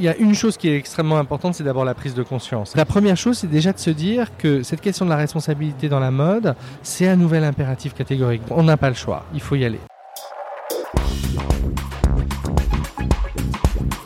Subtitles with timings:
[0.00, 2.74] Il y a une chose qui est extrêmement importante, c'est d'abord la prise de conscience.
[2.74, 6.00] La première chose, c'est déjà de se dire que cette question de la responsabilité dans
[6.00, 8.40] la mode, c'est un nouvel impératif catégorique.
[8.48, 9.78] On n'a pas le choix, il faut y aller.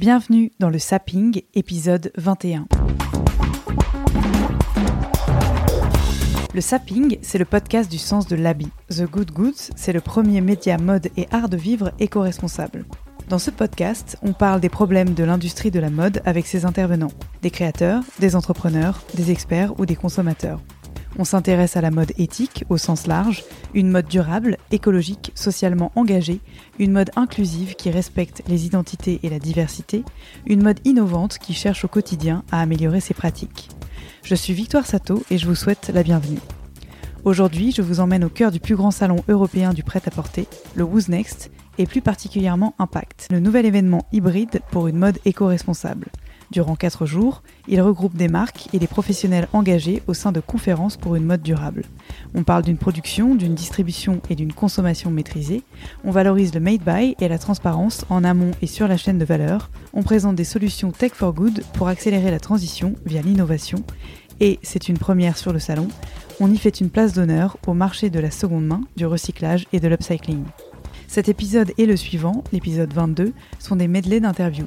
[0.00, 2.66] Bienvenue dans le Sapping, épisode 21.
[6.54, 8.72] Le Sapping, c'est le podcast du sens de l'habit.
[8.90, 12.84] The Good Goods, c'est le premier média mode et art de vivre éco-responsable.
[13.28, 17.12] Dans ce podcast, on parle des problèmes de l'industrie de la mode avec ses intervenants,
[17.40, 20.60] des créateurs, des entrepreneurs, des experts ou des consommateurs.
[21.18, 26.40] On s'intéresse à la mode éthique au sens large, une mode durable, écologique, socialement engagée,
[26.78, 30.04] une mode inclusive qui respecte les identités et la diversité,
[30.44, 33.70] une mode innovante qui cherche au quotidien à améliorer ses pratiques.
[34.22, 36.40] Je suis Victoire Sato et je vous souhaite la bienvenue.
[37.24, 41.08] Aujourd'hui, je vous emmène au cœur du plus grand salon européen du prêt-à-porter, le Who's
[41.08, 46.08] Next, et plus particulièrement Impact, le nouvel événement hybride pour une mode éco-responsable.
[46.50, 50.96] Durant 4 jours, il regroupe des marques et des professionnels engagés au sein de conférences
[50.96, 51.84] pour une mode durable.
[52.34, 55.62] On parle d'une production, d'une distribution et d'une consommation maîtrisée.
[56.04, 59.24] On valorise le made by et la transparence en amont et sur la chaîne de
[59.24, 59.70] valeur.
[59.94, 63.82] On présente des solutions tech for good pour accélérer la transition via l'innovation.
[64.40, 65.88] Et c'est une première sur le salon.
[66.40, 69.80] On y fait une place d'honneur au marché de la seconde main, du recyclage et
[69.80, 70.44] de l'upcycling.
[71.14, 74.66] Cet épisode et le suivant, l'épisode 22, sont des medleys d'interviews.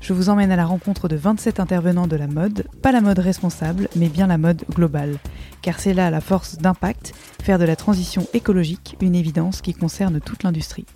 [0.00, 3.18] Je vous emmène à la rencontre de 27 intervenants de la mode, pas la mode
[3.18, 5.16] responsable, mais bien la mode globale.
[5.62, 10.20] Car c'est là la force d'impact, faire de la transition écologique une évidence qui concerne
[10.20, 10.86] toute l'industrie.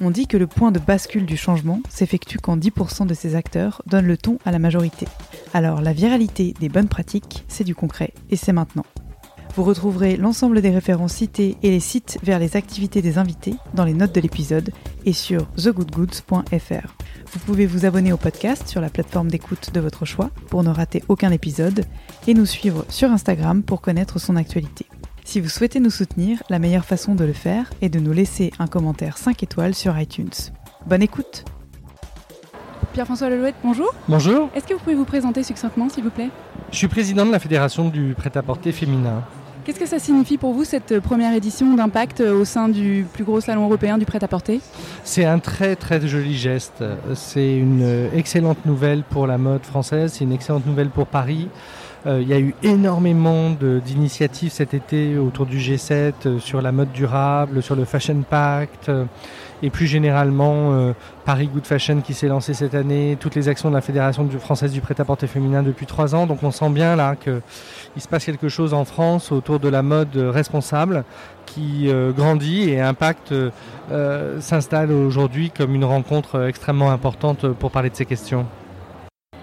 [0.00, 3.82] On dit que le point de bascule du changement s'effectue quand 10% de ces acteurs
[3.86, 5.08] donnent le ton à la majorité.
[5.54, 8.86] Alors la viralité des bonnes pratiques, c'est du concret, et c'est maintenant.
[9.56, 13.86] Vous retrouverez l'ensemble des références citées et les sites vers les activités des invités dans
[13.86, 14.70] les notes de l'épisode
[15.06, 16.94] et sur thegoodgoods.fr.
[17.32, 20.68] Vous pouvez vous abonner au podcast sur la plateforme d'écoute de votre choix pour ne
[20.68, 21.86] rater aucun épisode
[22.26, 24.84] et nous suivre sur Instagram pour connaître son actualité.
[25.24, 28.52] Si vous souhaitez nous soutenir, la meilleure façon de le faire est de nous laisser
[28.58, 30.28] un commentaire 5 étoiles sur iTunes.
[30.84, 31.46] Bonne écoute
[32.92, 33.94] Pierre-François Lelouette, bonjour.
[34.06, 36.28] Bonjour, Est-ce que vous pouvez vous présenter succinctement, s'il vous plaît?
[36.72, 39.24] Je suis président de la Fédération du prêt-à-porter féminin.
[39.66, 43.40] Qu'est-ce que ça signifie pour vous, cette première édition d'Impact au sein du plus gros
[43.40, 44.60] salon européen du prêt-à-porter?
[45.02, 46.84] C'est un très très joli geste.
[47.16, 51.48] C'est une excellente nouvelle pour la mode française, c'est une excellente nouvelle pour Paris.
[52.06, 56.70] Euh, il y a eu énormément d'initiatives cet été autour du G7 euh, sur la
[56.70, 59.04] mode durable, sur le Fashion Pact, euh,
[59.62, 60.92] et plus généralement
[61.24, 64.70] Paris Good Fashion qui s'est lancé cette année, toutes les actions de la Fédération française
[64.70, 66.26] du prêt-à-porter féminin depuis trois ans.
[66.26, 67.40] Donc on sent bien là qu'il
[68.02, 71.04] se passe quelque chose en France autour de la mode responsable
[71.46, 73.32] qui grandit et Impact
[74.40, 78.44] s'installe aujourd'hui comme une rencontre extrêmement importante pour parler de ces questions.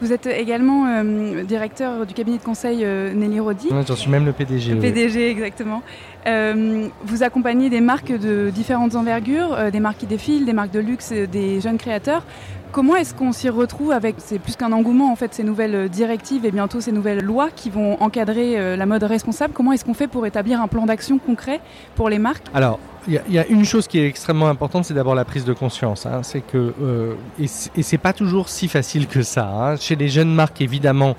[0.02, 3.70] Vous êtes également euh, directeur du cabinet de conseil euh, Nelly Rodi.
[3.88, 4.74] J'en suis même le PDG.
[4.74, 4.80] oui.
[4.80, 5.82] PDG exactement.
[6.28, 10.80] Euh, vous accompagnez des marques de différentes envergures, des marques qui défilent, des marques de
[10.80, 12.24] luxe, des jeunes créateurs.
[12.72, 16.44] Comment est-ce qu'on s'y retrouve avec, c'est plus qu'un engouement en fait, ces nouvelles directives
[16.46, 20.08] et bientôt ces nouvelles lois qui vont encadrer la mode responsable Comment est-ce qu'on fait
[20.08, 21.60] pour établir un plan d'action concret
[21.96, 22.48] pour les marques?
[22.56, 25.46] Alors, il y, y a une chose qui est extrêmement importante, c'est d'abord la prise
[25.46, 26.06] de conscience.
[26.06, 26.22] hein.
[26.24, 27.48] C'est que euh, et
[27.84, 29.48] c'est pas toujours si facile que ça.
[29.48, 29.76] hein.
[29.78, 31.16] Chez les jeunes marques, évidemment,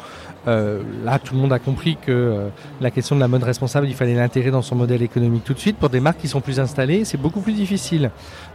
[0.46, 2.48] euh, là, tout le monde a compris que euh,
[2.80, 5.58] la question de la mode responsable, il fallait l'intégrer dans son modèle économique tout de
[5.58, 5.76] suite.
[5.78, 8.10] Pour des marques qui sont plus installées, c'est beaucoup plus difficile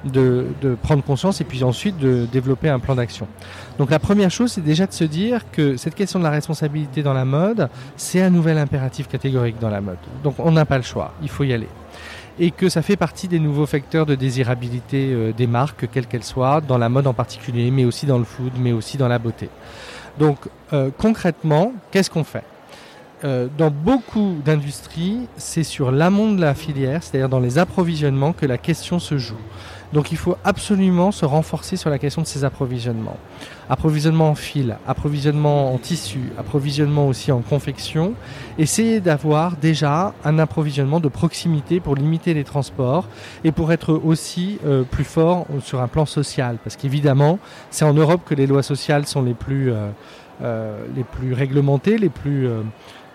[0.05, 3.27] de, de prendre conscience et puis ensuite de développer un plan d'action.
[3.79, 7.01] Donc la première chose, c'est déjà de se dire que cette question de la responsabilité
[7.01, 9.97] dans la mode, c'est un nouvel impératif catégorique dans la mode.
[10.23, 11.69] Donc on n'a pas le choix, il faut y aller
[12.39, 16.23] et que ça fait partie des nouveaux facteurs de désirabilité euh, des marques, quelles qu'elles
[16.23, 19.19] soient, dans la mode en particulier, mais aussi dans le food, mais aussi dans la
[19.19, 19.49] beauté.
[20.17, 20.37] Donc
[20.73, 22.43] euh, concrètement, qu'est-ce qu'on fait?
[23.25, 28.45] Euh, Dans beaucoup d'industries, c'est sur l'amont de la filière, c'est-à-dire dans les approvisionnements, que
[28.45, 29.35] la question se joue.
[29.93, 33.17] Donc il faut absolument se renforcer sur la question de ces approvisionnements.
[33.69, 38.13] Approvisionnement en fil, approvisionnement en tissu, approvisionnement aussi en confection.
[38.57, 43.07] Essayez d'avoir déjà un approvisionnement de proximité pour limiter les transports
[43.43, 46.57] et pour être aussi euh, plus fort sur un plan social.
[46.63, 47.39] Parce qu'évidemment,
[47.71, 49.89] c'est en Europe que les lois sociales sont les plus, euh,
[50.43, 52.47] euh, les plus réglementées, les plus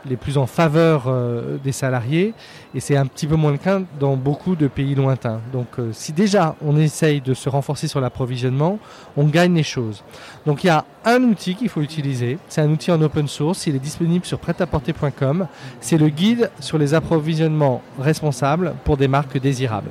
[0.08, 2.34] les plus en faveur euh, des salariés
[2.74, 5.40] et c'est un petit peu moins le cas dans beaucoup de pays lointains.
[5.52, 8.78] Donc euh, si déjà on essaye de se renforcer sur l'approvisionnement,
[9.16, 10.04] on gagne les choses.
[10.46, 13.66] Donc il y a un outil qu'il faut utiliser, c'est un outil en open source,
[13.66, 15.46] il est disponible sur prêtaporter.com,
[15.80, 19.90] c'est le guide sur les approvisionnements responsables pour des marques désirables.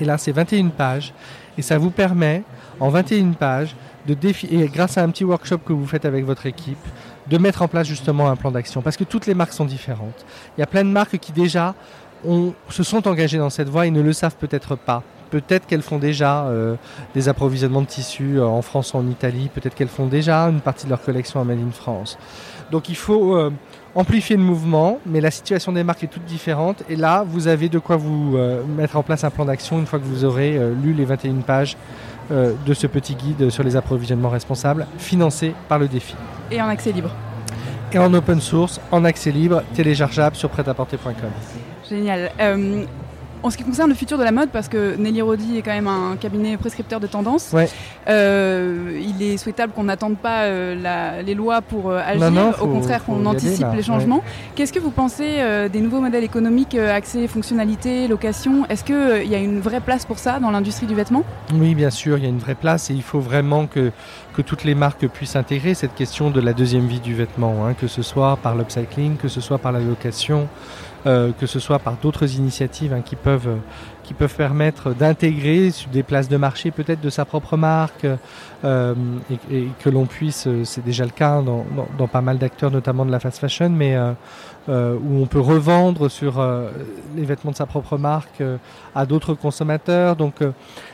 [0.00, 1.12] Et là c'est 21 pages
[1.56, 2.42] et ça vous permet
[2.80, 3.76] en 21 pages
[4.06, 6.84] de défi et grâce à un petit workshop que vous faites avec votre équipe,
[7.32, 8.82] de mettre en place justement un plan d'action.
[8.82, 10.26] Parce que toutes les marques sont différentes.
[10.56, 11.74] Il y a plein de marques qui déjà
[12.68, 15.02] se sont engagées dans cette voie et ne le savent peut-être pas.
[15.30, 16.76] Peut-être qu'elles font déjà euh,
[17.14, 19.48] des approvisionnements de tissus euh, en France ou en Italie.
[19.52, 22.18] Peut-être qu'elles font déjà une partie de leur collection en Made in France.
[22.70, 23.50] Donc il faut euh,
[23.94, 26.82] amplifier le mouvement, mais la situation des marques est toute différente.
[26.90, 28.36] Et là, vous avez de quoi vous
[28.76, 31.76] mettre en place un plan d'action une fois que vous aurez lu les 21 pages
[32.30, 36.14] de ce petit guide sur les approvisionnements responsables, financé par le défi.
[36.52, 37.10] Et en accès libre.
[37.92, 41.12] Et en open source, en accès libre, téléchargeable sur prêtaporter.com.
[41.88, 42.30] Génial.
[42.40, 42.84] Euh,
[43.42, 45.72] en ce qui concerne le futur de la mode, parce que Nelly Rodi est quand
[45.72, 47.54] même un cabinet prescripteur de tendance,
[48.08, 53.04] euh, il est souhaitable qu'on n'attende pas euh, les lois pour euh, agir, au contraire
[53.04, 54.22] qu'on anticipe les changements.
[54.54, 55.40] Qu'est-ce que vous pensez
[55.72, 58.66] des nouveaux modèles économiques axés fonctionnalité, location?
[58.68, 61.24] Est-ce qu'il y a une vraie place pour ça dans l'industrie du vêtement?
[61.54, 63.90] Oui, bien sûr, il y a une vraie place et il faut vraiment que,
[64.34, 67.74] que toutes les marques puissent intégrer cette question de la deuxième vie du vêtement, hein,
[67.74, 70.48] que ce soit par l'upcycling, que ce soit par la location.
[71.04, 73.56] Euh, que ce soit par d'autres initiatives hein, qui, peuvent,
[74.04, 78.06] qui peuvent permettre d'intégrer des places de marché peut-être de sa propre marque
[78.64, 78.94] euh,
[79.50, 81.66] et, que l'on puisse, euh, c'est déjà le cas dans,
[81.98, 83.98] dans, pas mal d'acteurs, notamment de la fast fashion, mais
[84.68, 86.40] où on peut revendre sur
[87.16, 88.42] les vêtements de sa propre marque
[88.94, 90.14] à d'autres consommateurs.
[90.14, 90.34] Donc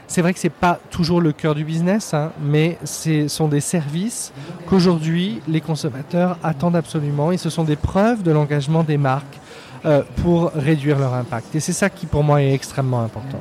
[0.06, 3.61] c'est vrai que c'est pas toujours le cœur du business, hein, mais ce sont des
[3.61, 4.32] services
[4.66, 9.38] qu'aujourd'hui les consommateurs attendent absolument et ce sont des preuves de l'engagement des marques
[9.84, 11.54] euh, pour réduire leur impact.
[11.54, 13.40] Et c'est ça qui pour moi est extrêmement important.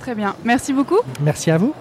[0.00, 0.98] Très bien, merci beaucoup.
[1.20, 1.74] Merci à vous.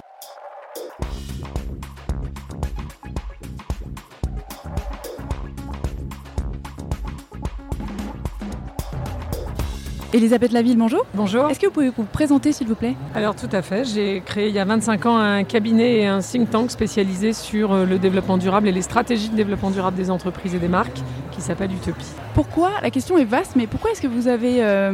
[10.13, 11.05] Elisabeth Laville, bonjour.
[11.13, 11.49] Bonjour.
[11.49, 12.95] Est-ce que vous pouvez vous présenter s'il vous plaît?
[13.15, 16.19] Alors tout à fait, j'ai créé il y a 25 ans un cabinet et un
[16.19, 20.11] think tank spécialisé sur euh, le développement durable et les stratégies de développement durable des
[20.11, 20.99] entreprises et des marques
[21.31, 22.07] qui s'appelle Utopie.
[22.33, 22.71] Pourquoi?
[22.81, 24.91] La question est vaste, mais pourquoi est-ce que vous avez euh,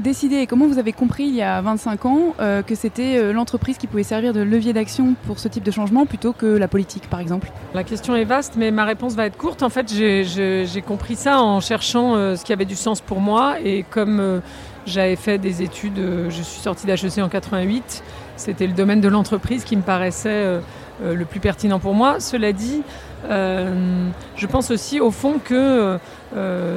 [0.00, 3.78] décidé et comment vous avez compris il y a 25 ans euh, que c'était l'entreprise
[3.78, 7.08] qui pouvait servir de levier d'action pour ce type de changement plutôt que la politique
[7.08, 7.52] par exemple?
[7.72, 9.62] La question est vaste, mais ma réponse va être courte.
[9.62, 13.84] En fait, j'ai compris ça en cherchant ce qui avait du sens pour moi et
[13.88, 14.40] comme
[14.86, 18.02] j'avais fait des études, euh, je suis sortie d'HEC en 88.
[18.36, 20.60] C'était le domaine de l'entreprise qui me paraissait euh,
[21.02, 22.20] euh, le plus pertinent pour moi.
[22.20, 22.82] Cela dit,
[23.28, 25.98] je pense aussi au fond que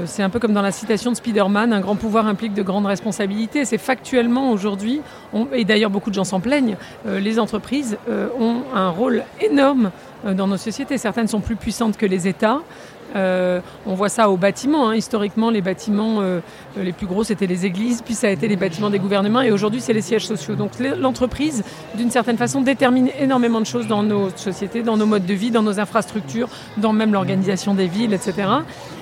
[0.05, 2.87] c'est un peu comme dans la citation de Spider-Man, un grand pouvoir implique de grandes
[2.87, 3.65] responsabilités.
[3.65, 5.01] C'est factuellement aujourd'hui,
[5.53, 6.75] et d'ailleurs beaucoup de gens s'en plaignent,
[7.05, 7.99] les entreprises
[8.39, 9.91] ont un rôle énorme
[10.23, 10.97] dans nos sociétés.
[10.97, 12.61] Certaines sont plus puissantes que les États.
[13.15, 14.89] Euh, on voit ça aux bâtiments.
[14.89, 14.95] Hein.
[14.95, 16.39] Historiquement, les bâtiments euh,
[16.77, 19.51] les plus gros, c'était les églises, puis ça a été les bâtiments des gouvernements, et
[19.51, 20.55] aujourd'hui, c'est les sièges sociaux.
[20.55, 21.63] Donc l'entreprise,
[21.95, 25.51] d'une certaine façon, détermine énormément de choses dans nos sociétés, dans nos modes de vie,
[25.51, 28.47] dans nos infrastructures, dans même l'organisation des villes, etc.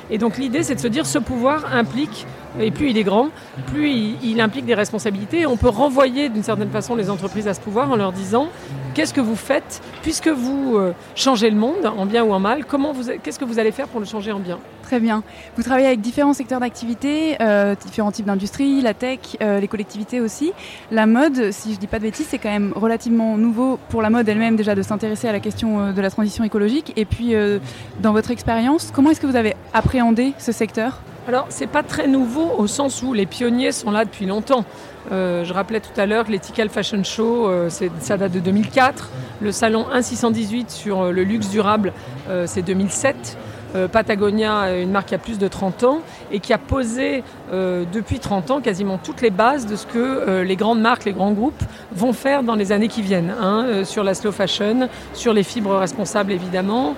[0.10, 2.26] Et donc l'idée, c'est de se dire ce pouvoir implique,
[2.60, 3.30] et plus il est grand,
[3.68, 5.46] plus il, implique des responsabilités.
[5.46, 8.48] on peut renvoyer d'une certaine façon les entreprises à ce pouvoir en leur disant
[8.94, 12.66] qu'est-ce que vous faites puisque vous euh, changez le monde en bien ou en mal
[12.66, 14.60] Comment vous, qu'est-ce que vous allez faire pour le changer en bien?
[14.84, 15.24] Très bien.
[15.58, 20.22] Vous travaillez avec différents secteurs d'activité, euh, différents types d'industries, la tech, euh, les collectivités
[20.22, 20.54] aussi.
[20.92, 24.02] La mode, si je ne dis pas de bêtises, c'est quand même relativement nouveau pour
[24.02, 26.94] la mode elle-même déjà de s'intéresser à la question de la transition écologique.
[26.96, 27.34] Et puis,
[28.02, 31.02] dans votre expérience, comment est-ce que vous avez appréhendé ce secteur?
[31.28, 34.64] Alors, c'est pas très nouveau au sens où les pionniers sont là depuis longtemps.
[35.12, 39.10] Euh, je rappelais tout à l'heure que l'Ethical Fashion Show, euh, ça date de 2004.
[39.42, 41.92] Le salon 1618 sur euh, le luxe durable,
[42.46, 43.38] c'est 2007.
[43.92, 46.00] Patagonia, une marque qui a plus de 30 ans
[46.32, 50.56] et qui a posé depuis 30 ans quasiment toutes les bases de ce que les
[50.56, 53.34] grandes marques, les grands groupes vont faire dans les années qui viennent.
[53.40, 56.96] Hein, sur la slow fashion, sur les fibres responsables évidemment,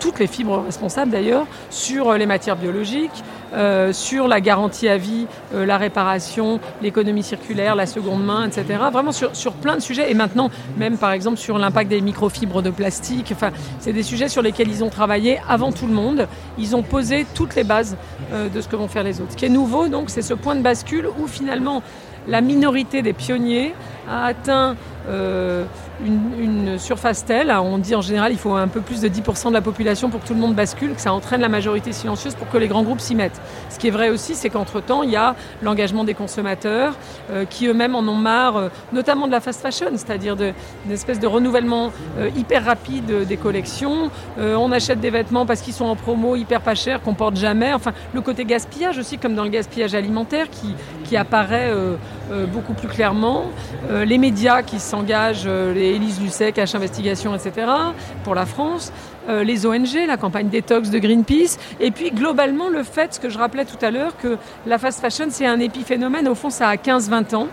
[0.00, 3.22] toutes les fibres responsables d'ailleurs, sur les matières biologiques,
[3.54, 8.64] euh, sur la garantie à vie, euh, la réparation, l'économie circulaire, la seconde main, etc.
[8.92, 10.10] Vraiment sur, sur plein de sujets.
[10.10, 13.30] Et maintenant, même par exemple sur l'impact des microfibres de plastique.
[13.32, 16.28] Enfin, c'est des sujets sur lesquels ils ont travaillé avant tout le monde.
[16.58, 17.96] Ils ont posé toutes les bases
[18.32, 19.32] euh, de ce que vont faire les autres.
[19.32, 21.82] Ce qui est nouveau, donc, c'est ce point de bascule où finalement
[22.28, 23.74] la minorité des pionniers
[24.08, 24.76] a atteint
[26.04, 29.54] une, surface telle, on dit en général il faut un peu plus de 10% de
[29.54, 32.48] la population pour que tout le monde bascule, que ça entraîne la majorité silencieuse pour
[32.48, 33.40] que les grands groupes s'y mettent.
[33.68, 36.94] Ce qui est vrai aussi, c'est qu'entre-temps, il y a l'engagement des consommateurs
[37.30, 40.54] euh, qui eux-mêmes en ont marre, euh, notamment de la fast fashion, c'est-à-dire d'une
[40.90, 41.92] espèce de renouvellement
[42.36, 44.10] hyper rapide des collections.
[44.38, 47.72] on achète des vêtements parce qu'ils sont en promo hyper pas chers, qu'on porte jamais.
[47.72, 51.72] Enfin, le côté gaspillage aussi, comme dans le gaspillage alimentaire, qui, qui apparaît
[52.46, 53.44] beaucoup plus clairement.
[53.90, 57.66] les médias qui s'engagent, euh, les Élise Lucet, Cache Investigation, etc.,
[58.24, 58.92] pour la France,
[59.28, 63.28] euh, les ONG, la campagne détox de Greenpeace, et puis globalement le fait, ce que
[63.28, 64.36] je rappelais tout à l'heure, que
[64.66, 67.48] la fast fashion c'est un épiphénomène, au fond ça a 15-20 ans.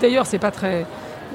[0.00, 0.84] D'ailleurs, c'est pas très,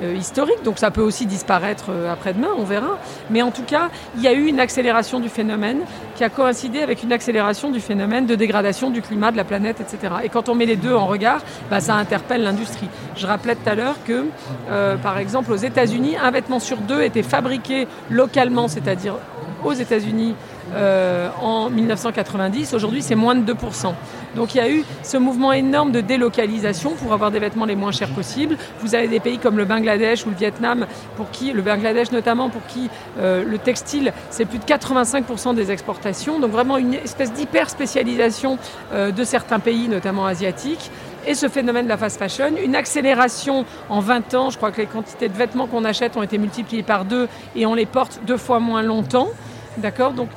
[0.01, 2.97] euh, historique, donc ça peut aussi disparaître euh, après-demain, on verra.
[3.29, 5.79] Mais en tout cas, il y a eu une accélération du phénomène
[6.15, 9.81] qui a coïncidé avec une accélération du phénomène de dégradation du climat, de la planète,
[9.81, 10.13] etc.
[10.23, 12.89] Et quand on met les deux en regard, bah, ça interpelle l'industrie.
[13.15, 14.25] Je rappelais tout à l'heure que,
[14.69, 19.15] euh, par exemple, aux États-Unis, un vêtement sur deux était fabriqué localement, c'est-à-dire
[19.63, 20.35] aux États-Unis
[20.73, 22.73] euh, en 1990.
[22.73, 23.93] Aujourd'hui, c'est moins de 2%.
[24.35, 27.75] Donc il y a eu ce mouvement énorme de délocalisation pour avoir des vêtements les
[27.75, 28.57] moins chers possibles.
[28.81, 30.85] Vous avez des pays comme le Bangladesh ou le Vietnam,
[31.15, 35.71] pour qui, le Bangladesh notamment, pour qui euh, le textile, c'est plus de 85% des
[35.71, 36.39] exportations.
[36.39, 38.57] Donc vraiment une espèce d'hyper spécialisation
[38.93, 40.91] euh, de certains pays, notamment asiatiques
[41.27, 44.49] et ce phénomène de la fast fashion, une accélération en 20 ans.
[44.49, 47.65] Je crois que les quantités de vêtements qu'on achète ont été multipliées par deux et
[47.65, 49.29] on les porte deux fois moins longtemps.
[49.77, 50.13] D'accord?
[50.13, 50.29] Donc,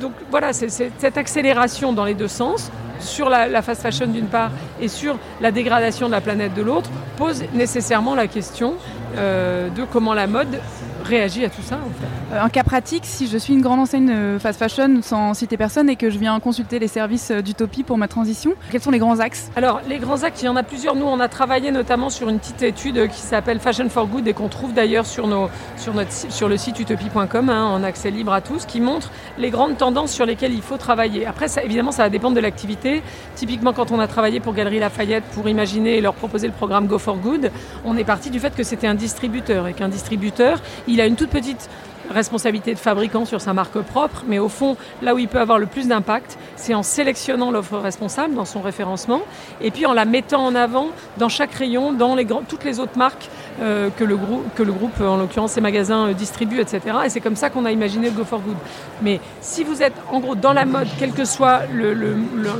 [0.00, 4.88] donc voilà, cette accélération dans les deux sens sur la, fast fashion d'une part et
[4.88, 8.74] sur la dégradation de la planète de l'autre pose nécessairement la question
[9.16, 10.60] euh, de comment la mode
[11.08, 12.34] réagit à tout ça en fait.
[12.34, 15.56] Euh, un cas pratique, si je suis une grande enseigne euh, fast fashion sans citer
[15.56, 18.90] personne et que je viens consulter les services euh, d'Utopie pour ma transition, quels sont
[18.90, 19.50] les grands axes?
[19.56, 20.94] Alors les grands axes, il y en a plusieurs.
[20.94, 24.34] Nous on a travaillé notamment sur une petite étude qui s'appelle Fashion for Good et
[24.34, 28.32] qu'on trouve d'ailleurs sur, nos, sur, notre, sur le site utopie.com hein, en accès libre
[28.32, 31.26] à tous, qui montre les grandes tendances sur lesquelles il faut travailler.
[31.26, 33.02] Après ça, évidemment ça va dépendre de l'activité.
[33.34, 36.86] Typiquement quand on a travaillé pour Galerie Lafayette pour imaginer et leur proposer le programme
[36.86, 37.50] Go for Good,
[37.84, 41.16] on est parti du fait que c'était un distributeur et qu'un distributeur, il a une
[41.16, 41.68] toute petite
[42.10, 45.58] responsabilité de fabricant sur sa marque propre, mais au fond, là où il peut avoir
[45.58, 49.20] le plus d'impact, c'est en sélectionnant l'offre responsable dans son référencement,
[49.60, 50.88] et puis en la mettant en avant
[51.18, 52.16] dans chaque rayon, dans
[52.48, 53.28] toutes les autres marques
[53.60, 54.16] euh, que, le
[54.54, 56.80] que le groupe, en l'occurrence ces magasins, euh, distribuent, etc.
[57.04, 58.56] Et c'est comme ça qu'on a imaginé le Go for Good.
[59.02, 61.62] Mais si vous êtes en gros dans la mode, quel que soit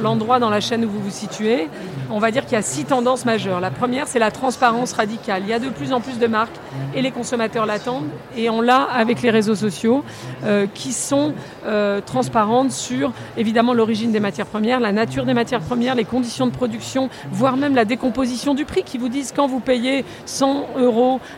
[0.03, 1.69] l'endroit dans la chaîne où vous vous situez,
[2.11, 3.61] on va dire qu'il y a six tendances majeures.
[3.61, 5.43] La première, c'est la transparence radicale.
[5.45, 6.57] Il y a de plus en plus de marques
[6.95, 10.05] et les consommateurs l'attendent, et on l'a avec les réseaux sociaux
[10.45, 11.33] euh, qui sont
[11.67, 16.47] euh, transparentes sur évidemment l'origine des matières premières, la nature des matières premières, les conditions
[16.47, 20.67] de production, voire même la décomposition du prix, qui vous disent quand vous payez 100
[20.79, 20.88] euros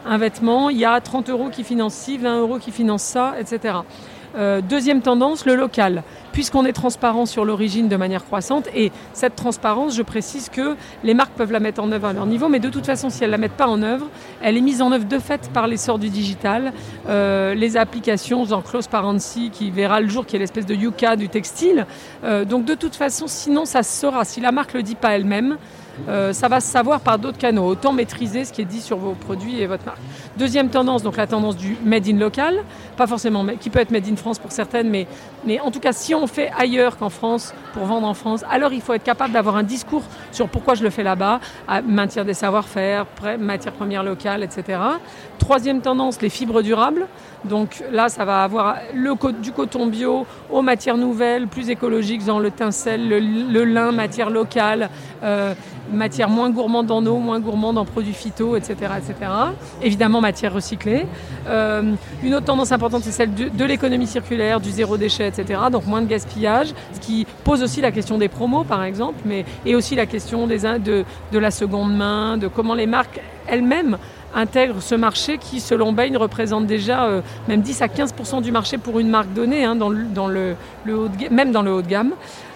[0.06, 3.34] un vêtement, il y a 30 euros qui financent ci, 20 euros qui financent ça,
[3.38, 3.78] etc.
[4.36, 6.02] Euh, deuxième tendance, le local
[6.32, 8.68] puisqu'on est transparent sur l'origine de manière croissante.
[8.74, 12.26] Et cette transparence, je précise que les marques peuvent la mettre en œuvre à leur
[12.26, 14.08] niveau, mais de toute façon, si elles ne la mettent pas en œuvre,
[14.42, 16.72] elle est mise en œuvre de fait par l'essor du digital.
[17.08, 21.16] Euh, les applications, genre Close Parency, qui verra le jour, qui est l'espèce de Yuka
[21.16, 21.86] du textile.
[22.24, 24.24] Euh, donc de toute façon, sinon, ça se saura.
[24.24, 25.58] Si la marque ne le dit pas elle-même,
[26.08, 27.66] euh, ça va se savoir par d'autres canaux.
[27.66, 30.00] Autant maîtriser ce qui est dit sur vos produits et votre marque.
[30.36, 32.62] Deuxième tendance, donc la tendance du made in local,
[32.96, 35.06] pas forcément, qui peut être made in France pour certaines, mais,
[35.44, 38.72] mais en tout cas, si on fait ailleurs qu'en France pour vendre en France, alors
[38.72, 41.40] il faut être capable d'avoir un discours sur pourquoi je le fais là-bas,
[41.86, 43.06] maintenir des savoir-faire,
[43.38, 44.78] matières premières locales, etc.
[45.38, 47.06] Troisième tendance, les fibres durables.
[47.44, 48.76] Donc là, ça va avoir
[49.42, 54.90] du coton bio aux matières nouvelles, plus écologiques, dans le tincelle, le, lin, matière locale,
[55.22, 55.54] euh,
[55.90, 58.74] matière moins gourmande en eau, moins gourmande en produits phyto, etc.
[58.98, 59.30] etc.
[59.82, 61.06] Évidemment, matière recyclée.
[61.48, 65.28] Euh, une autre tendance importante, c'est celle de, l'économie circulaire, du zéro déchet,
[65.70, 69.44] Donc moins de gaspillage, ce qui pose aussi la question des promos, par exemple, mais,
[69.64, 73.98] et aussi la question des, de, de la seconde main, de comment les marques elles-mêmes
[74.34, 78.78] intègrent ce marché qui, selon Bain, représente déjà euh, même 10 à 15% du marché
[78.78, 80.04] pour une marque donnée, hein, dans le,
[80.88, 82.12] haut de, même dans le haut de gamme.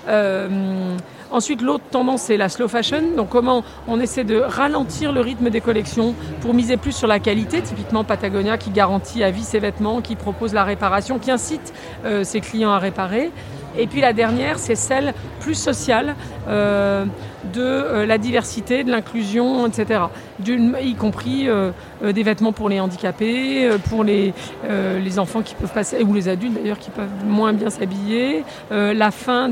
[0.09, 0.97] Euh,
[1.35, 3.03] ensuite, l'autre tendance, c'est la slow fashion.
[3.17, 7.19] Donc, comment on essaie de ralentir le rythme des collections pour miser plus sur la
[7.19, 7.61] qualité.
[7.61, 11.75] Typiquement, Patagonia qui garantit à vie ses vêtements, qui propose la réparation, qui incite
[12.05, 13.31] euh, ses clients à réparer.
[13.76, 16.14] Et puis la dernière, c'est celle plus sociale
[16.49, 17.04] euh,
[17.52, 20.00] de euh, la diversité, de l'inclusion, etc.
[20.47, 21.71] y compris euh,
[22.02, 24.33] des vêtements pour les handicapés, pour les,
[24.69, 29.11] les enfants qui peuvent passer, ou les adultes d'ailleurs qui peuvent moins bien s'habiller, la
[29.11, 29.50] fin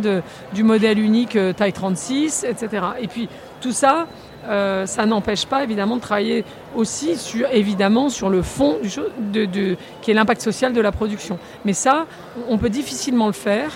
[0.52, 2.87] du modèle unique taille 36, etc.
[3.00, 3.29] Et puis
[3.61, 4.07] tout ça,
[4.49, 8.91] ça n'empêche pas évidemment de travailler aussi sur, évidemment sur le fond du
[9.33, 11.38] de, de, qui est l'impact social de la production.
[11.64, 12.07] Mais ça,
[12.49, 13.73] on peut difficilement le faire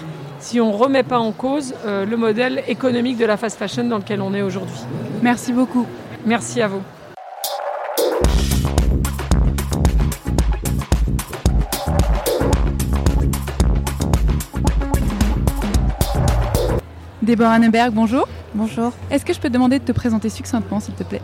[0.47, 3.83] si on ne remet pas en cause euh, le modèle économique de la fast fashion
[3.83, 4.79] dans lequel on est aujourd'hui.
[5.21, 5.87] Merci beaucoup.
[6.25, 6.83] Merci à vous.
[17.23, 18.29] Déborah Neuberg, bonjour.
[18.55, 18.93] Bonjour.
[19.11, 21.23] Est-ce que je peux te demander de te présenter succinctement, s'il te plaît?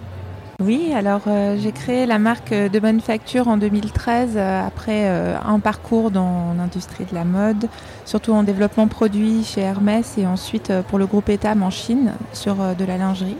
[0.64, 5.58] Oui, alors euh, j'ai créé la marque de manufacture en 2013 euh, après euh, un
[5.58, 7.68] parcours dans l'industrie de la mode,
[8.04, 12.56] surtout en développement produit chez Hermès et ensuite pour le groupe Etam en Chine sur
[12.78, 13.36] de la lingerie.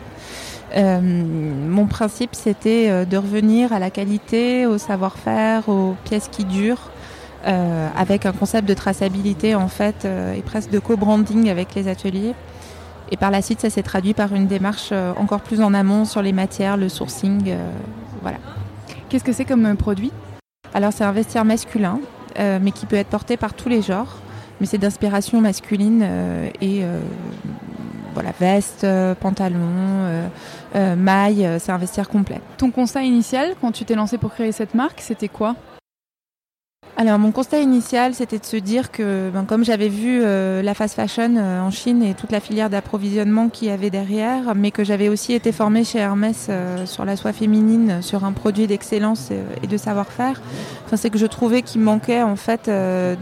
[0.75, 6.91] mon principe, c'était de revenir à la qualité, au savoir-faire, aux pièces qui durent,
[7.45, 12.35] avec un concept de traçabilité en fait et presque de co-branding avec les ateliers
[13.13, 16.07] et par la suite, ça s'est traduit par une démarche euh, encore plus en amont
[16.07, 17.43] sur les matières, le sourcing.
[17.47, 17.71] Euh,
[18.23, 18.39] voilà.
[19.11, 20.11] Qu'est-ce que c'est comme euh, produit?
[20.73, 22.01] Alors, c'est un vestiaire masculin,
[22.39, 24.17] mais qui peut être porté par tous les genres.
[24.59, 26.03] Mais c'est d'inspiration masculine
[26.63, 26.83] et
[28.15, 28.87] voilà, veste,
[29.21, 30.23] pantalon,
[30.75, 32.41] maille, c'est un vestiaire complet.
[32.57, 35.57] Ton constat initial quand tu t'es lancé pour créer cette marque, c'était quoi?
[37.03, 40.73] Alors mon constat initial, c'était de se dire que, ben, comme j'avais vu euh, la
[40.73, 44.71] fast fashion euh, en Chine et toute la filière d'approvisionnement qu'il y avait derrière, mais
[44.71, 48.69] que j'avais aussi été formée chez Hermès euh, sur la soie féminine, sur un produit
[48.69, 49.33] d'excellence
[49.65, 50.41] et de savoir-faire,
[50.87, 52.71] enfin, c'est que je trouvais qu'il manquait en fait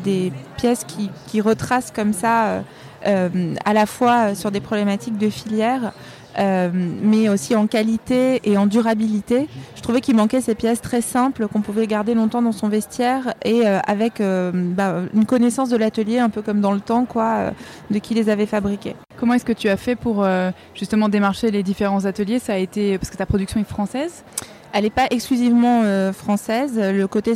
[0.04, 2.62] des pièces qui, qui, retracent comme ça,
[3.02, 5.92] à la fois sur des problématiques de filière,
[6.38, 9.48] euh, mais aussi en qualité et en durabilité.
[9.76, 13.34] Je trouvais qu'il manquait ces pièces très simples qu'on pouvait garder longtemps dans son vestiaire
[13.44, 17.04] et euh, avec euh, bah, une connaissance de l'atelier, un peu comme dans le temps,
[17.04, 17.52] quoi,
[17.90, 18.94] de qui les avait fabriquées.
[19.18, 20.26] Comment est-ce que tu as fait pour
[20.74, 22.38] justement démarcher les différents ateliers?
[22.38, 24.24] Ça a été parce que ta production est française
[24.72, 26.78] elle n'est pas exclusivement euh, française.
[26.78, 27.34] Le côté,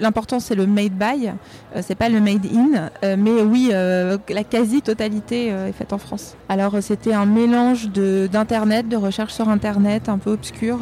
[0.00, 4.44] l'important c'est le made by, euh, c'est pas le made in, euh, mais oui, la
[4.44, 6.36] quasi-totalité est faite en France.
[6.48, 10.80] Alors c'était un mélange d'internet, de, de recherche sur internet, un peu obscur.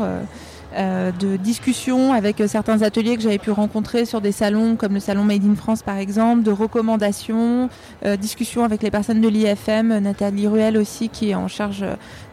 [0.76, 5.00] Euh, de discussions avec certains ateliers que j'avais pu rencontrer sur des salons comme le
[5.00, 7.68] salon Made in France par exemple, de recommandations,
[8.04, 11.84] euh, discussions avec les personnes de l'IFM, Nathalie Ruel aussi qui est en charge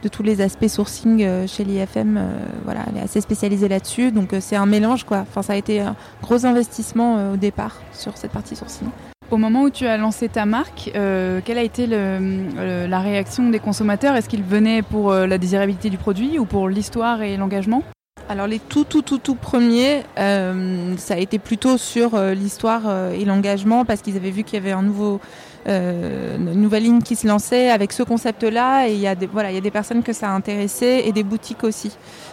[0.03, 2.19] de tous les aspects sourcing euh, chez l'IFM,
[2.63, 5.25] voilà, elle est assez spécialisée là-dessus, donc c'est un mélange quoi.
[5.27, 8.87] Enfin ça a été un gros investissement au départ sur cette partie sourcing.
[9.31, 14.15] Au moment où tu as lancé ta marque, quelle a été la réaction des consommateurs?
[14.15, 17.83] Est-ce qu'ils venaient pour la désirabilité du produit ou pour l'histoire et l'engagement?
[18.29, 22.81] Alors les tout tout tout tout premiers, euh, ça a été plutôt sur euh, l'histoire
[22.85, 25.21] euh, et l'engagement parce qu'ils avaient vu qu'il y avait un nouveau,
[25.65, 29.51] une nouvelle ligne qui se lançait avec ce concept-là et il y a des voilà
[29.51, 31.91] il y a des personnes que ça a intéressé et des boutiques aussi.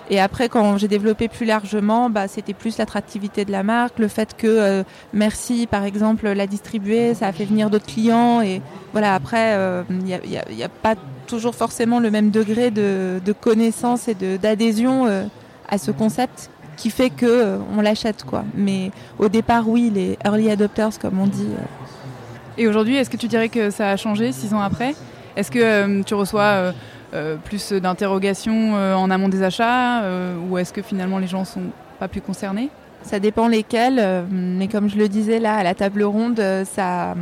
[0.08, 4.06] Et après quand j'ai développé plus largement, bah, c'était plus l'attractivité de la marque, le
[4.06, 9.14] fait que Merci par exemple l'a distribué, ça a fait venir d'autres clients et voilà
[9.14, 9.58] après
[9.90, 10.94] il n'y a, a, pas
[11.26, 15.28] toujours forcément le même degré de, de connaissance et d'adhésion
[15.68, 18.44] à ce concept qui fait que euh, on l'achète quoi.
[18.54, 21.48] Mais au départ, oui, les early adopters comme on dit.
[21.50, 21.64] Euh.
[22.58, 24.94] Et aujourd'hui, est-ce que tu dirais que ça a changé six ans après?
[25.36, 26.72] Est-ce que euh, tu reçois
[27.44, 30.02] plus d'interrogations en amont des achats
[30.48, 31.62] ou est-ce que finalement les gens sont
[32.00, 32.70] pas plus concernés?
[33.04, 37.14] Ça dépend lesquels, mais comme je le disais là à la table ronde, ça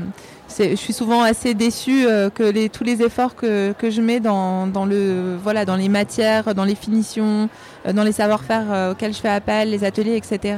[0.59, 4.21] je suis souvent assez déçue euh, que les, tous les efforts que, que je mets
[4.21, 7.49] dans, dans, le, voilà, dans les matières, dans les finitions,
[7.87, 10.57] euh, dans les savoir-faire euh, auxquels je fais appel, les ateliers, etc.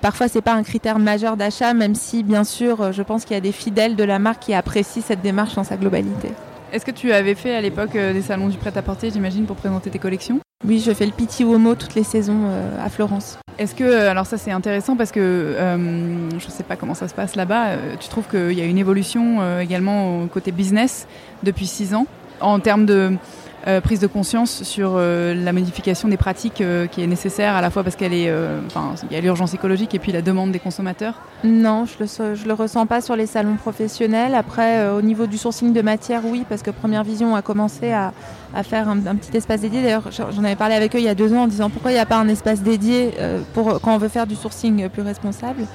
[0.00, 3.38] parfois, c'est pas un critère majeur d'achat, même si, bien sûr, je pense qu'il y
[3.38, 6.28] a des fidèles de la marque qui apprécient cette démarche dans sa globalité.
[6.72, 9.98] Est-ce que tu avais fait à l'époque des salons du prêt-à-porter, j'imagine, pour présenter tes
[9.98, 10.40] collections?
[10.66, 12.48] Oui, je fais le Petit Womo toutes les saisons
[12.82, 13.38] à Florence.
[13.62, 16.94] Est-ce que, euh, alors ça c'est intéressant parce que euh, je ne sais pas comment
[16.94, 21.06] ça se passe là-bas, euh, tu trouves qu'il y a une évolution également côté business
[21.44, 22.08] depuis six ans?
[22.40, 23.12] En termes de
[23.68, 27.60] euh, prise de conscience sur euh, la modification des pratiques euh, qui est nécessaire à
[27.60, 28.32] la fois parce qu'elle est,
[28.66, 32.34] enfin, il y a l'urgence écologique et puis la demande des consommateurs Non, je le,
[32.34, 34.34] je le ressens pas sur les salons professionnels.
[34.34, 38.12] Après, au niveau du sourcing de matière, oui, parce que Première Vision a commencé à,
[38.52, 39.82] à faire un, petit espace dédié.
[39.82, 41.94] D'ailleurs, j'en avais parlé avec eux il y a deux ans en disant pourquoi il
[41.94, 43.12] n'y a pas un espace dédié
[43.54, 45.66] pour quand on veut faire du sourcing plus responsable?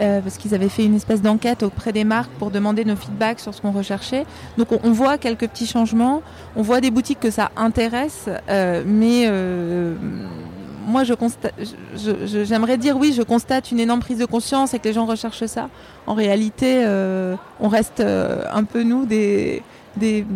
[0.00, 3.40] Euh, parce qu'ils avaient fait une espèce d'enquête auprès des marques pour demander nos feedbacks
[3.40, 4.24] sur ce qu'on recherchait.
[4.58, 6.22] Donc on, voit quelques petits changements,
[6.56, 9.94] on voit des boutiques que ça intéresse, euh, mais euh,
[10.86, 11.54] moi je constate,
[11.94, 15.46] j'aimerais dire oui, je constate une énorme prise de conscience et que les gens recherchent
[15.46, 15.68] ça.
[16.06, 19.62] En réalité, euh, on reste un peu nous des,
[19.96, 20.26] des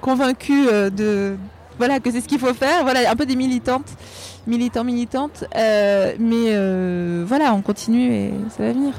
[0.00, 1.36] convaincus de
[1.78, 3.90] voilà que c'est ce qu'il faut faire, voilà un peu des militantes
[4.46, 5.44] militants, militantes.
[5.56, 8.94] Euh, mais euh, voilà, on continue et ça va venir.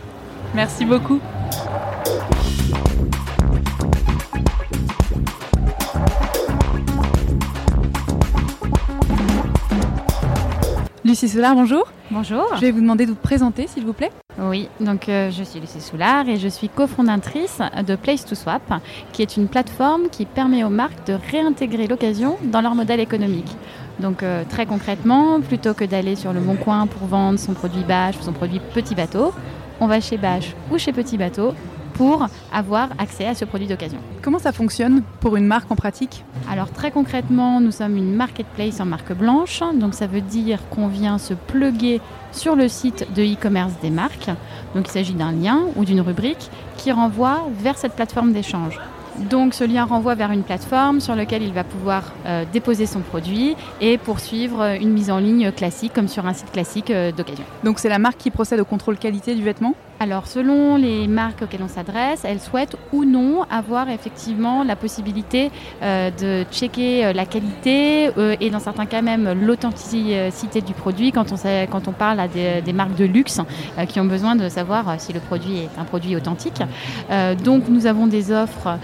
[0.53, 1.19] Merci beaucoup.
[11.03, 11.87] Lucie Solar, bonjour.
[12.09, 12.47] Bonjour.
[12.55, 14.11] Je vais vous demander de vous présenter, s'il vous plaît.
[14.37, 18.61] Oui, donc euh, je suis Lucie Soulard et je suis cofondatrice de Place to Swap,
[19.13, 23.55] qui est une plateforme qui permet aux marques de réintégrer l'occasion dans leur modèle économique.
[23.99, 27.83] Donc euh, très concrètement, plutôt que d'aller sur le Bon Coin pour vendre son produit
[27.83, 29.31] bâche ou son produit petit bateau,
[29.79, 31.53] on va chez bâche ou chez petit bateau
[31.95, 33.99] pour avoir accès à ce produit d'occasion.
[34.21, 36.23] Comment ça fonctionne pour une marque en pratique?
[36.51, 40.87] Alors très concrètement, nous sommes une marketplace en marque blanche, donc ça veut dire qu'on
[40.87, 44.29] vient se pluguer sur le site de e-commerce des marques.
[44.75, 48.79] Donc il s'agit d'un lien ou d'une rubrique qui renvoie vers cette plateforme d'échange.
[49.19, 52.99] Donc ce lien renvoie vers une plateforme sur laquelle il va pouvoir euh, déposer son
[52.99, 57.11] produit et poursuivre euh, une mise en ligne classique comme sur un site classique euh,
[57.11, 57.45] d'occasion.
[57.63, 59.75] Donc c'est la marque qui procède au contrôle qualité du vêtement?
[60.01, 65.51] Alors, selon les marques auxquelles on s'adresse, elles souhaitent ou non avoir effectivement la possibilité
[65.81, 71.13] euh, de checker euh, la qualité euh, et dans certains cas même l'authenticité du produit
[71.13, 73.39] quand on, sait, quand on parle à des, des marques de luxe
[73.87, 76.61] qui ont besoin de savoir si le produit est un produit authentique.
[77.43, 78.77] Donc, nous avons des offres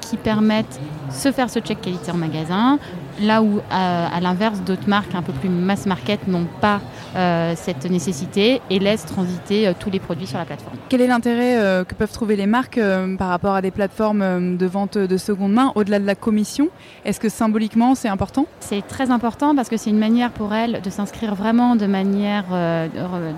[0.00, 2.78] qui permettent se faire ce check qualité en magasin,
[3.20, 6.80] là où à, à l'inverse d'autres marques un peu plus mass market n'ont pas
[7.16, 10.76] euh, cette nécessité et laissent transiter euh, tous les produits sur la plateforme.
[10.88, 14.22] Quel est l'intérêt euh, que peuvent trouver les marques euh, par rapport à des plateformes
[14.22, 16.68] euh, de vente de seconde main au-delà de la commission?
[17.04, 18.46] Est-ce que symboliquement c'est important?
[18.60, 22.44] C'est très important parce que c'est une manière pour elles de s'inscrire vraiment de manière
[22.52, 22.88] euh,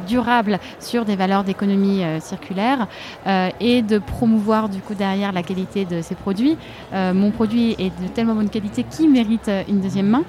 [0.07, 2.87] durable sur des valeurs d'économie circulaire
[3.61, 6.57] et de promouvoir du coup derrière la qualité de ces produits.
[6.93, 10.25] mon produit est de tellement bonne qualité qui mérite une deuxième main.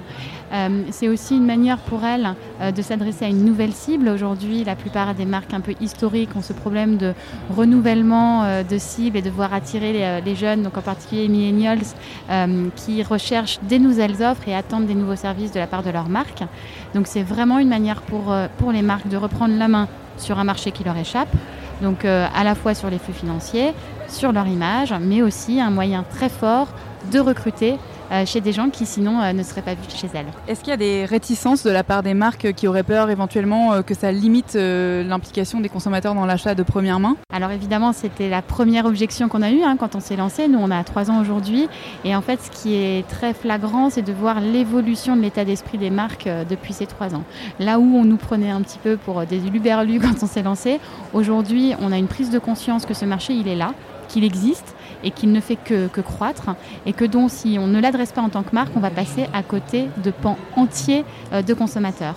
[0.52, 4.08] Euh, c'est aussi une manière pour elles euh, de s'adresser à une nouvelle cible.
[4.08, 7.14] Aujourd'hui, la plupart des marques un peu historiques ont ce problème de
[7.56, 11.28] renouvellement euh, de cible et de voir attirer les, les jeunes, donc en particulier les
[11.28, 11.80] millennials,
[12.76, 16.08] qui recherchent des nouvelles offres et attendent des nouveaux services de la part de leur
[16.08, 16.42] marque.
[16.94, 20.44] Donc c'est vraiment une manière pour, pour les marques de reprendre la main sur un
[20.44, 21.28] marché qui leur échappe.
[21.82, 23.72] Donc euh, à la fois sur les flux financiers,
[24.08, 26.68] sur leur image, mais aussi un moyen très fort
[27.10, 27.76] de recruter euh,
[28.26, 30.26] chez des gens qui sinon euh, ne seraient pas vus chez elles.
[30.48, 33.72] Est-ce qu'il y a des réticences de la part des marques qui auraient peur éventuellement
[33.72, 37.16] euh, que ça limite euh, l'implication des consommateurs dans l'achat de première main?
[37.32, 40.48] Alors évidemment, c'était la première objection qu'on a eue hein, quand on s'est lancé.
[40.48, 41.68] Nous, on a trois ans aujourd'hui.
[42.04, 45.78] Et en fait, ce qui est très flagrant, c'est de voir l'évolution de l'état d'esprit
[45.78, 47.24] des marques euh, depuis ces trois ans.
[47.58, 50.80] Là où on nous prenait un petit peu pour des luberlus quand on s'est lancé,
[51.12, 53.74] aujourd'hui, on a une prise de conscience que ce marché, il est là,
[54.08, 56.54] qu'il existe et qu'il ne fait que, croître
[56.86, 59.26] et que donc si on ne l'adresse pas en tant que marque, on va passer
[59.32, 62.16] à côté de pans entiers euh, de consommateurs.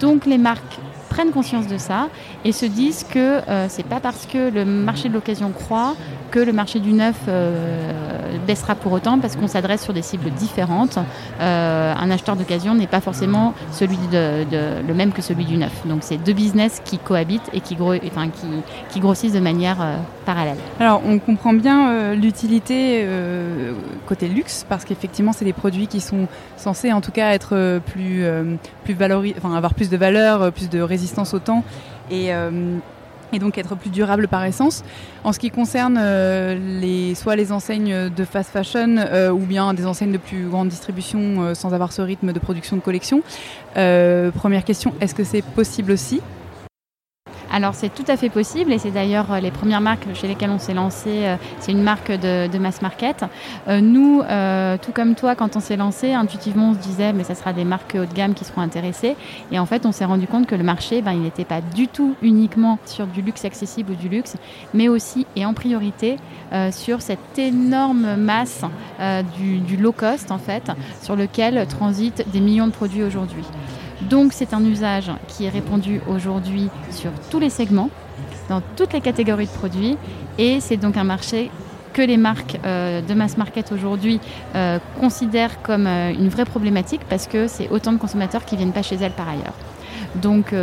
[0.00, 2.08] Donc les marques prennent conscience de ça
[2.44, 5.94] et se disent que euh, c'est pas parce que le marché de l'occasion croît
[6.30, 10.30] que le marché du neuf euh, baissera pour autant parce qu'on s'adresse sur des cibles
[10.30, 10.98] différentes.
[11.40, 15.86] Euh, un acheteur d'occasion n'est pas forcément celui le même que celui du neuf.
[15.86, 17.76] Donc c'est deux business qui cohabitent et qui,
[19.00, 20.56] grossissent de manière euh, parallèle.
[20.80, 23.06] Alors on comprend bien l'utilité
[24.06, 28.24] côté luxe parce qu'effectivement c'est des produits qui sont censés en tout cas être plus,
[28.84, 31.62] plus valori enfin, avoir plus de valeur, plus de résistance au temps
[32.10, 32.32] et
[33.32, 34.84] et donc être plus durable par essence.
[35.24, 39.74] En ce qui concerne euh, les, soit les enseignes de fast fashion euh, ou bien
[39.74, 43.22] des enseignes de plus grande distribution euh, sans avoir ce rythme de production de collection,
[43.76, 46.20] euh, première question, est-ce que c'est possible aussi?
[47.52, 50.50] Alors c'est tout à fait possible et c'est d'ailleurs euh, les premières marques chez lesquelles
[50.50, 53.24] on s'est lancé, euh, c'est une marque de, de, mass market.
[53.68, 54.22] Euh, nous,
[54.82, 57.64] tout comme toi, quand on s'est lancé, intuitivement on se disait mais ça sera des
[57.64, 59.16] marques haut de gamme qui seront intéressées
[59.52, 61.88] et en fait on s'est rendu compte que le marché, ben, il n'était pas du
[61.88, 64.36] tout uniquement sur du luxe accessible ou du luxe,
[64.74, 66.16] mais aussi et en priorité
[66.70, 68.62] sur cette énorme masse
[69.38, 70.70] du, du low cost en fait,
[71.02, 73.44] sur lequel transitent des millions de produits aujourd'hui.
[74.02, 77.90] Donc c'est un usage qui est répandu aujourd'hui sur tous les segments,
[78.48, 79.96] dans toutes les catégories de produits,
[80.38, 81.50] et c'est donc un marché
[81.96, 84.20] que les marques euh, de mass market aujourd'hui
[84.54, 88.74] euh, considèrent comme euh, une vraie problématique parce que c'est autant de consommateurs qui viennent
[88.74, 89.54] pas chez elles par ailleurs.
[90.16, 90.54] Donc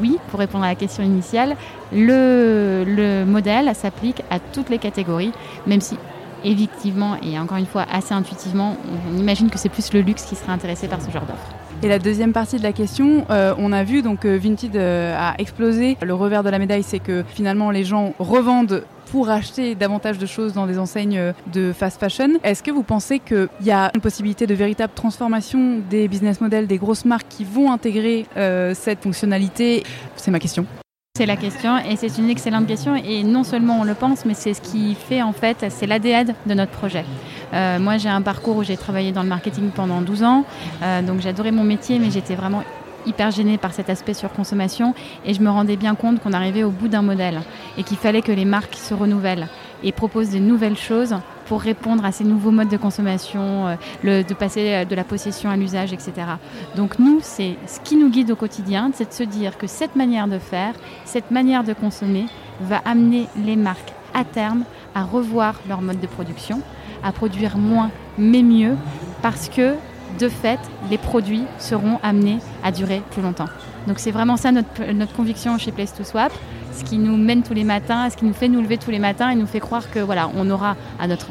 [0.00, 1.56] oui, pour répondre à la question initiale,
[1.92, 5.32] le, le modèle s'applique à toutes les catégories,
[5.66, 5.98] même si
[6.44, 8.76] effectivement, et encore une fois assez intuitivement,
[9.12, 11.54] on imagine que c'est plus le luxe qui serait intéressé par ce genre d'offre.
[11.82, 15.14] Et la deuxième partie de la question, euh, on a vu donc euh, Vinted euh,
[15.18, 15.98] a explosé.
[16.00, 20.24] Le revers de la médaille, c'est que finalement les gens revendent pour acheter davantage de
[20.26, 22.30] choses dans des enseignes de fast fashion.
[22.42, 26.66] Est-ce que vous pensez qu'il y a une possibilité de véritable transformation des business models
[26.66, 28.26] des grosses marques qui vont intégrer
[28.74, 29.84] cette fonctionnalité?
[30.16, 30.66] C'est ma question.
[31.16, 34.34] C'est la question et c'est une excellente question et non seulement on le pense mais
[34.34, 37.04] c'est ce qui fait en fait, c'est l'ADN de notre projet.
[37.52, 40.44] Euh, moi j'ai un parcours où j'ai travaillé dans le marketing pendant 12 ans,
[40.82, 42.64] euh, donc j'adorais mon métier mais j'étais vraiment
[43.06, 44.92] hyper gênée par cet aspect sur consommation
[45.24, 47.42] et je me rendais bien compte qu'on arrivait au bout d'un modèle
[47.78, 49.46] et qu'il fallait que les marques se renouvellent
[49.84, 51.14] et proposent des nouvelles choses
[51.46, 55.50] pour répondre à ces nouveaux modes de consommation, euh, de passer euh, de la possession
[55.50, 56.12] à l'usage, etc.
[56.76, 59.96] Donc nous, c'est ce qui nous guide au quotidien, c'est de se dire que cette
[59.96, 62.26] manière de faire, cette manière de consommer
[62.60, 66.60] va amener les marques à terme à revoir leur mode de production,
[67.02, 68.76] à produire moins mais mieux,
[69.22, 69.74] parce que
[70.18, 73.48] de fait, les produits seront amenés à durer plus longtemps.
[73.88, 76.32] Donc c'est vraiment ça notre, notre conviction chez Place to Swap
[76.74, 78.98] ce qui nous mène tous les matins, ce qui nous fait nous lever tous les
[78.98, 81.28] matins et nous fait croire que voilà, on aura à notre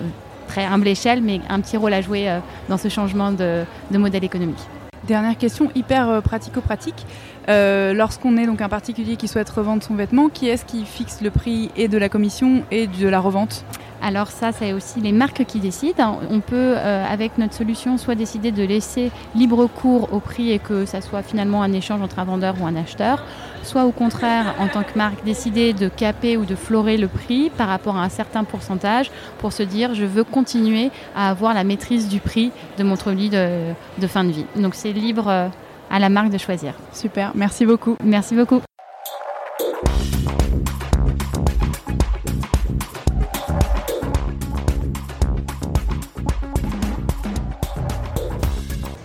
[0.47, 4.23] très humble échelle, mais un petit rôle à jouer euh, dans ce changement de, modèle
[4.23, 4.59] économique.
[5.07, 7.05] Dernière question hyper euh, pratico-pratique.
[7.49, 11.21] Euh, lorsqu'on est donc un particulier qui souhaite revendre son vêtement, qui est-ce qui fixe
[11.21, 13.65] le prix et de la commission et de la revente?
[14.03, 16.19] Alors ça, c'est aussi les marques qui décident.
[16.29, 20.59] On peut, euh, avec notre solution, soit décider de laisser libre cours au prix et
[20.59, 23.23] que ça soit finalement un échange entre un vendeur ou un acheteur,
[23.63, 27.49] soit au contraire, en tant que marque, décider de caper ou de florer le prix
[27.49, 31.63] par rapport à un certain pourcentage pour se dire je veux continuer à avoir la
[31.63, 34.45] maîtrise du prix de mon produit de, de fin de vie.
[34.55, 35.47] Donc c'est libre euh,
[35.89, 36.73] à la marque de choisir.
[36.91, 37.95] Super, merci beaucoup.
[38.03, 38.61] Merci beaucoup.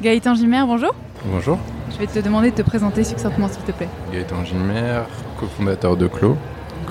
[0.01, 0.94] Gaëtan Gimmer, bonjour.
[1.25, 1.59] Bonjour.
[2.00, 3.88] Je vais te demander de te présenter succinctement, s'il te plaît.
[4.12, 5.02] Gaëtan Gimmer,
[5.40, 6.37] cofondateur de Clo.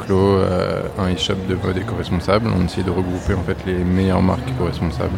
[0.04, 2.50] Clo, euh, un e-shop de mode éco-responsable.
[2.54, 5.16] On essaie de regrouper en fait les meilleures marques éco-responsables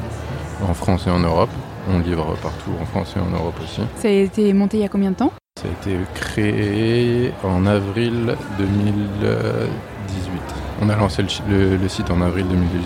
[0.68, 1.50] en France et en Europe.
[1.92, 3.82] On livre partout en France et en Europe aussi.
[3.96, 5.34] Ça a été monté il y a combien de temps?
[5.60, 10.40] Ça a été créé en avril 2018.
[10.84, 12.86] On a lancé le, le site en avril 2018.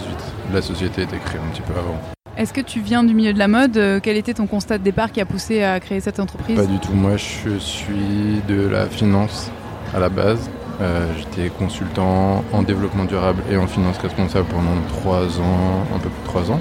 [0.53, 1.99] La société a été créée un petit peu avant.
[2.35, 4.83] Est-ce que tu viens du milieu de la mode euh, Quel était ton constat de
[4.83, 6.55] départ qui a poussé à créer cette entreprise?
[6.55, 6.93] Pas du tout.
[6.93, 9.51] Moi, je suis de la finance
[9.95, 10.49] à la base.
[10.81, 16.09] Euh, j'étais consultant en développement durable et en finance responsable pendant trois ans, un peu
[16.09, 16.59] plus de trois ans.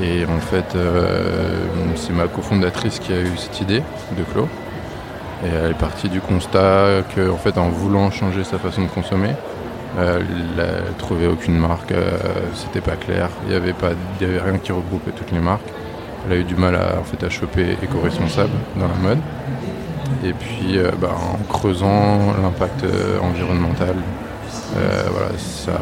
[0.00, 3.82] Et en fait, euh, c'est ma cofondatrice qui a eu cette idée
[4.16, 4.48] de Clos.
[5.44, 8.88] Et elle est partie du constat qu'en en fait, en voulant changer sa façon de
[8.88, 9.30] consommer,
[9.98, 10.20] euh,
[10.98, 12.18] trouvé aucune marque, euh,
[12.54, 15.68] c'était pas clair, il n'y avait, pas, avait rien qui regroupait toutes les marques.
[16.26, 19.18] Elle a eu du mal à, en fait, à choper éco-responsable dans la mode.
[20.22, 22.84] Et puis euh, bah, en creusant l'impact
[23.22, 23.96] environnemental,
[24.74, 25.78] voilà, ça,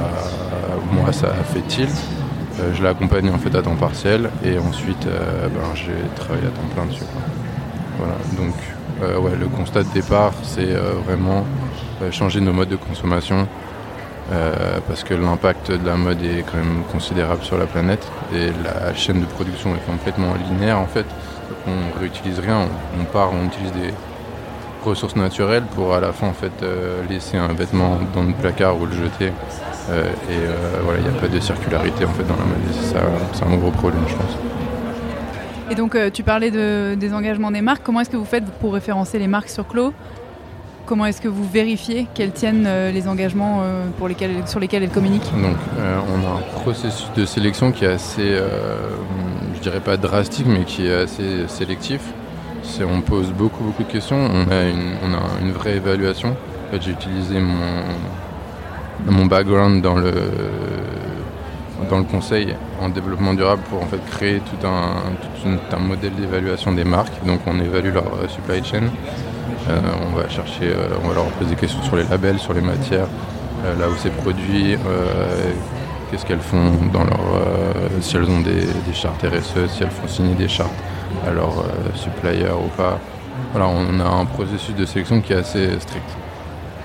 [0.92, 1.90] moi ça a fait tilt.
[2.74, 6.86] je l'ai en fait à temps partiel et ensuite ben, j'ai travaillé à temps plein
[6.86, 7.02] dessus.
[7.98, 10.74] Voilà, donc ouais, le constat de départ c'est
[11.06, 11.44] vraiment
[12.12, 13.48] changer nos modes de consommation,
[14.32, 18.48] euh, parce que l'impact de la mode est quand même considérable sur la planète et
[18.64, 21.04] la chaîne de production est complètement linéaire en fait.
[21.66, 22.66] On réutilise rien,
[22.98, 23.92] on, part, on utilise des
[24.82, 28.80] ressources naturelles pour à la fin en fait euh, laisser un vêtement dans le placard
[28.80, 29.30] ou le jeter.
[29.90, 33.28] Euh, et voilà, il n'y a pas de circularité en fait dans la mode.
[33.32, 34.38] C'est un gros problème, je pense.
[35.70, 37.82] Et donc, tu parlais de, des engagements des marques.
[37.82, 39.92] Comment est-ce que vous faites pour référencer les marques sur Clos
[40.86, 44.82] Comment est-ce que vous vérifiez qu'elles tiennent euh, les engagements euh, pour lesquels, sur lesquels
[44.82, 45.32] elles communiquent?
[45.32, 48.36] Donc, euh, on a un processus de sélection qui est assez,
[49.54, 52.02] je dirais pas drastique, mais qui est assez sélectif.
[52.82, 54.18] on pose beaucoup, beaucoup de questions.
[54.30, 54.64] On a
[55.40, 56.36] une, vraie évaluation.
[56.68, 60.12] En fait, j'ai utilisé mon, background dans le,
[61.88, 66.84] dans le conseil en développement durable pour en fait créer tout un modèle d'évaluation des
[66.84, 67.24] marques.
[67.24, 68.90] Donc, on évalue leur supply chain.
[69.68, 72.52] Euh, on va chercher, euh, on va leur poser des questions sur les labels, sur
[72.52, 73.06] les matières,
[73.64, 74.76] euh, là où c'est produit,
[76.10, 77.20] qu'est-ce qu'elles font dans leur,
[78.00, 80.74] si elles ont des, chartes RSE, si elles font signer des chartes
[81.26, 82.98] à leurs suppliers ou pas.
[83.52, 86.04] Voilà, on a un processus de sélection qui est assez strict.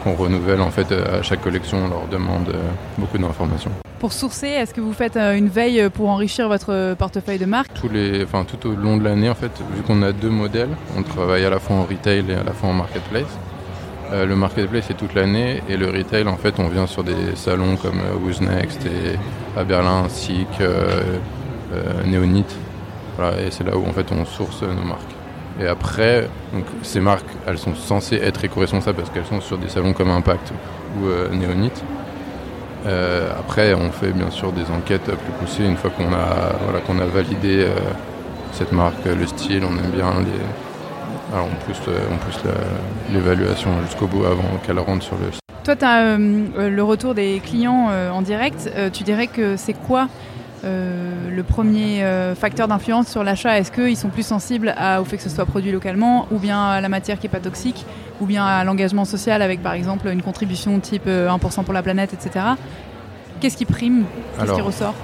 [0.04, 1.86] Qu'on renouvelle en fait à chaque collection.
[1.86, 2.54] On leur demande
[2.98, 3.72] beaucoup d'informations.
[4.00, 7.74] Pour sourcer, est-ce que vous faites une veille pour enrichir votre portefeuille de marque?
[7.74, 10.70] Tous les, enfin, Tout au long de l'année, en fait, vu qu'on a deux modèles,
[10.98, 13.38] on travaille à la fois en retail et à la fois en marketplace.
[14.12, 17.36] Euh, le marketplace c'est toute l'année et le retail en fait on vient sur des
[17.36, 19.20] salons comme euh, Who's Next et
[19.56, 21.04] à Berlin, SIC, euh,
[22.08, 22.46] Neonit.
[23.18, 25.19] Voilà, et c'est là où en fait on source nos marques.
[25.60, 29.70] Et après, donc, ces marques, elles sont censées être éco-responsables parce qu'elles sont sur des
[29.70, 30.54] salons comme Impact
[30.98, 31.72] ou Neonit.
[33.38, 37.08] après, on fait bien sûr des enquêtes plus poussées une fois qu'on a, voilà, a
[37.08, 37.68] validé
[38.54, 42.40] cette marque, le style, on aime bien les, alors on pousse, on pousse
[43.12, 45.40] l'évaluation jusqu'au bout avant qu'elle rentre sur le site.
[45.64, 48.72] Toi, tu as euh, le retour des clients euh, en direct.
[48.76, 50.08] Euh, tu dirais que c'est quoi
[50.64, 52.04] le premier
[52.36, 55.72] facteur d'influence sur l'achat Est-ce qu'ils sont plus sensibles au fait que ce soit produit
[55.72, 57.86] localement, ou bien à la matière qui n'est pas toxique,
[58.20, 62.14] ou bien à l'engagement social avec par exemple une contribution type 1% pour la planète,
[62.14, 62.46] etc.
[63.40, 64.06] Qu'est-ce qui prime?
[64.38, 64.96] Qu'est-ce qui ressort?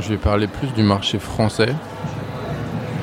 [0.00, 1.74] Je vais parler plus du marché français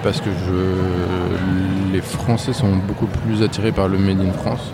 [0.06, 4.72] parce que je, les Français sont beaucoup plus attirés par le Made in France,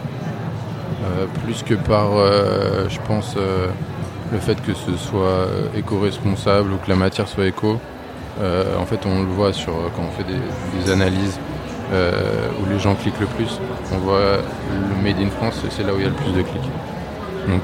[1.05, 3.67] euh, plus que par, euh, je pense, euh,
[4.31, 7.79] le fait que ce soit éco-responsable ou que la matière soit éco.
[8.39, 11.39] en fait, on le voit sur, quand on fait des, analyses
[11.91, 13.59] où les gens cliquent le plus.
[13.93, 14.37] On voit
[14.71, 16.71] le Made in France, c'est là où il y a le plus de clics.
[17.47, 17.63] Donc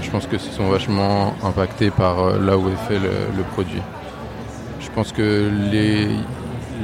[0.00, 3.82] je pense que ce sont vachement impactés par là où est fait le produit.
[4.80, 5.50] Je pense que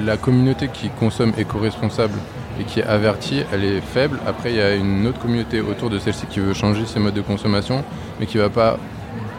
[0.05, 2.18] la communauté qui consomme éco-responsable
[2.61, 4.18] et qui est avertie, elle est faible.
[4.27, 7.14] Après, il y a une autre communauté autour de celle-ci qui veut changer ses modes
[7.14, 7.85] de consommation,
[8.20, 8.79] mais qui va pas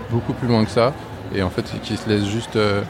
[0.10, 0.94] beaucoup plus loin que ça.
[1.34, 2.82] Et en fait, qui se laisse juste euh,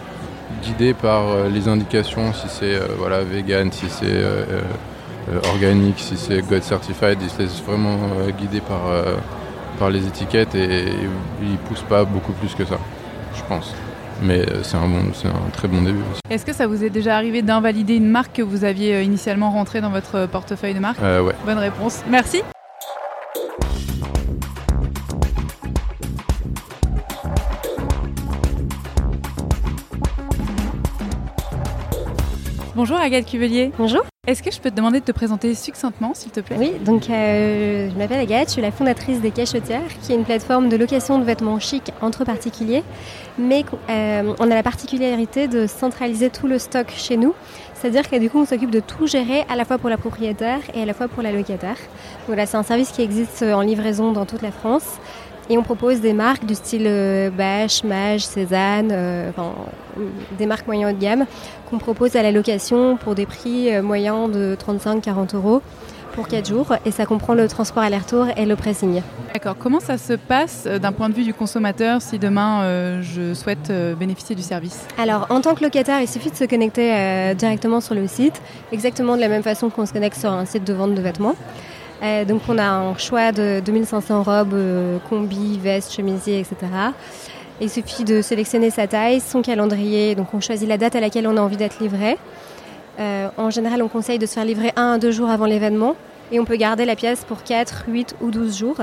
[0.63, 4.23] guider par euh, les indications, si c'est euh, voilà, vegan, si c'est
[5.51, 7.17] organique, si c'est God Certified.
[7.21, 7.97] Ils se laissent vraiment
[8.39, 8.81] guider par,
[9.79, 10.85] par les étiquettes et,
[11.41, 12.77] ils poussent pas beaucoup plus que ça,
[13.35, 13.73] je pense.
[14.21, 16.21] Mais c'est un, bon, un très bon début aussi.
[16.29, 19.81] Est-ce que ça vous est déjà arrivé d'invalider une marque que vous aviez initialement rentrée
[19.81, 21.01] dans votre portefeuille de marque?
[21.01, 21.33] Euh, Ouais.
[21.45, 22.01] Bonne réponse.
[22.07, 22.43] Merci.
[32.87, 33.71] Bonjour Agathe Cuvelier.
[33.79, 34.03] Bonjour.
[34.27, 36.55] Est-ce que je peux te demander de te présenter succinctement, s'il te plaît?
[36.59, 40.23] Oui, donc euh, je m'appelle Agathe, je suis la fondatrice des Cachotières, qui est une
[40.23, 42.83] plateforme de location de vêtements chics entre particuliers.
[43.39, 47.33] Mais euh, on a la particularité de centraliser tout le stock chez nous.
[47.73, 50.59] C'est-à-dire que du coup, on s'occupe de tout gérer à la fois pour la propriétaire
[50.75, 51.77] et à la fois pour la locataire.
[52.27, 54.99] Voilà, c'est un service qui existe en livraison dans toute la France.
[55.49, 59.53] Et on propose des marques du style euh, Bash, Mage, Cézanne, euh, enfin,
[60.37, 61.25] des marques moyen haut de gamme
[61.69, 65.61] qu'on propose à la location pour des prix euh, moyens de 35-40 euros
[66.13, 69.01] pour 4 jours et ça comprend le transport aller-retour et le pressing.
[69.33, 69.55] D'accord.
[69.59, 74.33] Comment ça se passe d'un point de vue du consommateur si demain je souhaite bénéficier
[74.33, 74.87] du service?
[74.97, 79.17] Alors en tant que locataire, il suffit de se connecter directement sur le site, exactement
[79.17, 81.35] de la même façon qu'on se connecte sur un site de vente de vêtements.
[82.03, 86.57] Euh, donc on a un choix de 2500 robes, euh, combis, vestes, chemisiers, etc.
[87.61, 91.27] il suffit de sélectionner sa taille, son calendrier, donc on choisit la date à laquelle
[91.27, 92.17] on a envie d'être livré.
[92.99, 95.95] Euh, en général, on conseille de se faire livrer un à deux jours avant l'événement
[96.31, 98.77] et on peut garder la pièce pour 4, 8 ou 12 jours.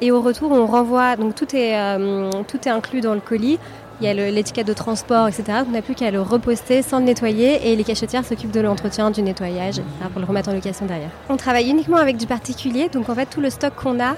[0.00, 3.58] Et au retour, on renvoie, donc tout est inclus dans le colis,
[4.00, 5.62] il y a l'étiquette de transport, etc.
[5.66, 9.10] On n'a plus qu'à le reposter sans le nettoyer et les cachetières s'occupent de l'entretien,
[9.10, 9.80] du nettoyage,
[10.12, 11.10] pour le remettre en location derrière.
[11.28, 14.16] On travaille uniquement avec du particulier, donc en fait tout le stock qu'on a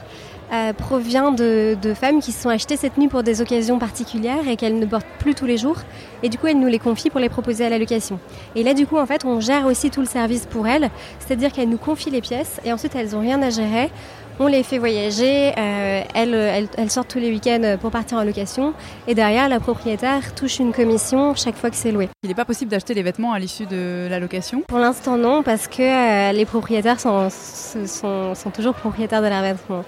[0.50, 4.56] euh, provient de, femmes qui se sont achetées cette nuit pour des occasions particulières et
[4.56, 5.76] qu'elles ne portent plus tous les jours.
[6.22, 8.18] Et du coup, elles nous les confient pour les proposer à la location.
[8.54, 11.52] Et là, du coup, en fait, on gère aussi tout le service pour elles, c'est-à-dire
[11.52, 13.90] qu'elles nous confient les pièces et ensuite elles n'ont rien à gérer.
[14.40, 18.72] On les fait voyager, euh, elles, sortent tous les week-ends pour partir en location
[19.08, 22.08] et derrière, la propriétaire touche une commission chaque fois que c'est loué.
[22.22, 24.62] Il n'est pas possible d'acheter les vêtements à l'issue de la location?
[24.68, 29.84] Pour l'instant, non, parce que euh, les propriétaires sont, sont, toujours propriétaires de leurs vêtements.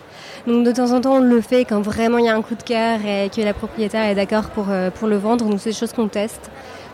[0.49, 2.57] Donc de temps en temps, on le fait quand vraiment il y a un coup
[2.57, 5.49] de cœur et que la propriétaire est d'accord pour, euh, pour le vendre.
[5.49, 6.51] Donc c'est des choses qu'on teste.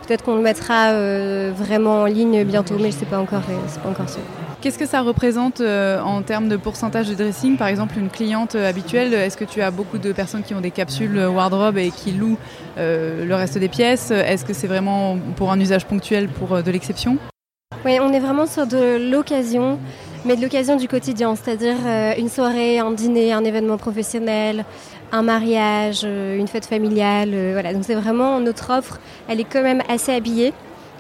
[0.07, 0.93] Peut-être qu'on le mettra
[1.51, 4.21] vraiment en ligne bientôt, mais je ne sais pas encore, c'est pas encore sûr.
[4.67, 7.57] Qu'est-ce que ça représente euh, en termes de pourcentage de dressing?
[7.57, 10.61] Par exemple, une cliente euh, habituelle, est-ce que tu as beaucoup de personnes qui ont
[10.61, 12.37] des capsules euh, wardrobe et qui louent
[12.77, 14.11] le reste des pièces?
[14.11, 17.17] Est-ce que c'est vraiment pour un usage ponctuel pour de l'exception?
[17.85, 19.79] Oui, on est vraiment sur de l'occasion,
[20.25, 21.77] mais de l'occasion du quotidien, c'est-à-dire
[22.19, 24.65] une soirée, un dîner, un événement professionnel,
[25.13, 27.31] un mariage, une fête familiale.
[27.53, 28.99] voilà, donc c'est vraiment notre offre,
[29.29, 30.53] elle est quand même assez habillée.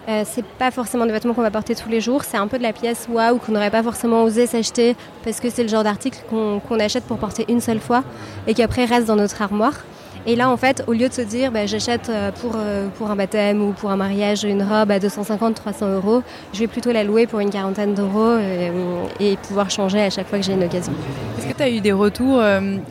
[0.09, 2.59] Euh, c'est pas forcément des vêtements qu'on va porter tous les jours, c'est un peu
[2.59, 4.95] de la pièce waouh qu'on n'aurait pas forcément osé s'acheter
[5.25, 8.05] parce que c'est le genre d'article qu'on achète pour porter une seule fois
[8.47, 9.75] et qui après reste dans notre armoire.
[10.29, 13.11] Et là, en fait, au lieu de se dire, bah, j'achète euh, pour, euh, pour
[13.11, 17.05] un baptême ou pour un mariage une robe à 250-300 euros, je vais plutôt la
[17.05, 18.73] louer pour une quarantaine d'euros et,
[19.21, 20.93] et, pouvoir changer à chaque fois que j'ai une occasion.
[21.39, 22.43] Est-ce que tu as eu des retours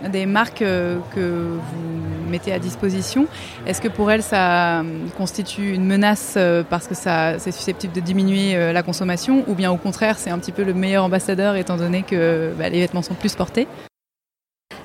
[0.10, 3.28] des marques que vous mettez à disposition
[3.66, 4.84] Est-ce que pour elles, ça
[5.18, 6.38] constitue une menace
[6.70, 10.40] parce que ça, c'est susceptible de diminuer la consommation ou bien au contraire, c'est un
[10.40, 13.68] petit peu le meilleur ambassadeur étant donné que bah, les vêtements sont plus portés?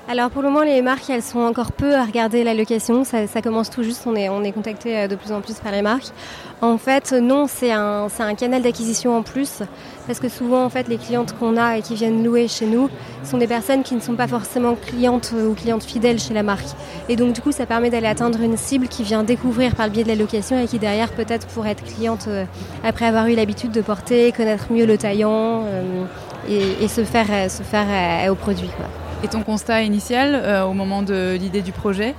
[0.07, 3.05] Alors pour le moment, les marques, elles sont encore peu à regarder la location.
[3.05, 5.71] Ça, commence tout juste, on est, on est contacté euh, de plus en plus par
[5.71, 6.11] les marques.
[6.61, 8.07] En fait, non, c'est un,
[8.37, 9.63] canal d'acquisition en plus.
[10.07, 12.89] Parce que souvent, en fait, les clientes qu'on a et qui viennent louer chez nous
[13.23, 16.43] sont des personnes qui ne sont pas forcément clientes euh, ou clientes fidèles chez la
[16.43, 16.67] marque.
[17.07, 19.91] Et donc, du coup, ça permet d'aller atteindre une cible qui vient découvrir par le
[19.91, 22.45] biais de la location et qui, derrière, peut-être pourrait être cliente euh,
[22.83, 25.63] après avoir eu l'habitude de porter, connaître mieux le taillant
[26.49, 28.69] et, se faire, se faire au produit.
[29.23, 32.15] Et ton constat initial euh, au moment de l'idée du projet,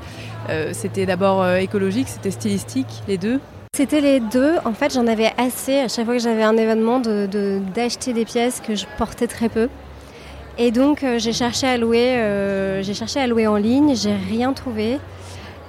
[0.51, 3.41] euh, c'était d'abord euh, écologique, c'était stylistique, les deux?
[3.75, 4.57] C'était les deux.
[4.67, 8.25] En fait, j'en avais assez à chaque fois que j'avais un événement d'acheter de, des
[8.27, 9.71] pièces que je portais très peu.
[10.59, 12.81] Et donc, j'ai cherché à louer.
[12.83, 13.97] j'ai cherché à louer en ligne.
[13.97, 14.99] J'ai rien trouvé.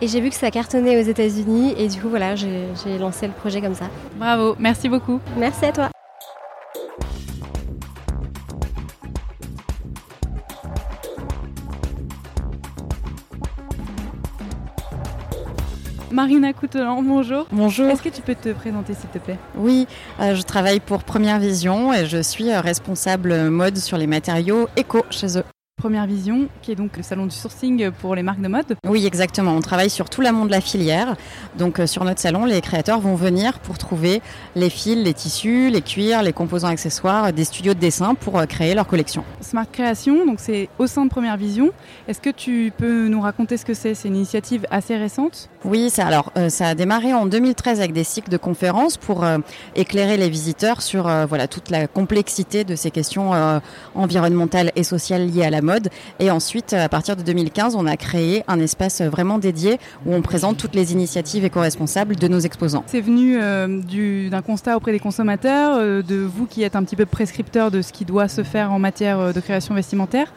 [0.01, 1.75] Et j'ai vu que ça cartonnait aux États-Unis.
[1.77, 2.67] Et du coup, voilà, j'ai
[2.99, 3.85] lancé le projet comme ça.
[4.17, 4.57] Bravo.
[4.59, 5.21] Merci beaucoup.
[5.37, 5.92] Merci à toi.
[16.14, 17.47] Marina Coutelan, bonjour.
[17.51, 17.89] Bonjour.
[17.89, 19.39] Est-ce que tu peux te présenter s'il te plaît?
[19.55, 19.88] Oui,
[20.20, 24.68] euh, je travaille pour Première Vision et je suis euh, responsable mode sur les matériaux
[24.78, 25.43] éco chez eux.
[25.78, 28.78] Première Vision, qui est donc le salon du sourcing pour les marques de mode.
[28.88, 29.51] Oui, exactement.
[29.51, 31.17] On travaille sur tout l'amont de la filière.
[31.57, 34.21] Donc euh, sur notre salon, les créateurs vont venir pour trouver
[34.55, 38.45] les fils, les tissus, les cuirs, les composants accessoires des studios de dessin pour euh,
[38.45, 39.26] créer leur collection.
[39.41, 41.71] Smart Création, donc c'est au sein de Première Vision.
[42.07, 43.93] Est-ce que tu peux nous raconter ce que c'est?
[43.93, 47.91] C'est une initiative assez récente Oui, ça, alors euh, ça a démarré en 2013 avec
[47.91, 49.26] des cycles de conférences pour
[49.76, 53.32] éclairer les visiteurs sur voilà toute la complexité de ces questions
[53.95, 55.89] environnementales et sociales liées à la mode.
[56.20, 60.22] Et ensuite, à partir de 2015, on a créé un espace vraiment dédié où on
[60.22, 62.84] présente toutes les initiatives éco-responsables de nos exposants.
[62.88, 66.95] C'est venu euh, d'un constat auprès des consommateurs, euh, de vous qui êtes un petit
[66.95, 70.34] peu prescripteur de ce qui doit se faire en matière euh, de création vestimentaire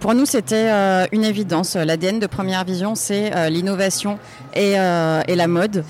[0.00, 0.70] pour nous, c'était
[1.12, 1.76] une évidence.
[1.76, 4.18] L'ADN de Première Vision, c'est l'innovation
[4.54, 5.84] et, la mode.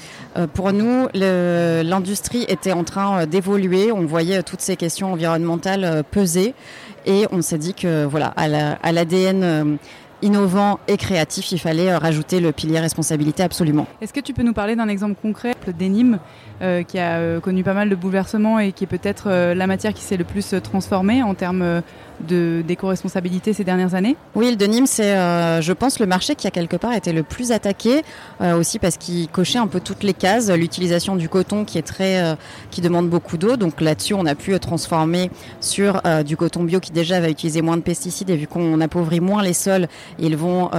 [0.55, 3.93] pour nous, l'industrie était en train d'évoluer.
[3.93, 6.55] On voyait toutes ces questions environnementales peser.
[7.09, 9.77] Et on s'est dit que voilà, à l'ADN euh,
[10.21, 13.87] innovant et créatif, il fallait euh, rajouter le pilier responsabilité absolument.
[14.03, 16.19] Est-ce que tu peux nous parler d'un exemple concret, le denim,
[16.61, 20.03] euh, qui a connu pas mal de bouleversements et qui est peut-être la matière qui
[20.03, 21.83] s'est le plus transformée en termes
[22.21, 26.51] d'éco-responsabilité ces dernières années Oui, le denim, c'est, euh, je pense, le marché qui a
[26.51, 28.03] quelque part été le plus attaqué,
[28.41, 30.51] euh, aussi parce qu'il cochait un peu toutes les cases.
[30.51, 32.35] L'utilisation du coton qui est très, euh,
[32.71, 36.91] qui demande beaucoup d'eau, donc là-dessus, on a pu transformer sur du coton bio qui
[36.91, 39.87] déjà va utiliser moins de pesticides et vu qu'on appauvrit moins les sols,
[40.19, 40.71] ils vont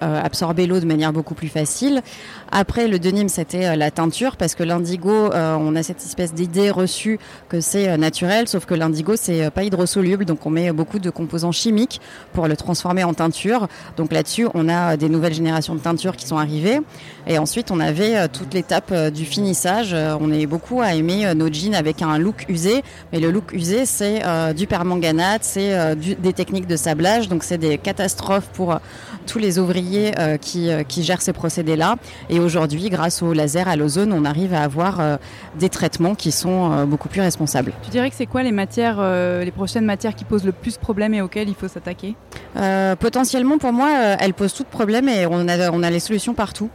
[0.00, 2.02] absorber l'eau de manière beaucoup plus facile.
[2.50, 7.18] Après, le denim, c'était la teinture parce que l'indigo, on a cette espèce d'idée reçue
[7.48, 11.52] que c'est naturel, sauf que l'indigo, c'est pas hydrosoluble, donc on met beaucoup de composants
[11.52, 12.00] chimiques
[12.32, 13.68] pour le transformer en teinture.
[13.96, 16.80] Donc là-dessus, on a des nouvelles générations de teintures qui sont arrivées.
[17.26, 19.92] Et ensuite, on avait euh, toute l'étape euh, du finissage.
[19.92, 22.82] Euh, on est beaucoup à aimer nos jeans avec un look usé.
[23.12, 24.22] Mais le look usé, c'est
[24.54, 27.28] du permanganate, c'est des techniques de sablage.
[27.28, 28.78] Donc c'est des catastrophes pour
[29.26, 31.96] tous les ouvriers qui, qui gèrent ces procédés-là.
[32.38, 35.18] Aujourd'hui, grâce au laser à l'ozone, on arrive à avoir
[35.58, 37.72] des traitements qui sont beaucoup plus responsables.
[37.82, 41.14] Tu dirais que c'est quoi les matières, les prochaines matières qui posent le plus problème
[41.14, 42.14] et auxquels il faut s'attaquer?
[42.56, 45.90] Euh, Potentiellement, pour moi, euh, elles posent tout de problème et on a, on a
[45.90, 46.70] les solutions partout.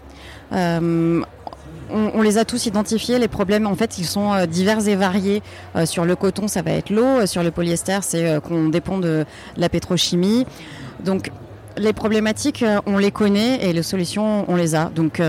[0.51, 1.21] Euh,
[1.89, 3.19] on, les a tous identifiés.
[3.19, 5.43] Les problèmes, en fait, ils sont divers et variés.
[5.85, 7.27] sur le coton, ça va être l'eau.
[7.27, 9.25] Sur le polyester, c'est qu'on dépend de
[9.57, 10.47] la pétrochimie.
[11.03, 11.29] Donc,
[11.77, 14.85] les problématiques, on les connaît et les solutions, on les a.
[14.85, 15.21] Donc,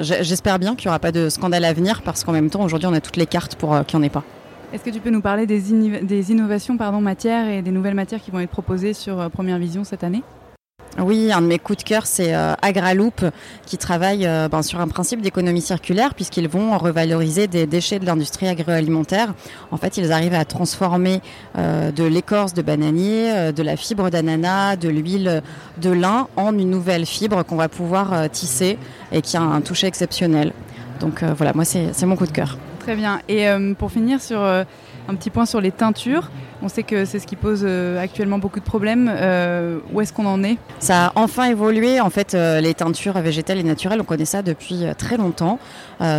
[0.00, 2.88] j'espère bien qu'il n'y aura pas de scandale à venir parce qu'en même temps, aujourd'hui,
[2.88, 4.24] on a toutes les cartes pour qu'il n'y en ait pas.
[4.72, 5.60] Est-ce que tu peux nous parler des,
[6.02, 9.58] des innovations pardon, matières et des nouvelles matières qui vont être proposées sur euh, Première
[9.58, 10.22] Vision cette année?
[11.04, 12.54] Oui, un de mes coups de cœur, c'est euh,
[13.66, 18.06] qui travaille euh, ben, sur un principe d'économie circulaire, puisqu'ils vont revaloriser des déchets de
[18.06, 19.34] l'industrie agroalimentaire.
[19.70, 21.20] En fait, ils arrivent à transformer
[21.56, 25.42] de l'écorce de bananier, de la fibre d'ananas, de l'huile
[25.78, 28.78] de lin en une nouvelle fibre qu'on va pouvoir tisser
[29.12, 30.52] et qui a un toucher exceptionnel.
[31.00, 32.56] Donc voilà, moi, c'est mon coup de cœur.
[32.86, 33.20] Très bien.
[33.26, 34.62] Et euh, pour finir sur euh,
[35.08, 36.30] un petit point sur les teintures,
[36.62, 39.10] on sait que c'est ce qui pose euh, actuellement beaucoup de problèmes.
[39.12, 40.56] Euh, où est-ce qu'on en est?
[40.78, 42.00] Ça a enfin évolué.
[42.00, 45.58] En fait, euh, les teintures végétales et naturelles, on connaît ça depuis très longtemps.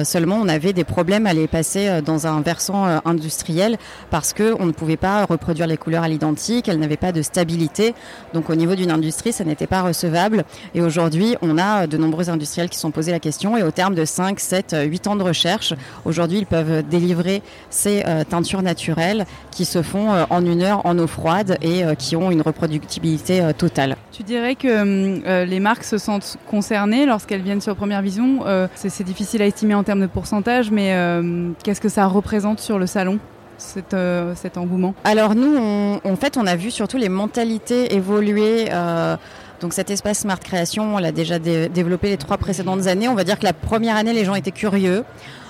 [0.04, 3.78] Seulement, on avait des problèmes à les passer dans un versant industriel
[4.10, 6.68] parce que on ne pouvait pas reproduire les couleurs à l'identique.
[6.68, 7.94] Elles n'avaient pas de stabilité.
[8.34, 10.46] Donc, au niveau d'une industrie, ça n'était pas recevable.
[10.74, 13.56] Et aujourd'hui, on a de nombreux industriels qui se sont posés la question.
[13.56, 15.76] Et au terme de 5, 7, 8 ans de recherche,
[16.06, 21.08] aujourd'hui, ils peuvent délivrer ces teintures naturelles qui se font en une heure en eau
[21.08, 23.96] froide et euh, qui ont une reproductibilité euh, totale.
[24.12, 28.40] Tu dirais que euh, les marques se sentent concernées lorsqu'elles viennent sur Première Vision.
[28.76, 32.80] C'est difficile à estimer en termes de pourcentage, mais euh, qu'est-ce que ça représente sur
[32.80, 33.20] le salon
[33.58, 34.94] cet, euh, cet engouement?
[35.04, 38.66] Alors nous, on- en fait, on a vu surtout les mentalités évoluer.
[38.72, 39.16] euh,
[39.62, 43.08] donc cet espace Smart Création, on l'a déjà dé- développé les trois précédentes années.
[43.08, 45.04] On va dire que la première année, les gens étaient curieux.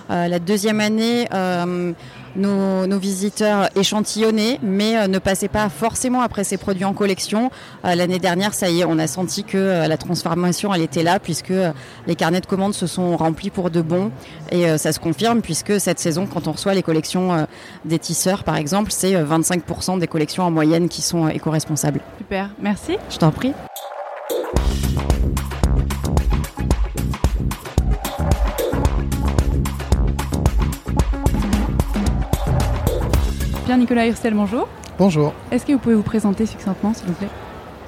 [0.10, 1.94] Euh, la deuxième année, euh,
[2.36, 7.52] nos, nos visiteurs échantillonnaient, mais euh, ne passaient pas forcément après ces produits en collection.
[7.84, 11.54] L'année dernière, ça y est, on a senti que la transformation, elle était là, puisque
[12.06, 14.12] les carnets de commandes se sont remplis pour de bon.
[14.52, 17.48] Et ça se confirme, puisque cette saison, quand on reçoit les collections
[17.86, 22.02] des tisseurs, par exemple, c'est euh, 25% des collections en moyenne qui sont éco-responsables.
[22.18, 22.98] Super, merci.
[23.10, 23.54] Je t'en prie.
[33.78, 34.68] Pierre-Nicolas Hurstel, bonjour.
[34.98, 35.34] Bonjour.
[35.52, 37.30] Est-ce que vous pouvez vous présenter succinctement, s'il vous plaît?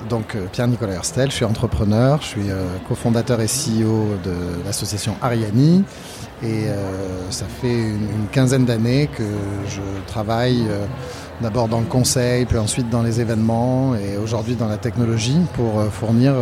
[0.07, 5.15] Donc euh, Pierre-Nicolas Herstel, je suis entrepreneur, je suis euh, cofondateur et CEO de l'association
[5.19, 5.83] Ariani
[6.43, 9.23] et euh, ça fait une, une quinzaine d'années que
[9.67, 10.85] je travaille euh,
[11.41, 15.83] d'abord dans le conseil, puis ensuite dans les événements et aujourd'hui dans la technologie pour
[15.91, 16.35] fournir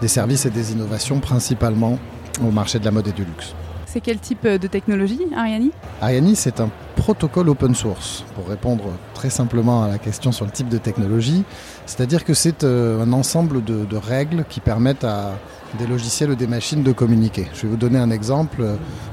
[0.00, 2.00] des services et des innovations principalement
[2.44, 3.54] au marché de la mode et du luxe.
[3.92, 5.70] C'est quel type euh, de technologie, Ariani?
[6.00, 10.50] Ariani, c'est un protocole open source, pour répondre très simplement à la question sur le
[10.50, 11.44] type de technologie.
[11.84, 15.32] C'est-à-dire que c'est euh, un ensemble de, règles qui permettent à
[15.78, 17.48] des logiciels ou des machines de communiquer.
[17.52, 18.64] Je vais vous donner un exemple.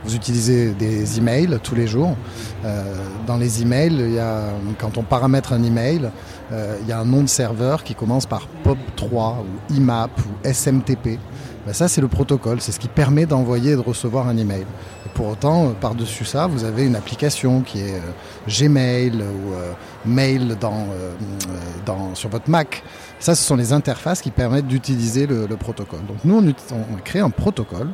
[0.06, 2.16] Vous utilisez des emails tous les jours.
[2.64, 2.84] Euh,
[3.28, 6.10] dans les emails, il quand on paramètre un email,
[6.52, 11.20] il y a un nom de serveur qui commence par POP3 ou IMAP ou SMTP.
[11.70, 12.61] Ben ça, c'est le protocole.
[12.61, 14.65] C'est ce qui permet d'envoyer et de recevoir un email.
[15.13, 19.74] Pour autant, euh, par-dessus ça, vous avez une application qui est euh, Gmail ou euh,
[20.03, 20.88] Mail dans,
[21.86, 22.82] dans, sur votre Mac.
[23.20, 25.99] Ça, ce sont les interfaces qui permettent d'utiliser le, le protocole.
[26.07, 27.89] Donc nous, on, on a créé un protocole.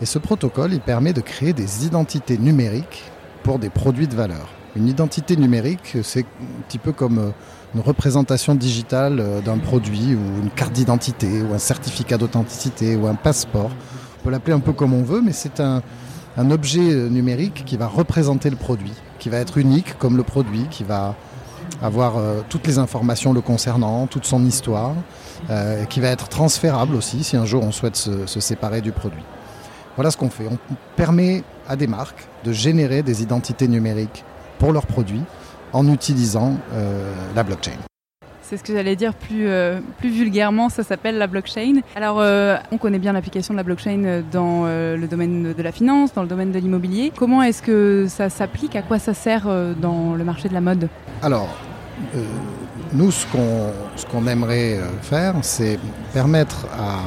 [0.00, 3.02] Et ce protocole, il permet de créer des identités numériques
[3.42, 4.48] pour des produits de valeur.
[4.74, 7.34] Une identité numérique, c'est un petit peu comme
[7.74, 13.06] une représentation digitale euh, d'un produit ou une carte d'identité ou un certificat d'authenticité ou
[13.06, 13.70] un passeport.
[14.20, 15.82] On peut l'appeler un peu comme on veut, mais c'est un,
[16.50, 20.66] objet euh, numérique qui va représenter le produit, qui va être unique comme le produit,
[20.70, 21.14] qui va
[21.82, 24.94] avoir euh, toutes les informations le concernant, toute son histoire,
[25.88, 29.24] qui va être transférable aussi si un jour on souhaite se séparer du produit.
[29.96, 30.46] Voilà ce qu'on fait.
[30.48, 30.56] On
[30.94, 34.24] permet à des marques de générer des identités numériques
[34.60, 35.24] pour leurs produits
[35.72, 37.72] en utilisant euh, la blockchain.
[38.42, 41.80] C'est ce que j'allais dire plus, euh, plus vulgairement, ça s'appelle la blockchain.
[41.96, 45.72] Alors, euh, on connaît bien l'application de la blockchain dans euh, le domaine de la
[45.72, 47.12] finance, dans le domaine de l'immobilier.
[47.16, 48.76] Comment est-ce que ça s'applique?
[48.76, 49.48] À quoi ça sert
[49.80, 50.88] dans le marché de la mode?
[51.22, 51.48] Alors,
[52.92, 55.78] nous, ce qu'on ce qu'on aimerait faire, c'est
[56.12, 56.98] permettre à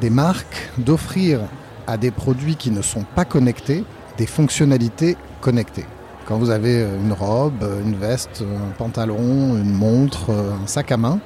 [0.00, 1.40] des marques d'offrir
[1.86, 3.84] à des produits qui ne sont pas connectés
[4.18, 5.86] des fonctionnalités connectées.
[6.26, 10.66] Quand vous avez euh, une robe, euh, une veste, un pantalon, une montre, euh, un
[10.66, 11.20] sac à main,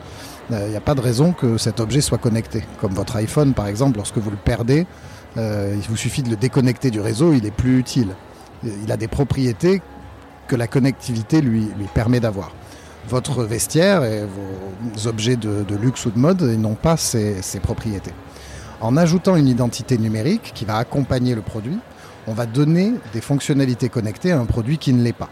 [0.52, 2.64] euh, il n'y a pas de raison que cet objet soit connecté.
[2.80, 4.86] Comme votre iPhone, par exemple, lorsque vous le perdez,
[5.36, 8.14] euh, il vous suffit de le déconnecter du réseau, il est plus utile.
[8.64, 9.82] Il a des propriétés
[10.48, 12.52] que la connectivité lui, permet d'avoir.
[13.08, 18.12] Votre vestiaire et vos objets de, luxe ou de mode, n'ont pas ces propriétés.
[18.80, 21.78] En ajoutant une identité numérique qui va accompagner le produit,
[22.28, 25.30] on va donner des fonctionnalités connectées à un produit qui ne l'est pas.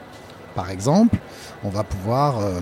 [0.54, 1.18] Par exemple,
[1.62, 2.60] on va pouvoir euh,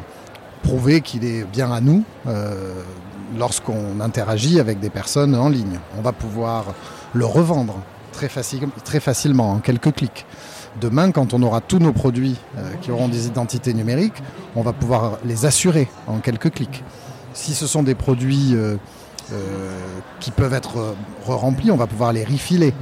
[0.62, 2.82] prouver qu'il est bien à nous euh,
[3.38, 5.78] lorsqu'on interagit avec des personnes en ligne.
[5.96, 6.74] On va pouvoir
[7.12, 7.76] le revendre
[8.12, 10.26] très, facile- très facilement, en quelques clics.
[10.80, 14.20] Demain, quand on aura tous nos produits euh, qui auront des identités numériques,
[14.56, 16.82] on va pouvoir les assurer en quelques clics.
[17.34, 18.56] Si ce sont des produits
[20.20, 20.94] qui peuvent être
[21.26, 22.72] re-remplis, on va pouvoir les refiler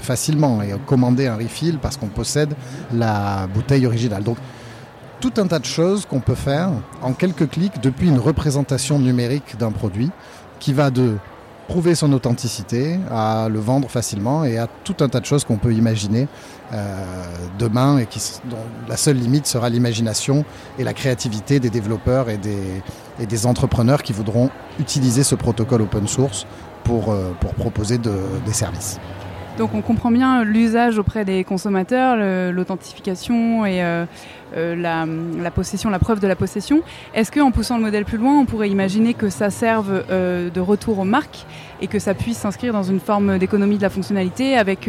[0.00, 2.54] facilement et commander un refill parce qu'on possède
[2.92, 4.24] la bouteille originale.
[4.24, 4.36] Donc,
[5.20, 6.70] tout un tas de choses qu'on peut faire
[7.02, 10.10] en quelques clics depuis une représentation numérique d'un produit
[10.58, 11.16] qui va de
[11.68, 15.56] prouver son authenticité, à le vendre facilement et à tout un tas de choses qu'on
[15.56, 16.28] peut imaginer
[16.72, 17.04] euh,
[17.58, 18.56] demain et qui, dont
[18.88, 20.44] la seule limite sera l'imagination
[20.78, 26.46] et la créativité des développeurs et des, entrepreneurs qui voudront utiliser ce protocole open source
[26.84, 28.14] pour, euh, proposer de,
[28.44, 28.98] des services.
[29.58, 32.16] Donc on comprend bien l'usage auprès des consommateurs,
[32.52, 34.04] l'authentification et euh,
[34.54, 36.82] euh, la, possession, la preuve de la possession.
[37.14, 40.60] Est-ce qu'en poussant le modèle plus loin, on pourrait imaginer que ça serve euh, de
[40.60, 41.46] retour aux marques
[41.80, 44.88] et que ça puisse s'inscrire dans une forme d'économie de la fonctionnalité avec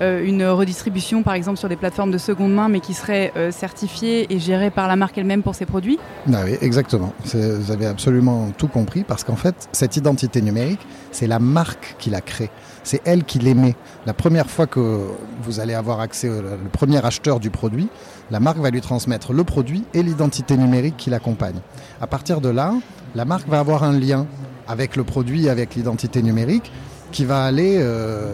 [0.00, 4.32] une redistribution par exemple sur des plateformes de seconde main mais qui seraient euh, certifiées
[4.32, 5.98] et gérées par la marque elle-même pour ses produits?
[6.32, 7.12] Ah Oui, exactement.
[7.24, 10.80] Vous avez absolument tout compris parce qu'en fait, cette identité numérique,
[11.10, 12.50] c'est la marque qui la crée.
[12.84, 13.74] C'est elle qui l'émet.
[14.06, 15.08] La première fois que
[15.42, 17.88] vous allez avoir accès le premier acheteur du produit,
[18.30, 21.60] la marque va lui transmettre le produit et l'identité numérique qui l'accompagne.
[22.00, 22.74] À partir de là,
[23.14, 24.26] la marque va avoir un lien
[24.68, 26.70] avec le produit, avec l'identité numérique,
[27.10, 28.32] qui va aller, euh,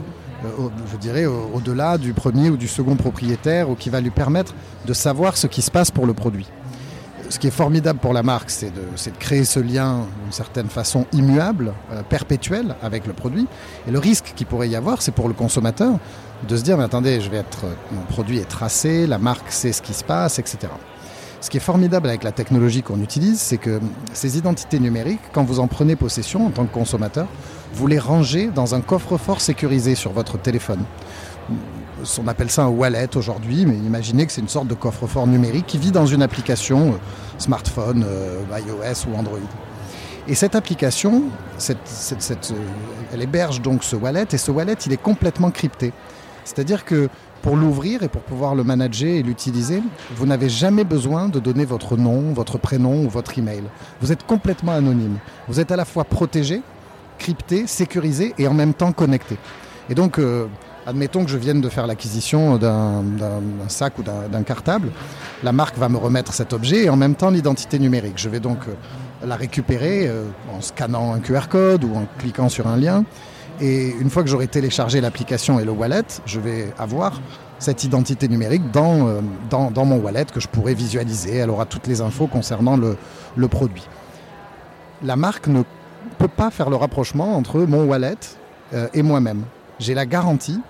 [0.59, 4.11] au, je dirais, au-delà au du premier ou du second propriétaire, ou qui va lui
[4.11, 4.55] permettre
[4.87, 6.49] de savoir ce qui se passe pour le produit.
[7.31, 8.83] Ce qui est formidable pour la marque, c'est de,
[9.21, 13.47] créer ce lien d'une certaine façon immuable, euh, perpétuel avec le produit.
[13.87, 15.93] Et le risque qu'il pourrait y avoir, c'est pour le consommateur
[16.49, 19.71] de se dire, mais attendez, je vais être, mon produit est tracé, la marque sait
[19.71, 20.59] ce qui se passe, etc.
[21.41, 23.79] Ce qui est formidable avec la technologie qu'on utilise, c'est que
[24.13, 27.29] ces identités numériques, quand vous en prenez possession en tant que consommateur,
[27.75, 30.83] vous les rangez dans un coffre-fort sécurisé sur votre téléphone.
[32.19, 35.67] On appelle ça un wallet aujourd'hui, mais imaginez que c'est une sorte de coffre-fort numérique
[35.67, 36.97] qui vit dans une application euh,
[37.39, 39.39] smartphone, euh, iOS ou Android.
[40.27, 41.25] Et cette application,
[41.69, 41.75] euh,
[43.13, 45.93] elle héberge donc ce wallet, et ce wallet, il est complètement crypté.
[46.45, 47.09] C'est-à-dire que
[47.43, 49.83] pour l'ouvrir et pour pouvoir le manager et l'utiliser,
[50.15, 53.63] vous n'avez jamais besoin de donner votre nom, votre prénom ou votre email.
[54.01, 55.19] Vous êtes complètement anonyme.
[55.49, 56.63] Vous êtes à la fois protégé,
[57.19, 59.37] crypté, sécurisé et en même temps connecté.
[59.89, 60.19] Et donc,
[60.87, 63.03] admettons que je vienne de faire l'acquisition d'un
[63.69, 64.91] sac ou d'un cartable,
[65.43, 68.17] la marque va me remettre cet objet et en même temps l'identité numérique.
[68.17, 68.75] Je vais donc euh,
[69.27, 73.05] la récupérer euh, en scannant un QR code ou en cliquant sur un lien.
[73.61, 77.21] Et une fois que j'aurai téléchargé l'application et le wallet, je vais avoir
[77.59, 79.21] cette identité numérique dans, euh,
[79.53, 81.37] mon wallet que je pourrai visualiser.
[81.37, 82.97] Elle aura toutes les infos concernant le,
[83.49, 83.87] produit.
[85.03, 85.63] La marque ne
[86.17, 88.17] peut pas faire le rapprochement entre mon wallet
[88.95, 89.45] et moi-même.
[89.81, 90.61] J'ai la garantie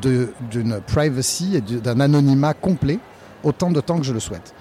[0.00, 2.98] d'une privacy et d'un anonymat complet
[3.44, 4.54] autant de temps que je le souhaite.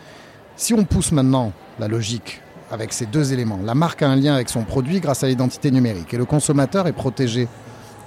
[0.58, 2.42] Si on pousse maintenant la logique
[2.72, 5.72] avec ces deux éléments, la marque a un lien avec son produit grâce à l'identité
[5.72, 7.48] numérique et le consommateur est protégé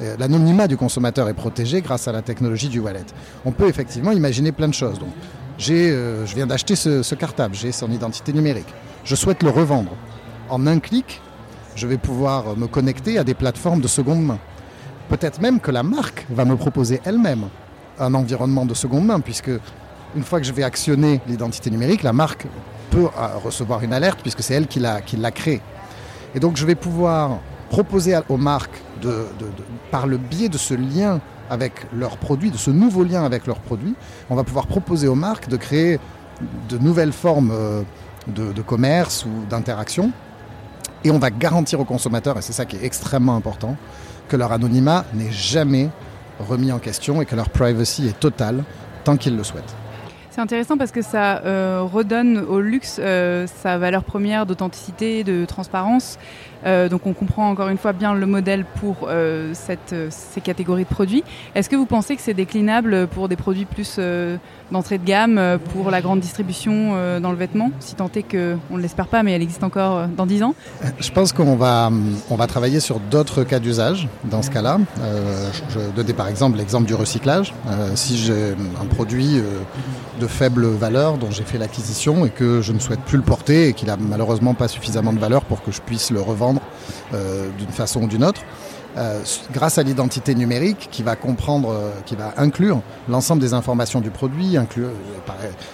[0.01, 3.05] euh, l'anonymat du consommateur est protégé grâce à la technologie du wallet.
[3.45, 4.99] On peut effectivement imaginer plein de choses.
[4.99, 5.09] Donc,
[5.71, 8.73] euh, je viens d'acheter ce, ce, cartable, j'ai son identité numérique.
[9.05, 9.91] Je souhaite le revendre.
[10.51, 11.21] En un clic,
[11.75, 14.39] je vais pouvoir me connecter à des plateformes de seconde main.
[15.09, 17.49] Peut-être même que la marque va me proposer elle-même
[17.99, 19.51] un environnement de seconde main, puisque
[20.15, 22.47] une fois que je vais actionner l'identité numérique, la marque
[22.91, 25.61] peut euh, recevoir une alerte, puisque c'est elle qui l'a créée.
[26.35, 27.39] Et donc je vais pouvoir
[27.71, 29.27] proposer aux marques, de,
[29.91, 33.61] par le biais de ce lien avec leurs produits, de ce nouveau lien avec leurs
[33.61, 33.95] produits,
[34.29, 35.99] on va pouvoir proposer aux marques de créer
[36.69, 37.83] de nouvelles formes euh,
[38.27, 40.13] de, de commerce ou d'interaction.
[41.05, 43.77] Et on va garantir aux consommateurs, et c'est ça qui est extrêmement important,
[44.29, 45.89] que leur anonymat n'est jamais
[46.39, 48.63] remis en question et que leur privacy est totale
[49.05, 49.75] tant qu'ils le souhaitent.
[50.31, 55.45] C'est intéressant parce que ça euh, redonne au luxe euh, sa valeur première d'authenticité, de
[55.45, 56.17] transparence.
[56.67, 60.85] Euh, donc on comprend encore une fois bien le modèle pour euh, cette, ces catégories
[60.85, 61.25] de produits.
[61.55, 64.37] Est-ce que vous pensez que c'est déclinable pour des produits plus euh,
[64.71, 68.23] d'entrée de gamme, euh, pour la grande distribution euh, dans le vêtement, si tant est
[68.23, 70.55] qu'on ne l'espère pas, mais elle existe encore euh, dans 10 ans?
[70.99, 71.91] Je pense qu'on va,
[72.47, 74.79] travailler sur d'autres cas d'usage dans ce cas-là.
[75.01, 77.55] Euh, je donnais par exemple l'exemple du recyclage.
[77.69, 79.43] Euh, si j'ai un produit euh,
[80.21, 83.69] de faible valeur dont j'ai fait l'acquisition et que je ne souhaite plus le porter
[83.69, 86.48] et qu'il a malheureusement pas suffisamment de valeur pour que je puisse le revendre euh,
[87.13, 88.43] d'une façon ou d'une autre.
[88.99, 94.01] Euh, grâce à l'identité numérique qui va comprendre, euh, qui va inclure l'ensemble des informations
[94.01, 94.63] du produit, euh,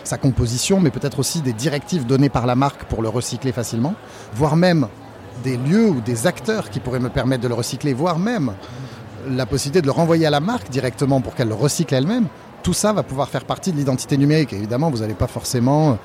[0.03, 3.95] sa composition, mais peut-être aussi des directives données par la marque pour le recycler facilement,
[4.35, 4.89] voire même
[5.43, 8.53] des lieux ou des acteurs qui pourraient me permettre de le recycler, voire même
[9.31, 12.27] la possibilité de le renvoyer à la marque directement pour qu'elle le recycle elle-même.
[12.63, 14.53] Tout ça va pouvoir faire partie de l'identité numérique.
[14.53, 15.99] Évidemment, vous n'allez pas forcément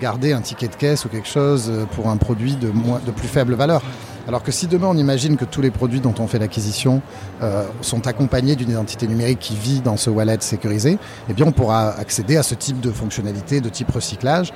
[0.00, 3.28] garder un ticket de caisse ou quelque chose pour un produit de, moins, de plus
[3.28, 3.82] faible valeur.
[4.26, 7.02] Alors que si demain on imagine que tous les produits dont on fait l'acquisition
[7.42, 10.98] euh, sont accompagnés d'une identité numérique qui vit dans ce wallet sécurisé,
[11.28, 14.52] eh bien on pourra accéder à ce type de fonctionnalité, de type recyclage.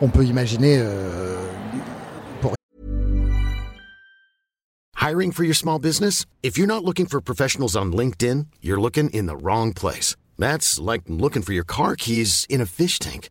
[0.00, 1.36] On peut imaginer euh,
[5.08, 6.26] Hiring for your small business?
[6.42, 10.16] If you're not looking for professionals on LinkedIn, you're looking in the wrong place.
[10.38, 13.30] That's like looking for your car keys in a fish tank.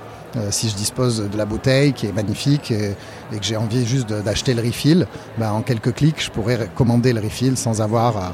[0.37, 2.95] Euh, si je dispose de la bouteille qui est magnifique et,
[3.31, 5.05] que j'ai envie juste d'acheter le refill,
[5.37, 8.33] ben, en quelques clics, je pourrais commander le refill sans avoir à,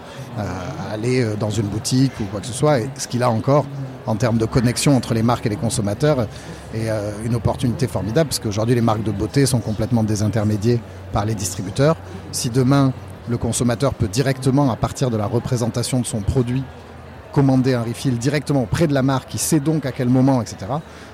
[0.91, 2.79] aller euh, dans une boutique ou quoi que ce soit.
[2.97, 3.65] Ce qu'il a encore
[4.05, 6.27] en termes de connexion entre les marques et les consommateurs
[6.73, 10.79] est euh, une opportunité formidable parce qu'aujourd'hui les marques de beauté sont complètement désintermédiées
[11.11, 11.95] par les distributeurs.
[12.31, 12.93] Si demain
[13.29, 16.63] le consommateur peut directement, à partir de la représentation de son produit,
[17.37, 20.57] commander un refill directement auprès de la marque, qui sait donc à quel moment, etc.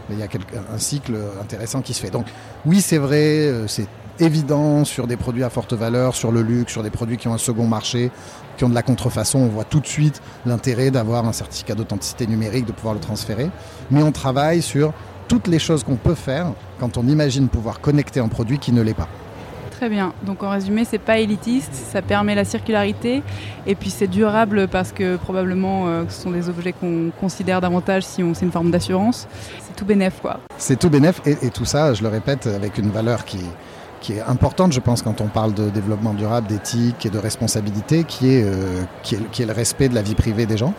[0.09, 0.27] Mais il y a
[0.73, 2.09] un cycle intéressant qui se fait.
[2.09, 2.25] Donc
[2.65, 3.87] oui, c'est vrai, euh, c'est
[4.19, 7.33] évident sur des produits à forte valeur, sur le luxe, sur des produits qui ont
[7.33, 8.11] un second marché,
[8.57, 12.27] qui ont de la contrefaçon, on voit tout de suite l'intérêt d'avoir un certificat d'authenticité
[12.27, 13.49] numérique, de pouvoir le transférer.
[13.89, 14.93] Mais on travaille sur
[15.27, 18.81] toutes les choses qu'on peut faire quand on imagine pouvoir connecter un produit qui ne
[18.81, 19.07] l'est pas.
[19.71, 20.13] Très bien.
[20.25, 23.23] Donc en résumé, c'est pas élitiste, ça permet la circularité
[23.65, 28.03] et puis c'est durable parce que probablement euh, ce sont des objets qu'on considère davantage
[28.03, 29.27] si on c'est une forme d'assurance.
[30.57, 33.39] C'est tout bénef et, tout ça, je le répète, avec une valeur qui,
[34.09, 38.35] est importante, je pense, quand on parle de développement durable, d'éthique et de responsabilité, qui
[38.35, 38.83] est, euh,
[39.39, 40.73] le respect de la vie privée des gens.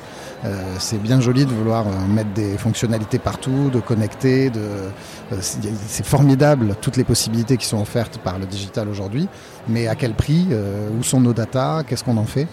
[0.45, 5.37] Euh, c'est bien joli de vouloir euh, mettre des fonctionnalités partout, de connecter, de, euh,
[5.41, 9.29] c'est formidable toutes les possibilités qui sont offertes par le digital aujourd'hui,
[9.69, 10.49] mais à quel prix
[10.99, 12.47] Où sont nos datas Qu'est-ce qu'on en fait?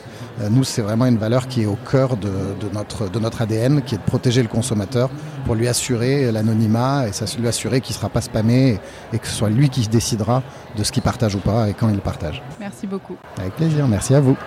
[0.49, 3.81] Nous, c'est vraiment une valeur qui est au cœur de, de notre, de notre ADN,
[3.81, 5.09] qui est de protéger le consommateur
[5.45, 8.79] pour lui assurer l'anonymat et ça, lui assurer qu'il ne sera pas spammé
[9.11, 10.41] et, et que ce soit lui qui décidera
[10.77, 12.41] de ce qu'il partage ou pas et quand il le partage.
[12.59, 13.17] Merci beaucoup.
[13.37, 14.37] Avec plaisir, merci à vous.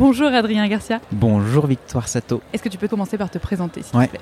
[0.00, 0.98] Bonjour Adrien Garcia.
[1.12, 2.40] Bonjour Victoire Sato.
[2.54, 4.06] Est-ce que tu peux commencer par te présenter s'il Ouais.
[4.06, 4.20] te plaît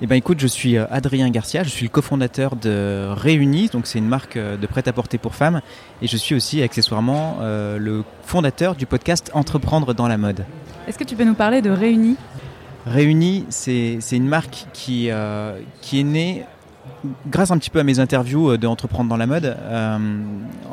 [0.00, 3.86] Eh ben écoute, je suis euh, Adrien Garcia, je suis le cofondateur de Réunis, donc
[3.86, 5.60] c'est une marque euh, de prêt-à-porter pour femmes,
[6.00, 10.46] et je suis aussi accessoirement euh, le fondateur du podcast Entreprendre dans la mode.
[10.88, 12.16] Est-ce que tu peux nous parler de Réunis?
[12.86, 16.44] Réunis, c'est c'est une marque qui, euh, qui est née
[17.26, 19.56] grâce un petit peu à mes interviews euh, de Entreprendre dans la mode.
[19.58, 19.98] Euh,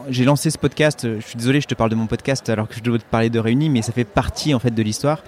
[0.09, 2.67] J'ai lancé ce podcast, euh, je suis désolé, je te parle de mon podcast alors
[2.67, 5.23] que je dois te parler de Réunis, mais ça fait partie en fait de l'histoire.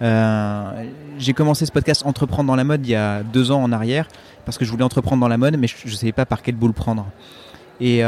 [0.00, 4.06] J'ai commencé ce podcast Entreprendre dans la mode il y a deux ans en arrière
[4.44, 6.54] parce que je voulais entreprendre dans la mode, mais je ne savais pas par quel
[6.54, 7.04] bout le prendre.
[7.80, 8.02] Et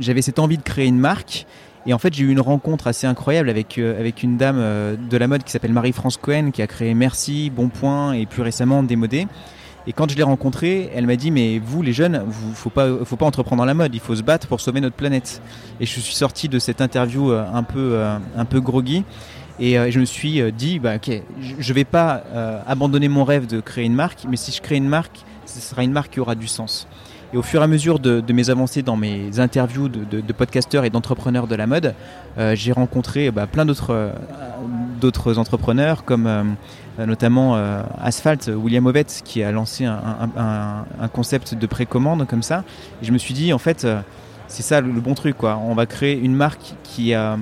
[0.00, 1.46] j'avais cette envie de créer une marque.
[1.84, 5.28] Et en fait, j'ai eu une rencontre assez incroyable avec, avec une dame de la
[5.28, 9.26] mode qui s'appelle Marie-France Cohen, qui a créé Merci, Bonpoint et plus récemment Démodé.
[9.86, 12.88] Et quand je l'ai rencontrée, elle m'a dit Mais vous, les jeunes, vous faut pas,
[13.04, 15.42] faut pas entreprendre dans la mode, il faut se battre pour sauver notre planète.
[15.80, 19.04] Et je suis sorti de cette interview euh, un peu, euh, un peu groggy.
[19.58, 21.22] Et euh, je me suis dit, bah, ok,
[21.58, 22.22] je- vais pas
[22.66, 25.82] abandonner mon rêve de créer une marque, mais si je crée une marque, ce sera
[25.82, 26.86] une marque qui aura du sens.
[27.34, 30.84] Et au fur et à mesure de, mes avancées dans mes interviews de, de- podcasteurs
[30.84, 31.94] et d'entrepreneurs de la mode,
[32.54, 33.64] j'ai rencontré bah, plein
[35.00, 36.56] d'autres entrepreneurs, comme
[36.98, 42.64] notamment euh, Asphalt, William Ovett, qui a lancé un, concept de précommande comme ça.
[43.02, 44.00] Et je me suis dit, en fait, euh,
[44.48, 45.58] c'est ça le, bon truc, quoi.
[45.58, 47.36] On va créer une marque qui, euh,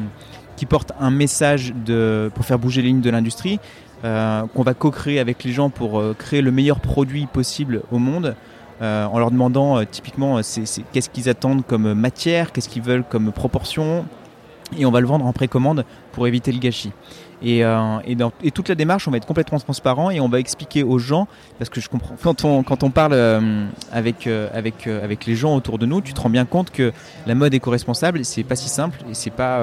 [0.69, 3.59] porte un message de, pour faire bouger les lignes de l'industrie,
[4.05, 7.99] euh, qu'on va co-créer avec les gens pour euh, créer le meilleur produit possible au
[7.99, 8.37] monde.
[8.83, 10.43] euh, en leur demandant euh, typiquement euh,
[10.93, 14.07] qu'est-ce qu'ils attendent comme matière, qu'est-ce qu'ils veulent comme proportion,
[14.79, 16.93] et on va le vendre en précommande pour éviter le gâchis.
[17.43, 17.99] Et, euh,
[18.43, 21.27] et toute la démarche, on va être complètement transparent et on va expliquer aux gens,
[21.59, 25.55] parce que je comprends, quand on, quand on parle euh, avec, euh, avec, les gens
[25.55, 26.93] autour de nous, tu te rends bien compte que
[27.27, 29.61] la mode éco-responsable, c'est pas si simple et c'est pas,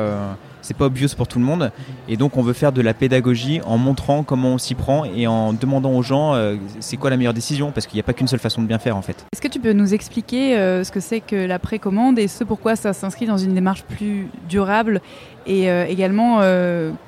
[0.67, 1.71] c'est pas obvious pour tout le monde.
[2.07, 5.25] Et donc, on veut faire de la pédagogie en montrant comment on s'y prend et
[5.27, 8.13] en demandant aux gens euh, c'est quoi la meilleure décision, parce qu'il n'y a pas
[8.13, 9.25] qu'une seule façon de bien faire en fait.
[9.33, 12.43] Est-ce que tu peux nous expliquer euh, ce que c'est que la précommande et ce
[12.43, 15.01] pourquoi ça s'inscrit dans une démarche plus durable
[15.45, 16.41] et euh, également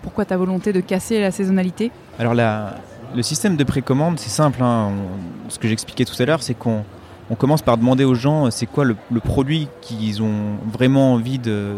[0.01, 1.91] pourquoi ta volonté de casser la saisonnalité?
[2.17, 2.75] Alors la-
[3.15, 4.61] le système de précommande, c'est simple.
[4.63, 4.91] hein.
[4.91, 6.83] On- ce que j'expliquais tout à l'heure, c'est qu'on
[7.29, 11.39] on commence par demander aux gens euh, c'est quoi le, produit qu'ils ont vraiment envie
[11.39, 11.75] de,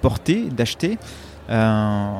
[0.00, 0.98] porter, d'acheter.
[1.50, 2.10] Euh,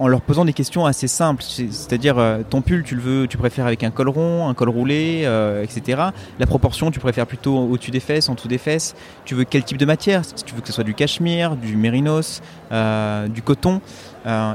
[0.00, 1.42] en leur posant des questions assez simples.
[1.42, 4.54] C'est- C'est-à-dire, euh, ton pull, tu le veux, tu préfères avec un col rond, un
[4.54, 5.28] col roulé,
[5.60, 6.02] etc.
[6.38, 8.94] La proportion, tu préfères plutôt au-dessus des fesses, en dessous des fesses.
[9.24, 10.24] Tu veux quel type de matière?
[10.24, 13.80] Si tu veux que ce soit du cachemire, du mérinos, du coton.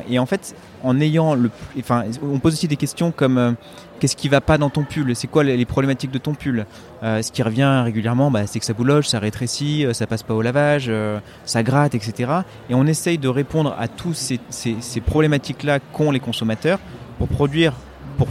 [0.10, 0.56] Et en fait,
[0.86, 3.56] le, enfin, on pose aussi des questions comme
[4.04, 5.16] qu'est-ce qui va pas dans ton pull?
[5.16, 6.66] C'est quoi les problématiques de ton pull?
[7.04, 10.24] Euh, Ce qui revient régulièrement, bah, c'est que ça bouloche, ça rétrécit, euh, ça passe
[10.24, 12.30] pas au lavage, euh, ça gratte, etc.
[12.70, 14.14] Et on essaye de répondre à tous
[14.50, 16.80] ces, problématiques-là qu'ont les consommateurs
[17.18, 17.72] pour produire,
[18.18, 18.28] pour,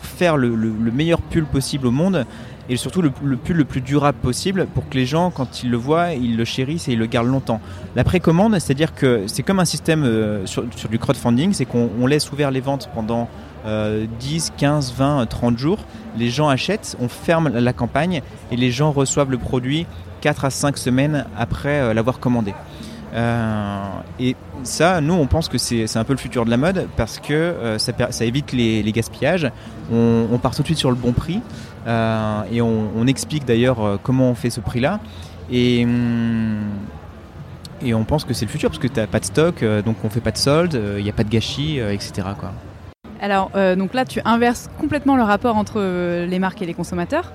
[0.00, 2.24] faire le, le- le meilleur pull possible au monde
[2.68, 5.76] et surtout le, pull le plus durable possible pour que les gens, quand ils le
[5.76, 7.60] voient, ils le chérissent et ils le gardent longtemps.
[7.96, 10.04] La précommande, c'est-à-dire que c'est comme un système
[10.44, 13.28] sur, du crowdfunding, c'est qu'on on laisse ouvert les ventes pendant
[13.66, 15.78] euh, 10, 15, 20, 30 jours.
[16.16, 19.86] Les gens achètent, on ferme la campagne et les gens reçoivent le produit
[20.20, 22.54] 4 à 5 semaines après euh, l'avoir commandé.
[23.14, 23.84] Euh,
[24.18, 27.18] et ça, nous, on pense que c'est un peu le futur de la mode parce
[27.18, 29.50] que euh, ça, évite les, gaspillages.
[29.92, 31.40] On, part tout de suite sur le bon prix
[31.86, 34.98] et on, explique d'ailleurs comment on fait ce prix-là.
[35.50, 36.58] Et, hum,
[37.80, 39.96] et on pense que c'est le futur parce que tu n'as pas de stock, donc
[40.02, 42.24] on fait pas de solde, il n'y a pas de gâchis, etc.
[43.20, 46.74] Alors, euh, donc là, tu inverses complètement le rapport entre euh, les marques et les
[46.74, 47.32] consommateurs.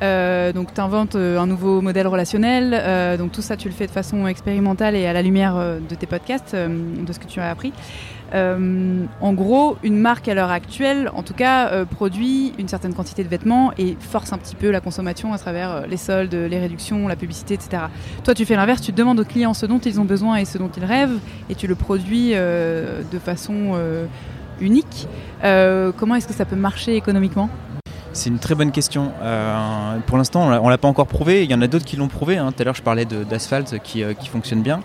[0.00, 3.18] Euh, donc, tu inventes un nouveau modèle relationnel.
[3.18, 6.06] Donc, tout ça, tu le fais de façon expérimentale et à la lumière de tes
[6.06, 7.72] podcasts, de ce que tu as appris.
[8.32, 13.28] En gros, une marque à l'heure actuelle, en tout cas, produit une certaine quantité de
[13.28, 17.16] vêtements et force un petit peu la consommation à travers les soldes, les réductions, la
[17.16, 17.82] publicité, etc.
[18.22, 20.58] Toi, tu fais l'inverse, tu demandes aux clients ce dont ils ont besoin et ce
[20.58, 21.18] dont ils rêvent
[21.50, 23.74] et tu le produis de façon
[24.60, 25.08] unique.
[25.44, 27.48] Euh, comment est-ce que ça peut marcher économiquement?
[28.12, 29.12] C'est une très bonne question.
[29.22, 31.44] Euh, pour l'instant, on on l'a pas encore prouvé.
[31.44, 32.36] Il y en a d'autres qui l'ont prouvé.
[32.38, 32.52] hein.
[32.52, 34.80] Tout à l'heure, je parlais d'asphalte qui, euh, qui fonctionne bien.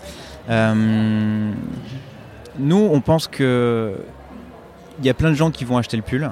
[2.56, 3.96] Nous, on pense que
[5.00, 6.30] il y a plein de gens qui vont acheter le pull.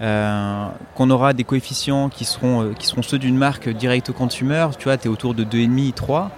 [0.00, 4.68] Qu'on aura des coefficients qui seront, ceux d'une marque direct au consumer.
[4.78, 6.30] Tu vois, tu es autour de 2,5, 3.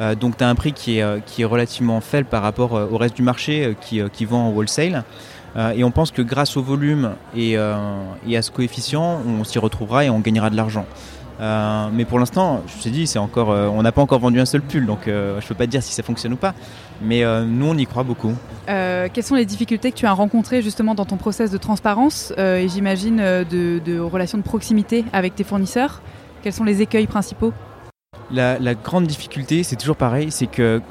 [0.00, 3.22] Euh, donc tu as un prix qui est, relativement faible par rapport au reste du
[3.22, 5.04] marché qui, qui vend en wholesale.
[5.58, 7.74] Euh, et on pense que grâce au volume et, euh,
[8.26, 10.86] et à ce coefficient, on s'y retrouvera et on gagnera de l'argent.
[11.40, 14.40] Euh, mais pour l'instant, je t'ai dit, c'est encore, euh, on n'a pas encore vendu
[14.40, 16.54] un seul pull, donc euh, je peux pas te dire si ça fonctionne ou pas.
[17.02, 18.32] Mais nous, on y croit beaucoup.
[18.66, 22.68] Quelles sont les difficultés que tu as rencontrées justement dans ton process de transparence et
[22.68, 26.02] j'imagine de, de relations de proximité avec tes fournisseurs?
[26.42, 27.52] Quels sont les écueils principaux?
[28.32, 30.82] La, la grande difficulté, c'est toujours pareil, c'est que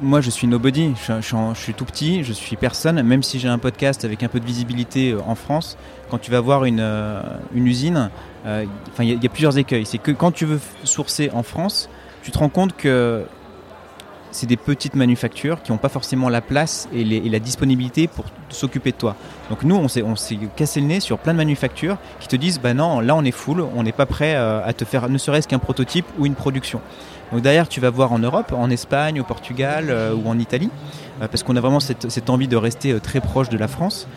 [0.00, 3.58] moi je suis nobody, je, suis- tout petit, je suis personne, même si j'ai un
[3.58, 5.76] podcast avec un peu de visibilité euh, en France,
[6.10, 7.22] quand tu vas voir une, euh,
[7.54, 8.10] usine,
[8.46, 8.64] euh,
[9.00, 9.86] il y, a- plusieurs écueils.
[9.86, 11.88] C'est que quand tu veux sourcer en France,
[12.22, 13.24] tu te rends compte que
[14.30, 18.92] c'est des petites manufactures qui n'ont pas forcément la place et, la disponibilité pour s'occuper
[18.92, 19.16] de toi.
[19.48, 20.04] Donc nous, on s'est,
[20.54, 23.30] cassé le nez sur plein de manufactures qui te disent, bah non, là on est
[23.30, 26.82] full, on n'est pas prêt à te faire ne serait-ce qu'un prototype ou une production.
[27.32, 30.70] Donc derrière, tu vas voir en Europe, en Espagne, au Portugal euh, ou en Italie,
[31.20, 34.08] euh, parce qu'on a vraiment cette, envie de rester euh, très proche de la France.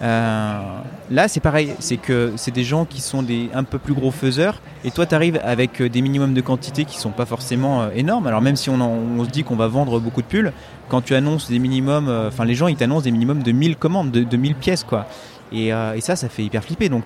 [0.00, 4.12] Là, c'est pareil, c'est que c'est des gens qui sont des un peu plus gros
[4.12, 8.28] faiseurs, et toi, tu arrives avec des minimums de quantité qui sont pas forcément énormes.
[8.28, 10.52] Alors même si on, se dit qu'on va vendre beaucoup de pulls,
[10.88, 14.12] quand tu annonces des minimums, enfin les gens, ils t'annoncent des minimums de 1000 commandes,
[14.12, 15.06] de, de 1000 pièces, quoi.
[15.52, 16.88] Et, ça, ça fait hyper flipper.
[16.88, 17.04] Donc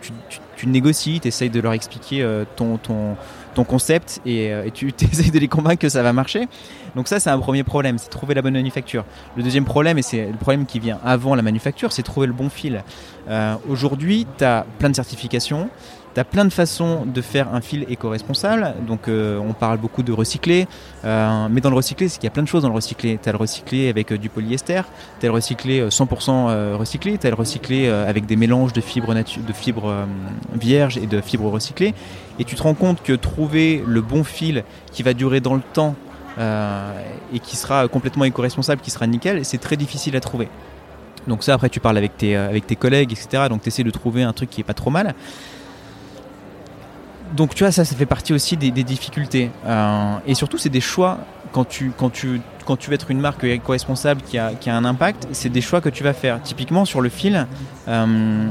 [0.57, 2.25] tu, négocies, tu essayes de leur expliquer
[2.57, 3.17] ton, ton,
[3.55, 6.47] ton concept et, euh, tu essayes de les convaincre que ça va marcher.
[6.97, 9.05] Donc ça, c'est un premier problème, c'est trouver la bonne manufacture.
[9.37, 12.33] Le deuxième problème, et c'est le problème qui vient avant la manufacture, c'est trouver le
[12.33, 12.85] bon fil.
[13.29, 15.71] Euh, Aujourd'hui, tu as plein de certifications.
[16.15, 18.75] Tu as plein de façons de faire un fil éco-responsable.
[18.87, 20.69] Donc, euh, on parle beaucoup de recycler.
[21.05, 23.19] Euh, mais dans le recyclé, c'est qu'il y a plein de choses dans le recyclé.
[23.21, 24.83] Tu as le recyclé avec euh, du polyester.
[25.19, 27.19] Tu as le recyclé euh, 100% euh, recyclé.
[27.19, 30.07] Tu as le recyclé avec des mélanges de fibres, de fibres
[30.55, 31.95] vierges et de fibres recyclées.
[32.39, 34.63] Et tu te rends compte que trouver le bon fil
[34.93, 35.97] qui va durer dans le temps
[36.39, 40.49] et qui sera complètement éco-responsable, qui sera nickel, c'est très difficile à trouver.
[41.27, 43.45] Donc ça, après, tu parles avec tes, avec tes collègues, etc.
[43.49, 45.15] Donc tu essaies de trouver un truc qui est pas trop mal.
[47.35, 49.51] Donc tu vois, ça, ça fait partie aussi des, difficultés.
[49.67, 51.19] Euh, et surtout, c'est des choix,
[51.53, 55.89] quand tu, veux être une marque éco-responsable qui a, un impact, c'est des choix que
[55.89, 56.41] tu vas faire.
[56.43, 57.47] Typiquement, sur le fil,
[57.89, 58.49] euh,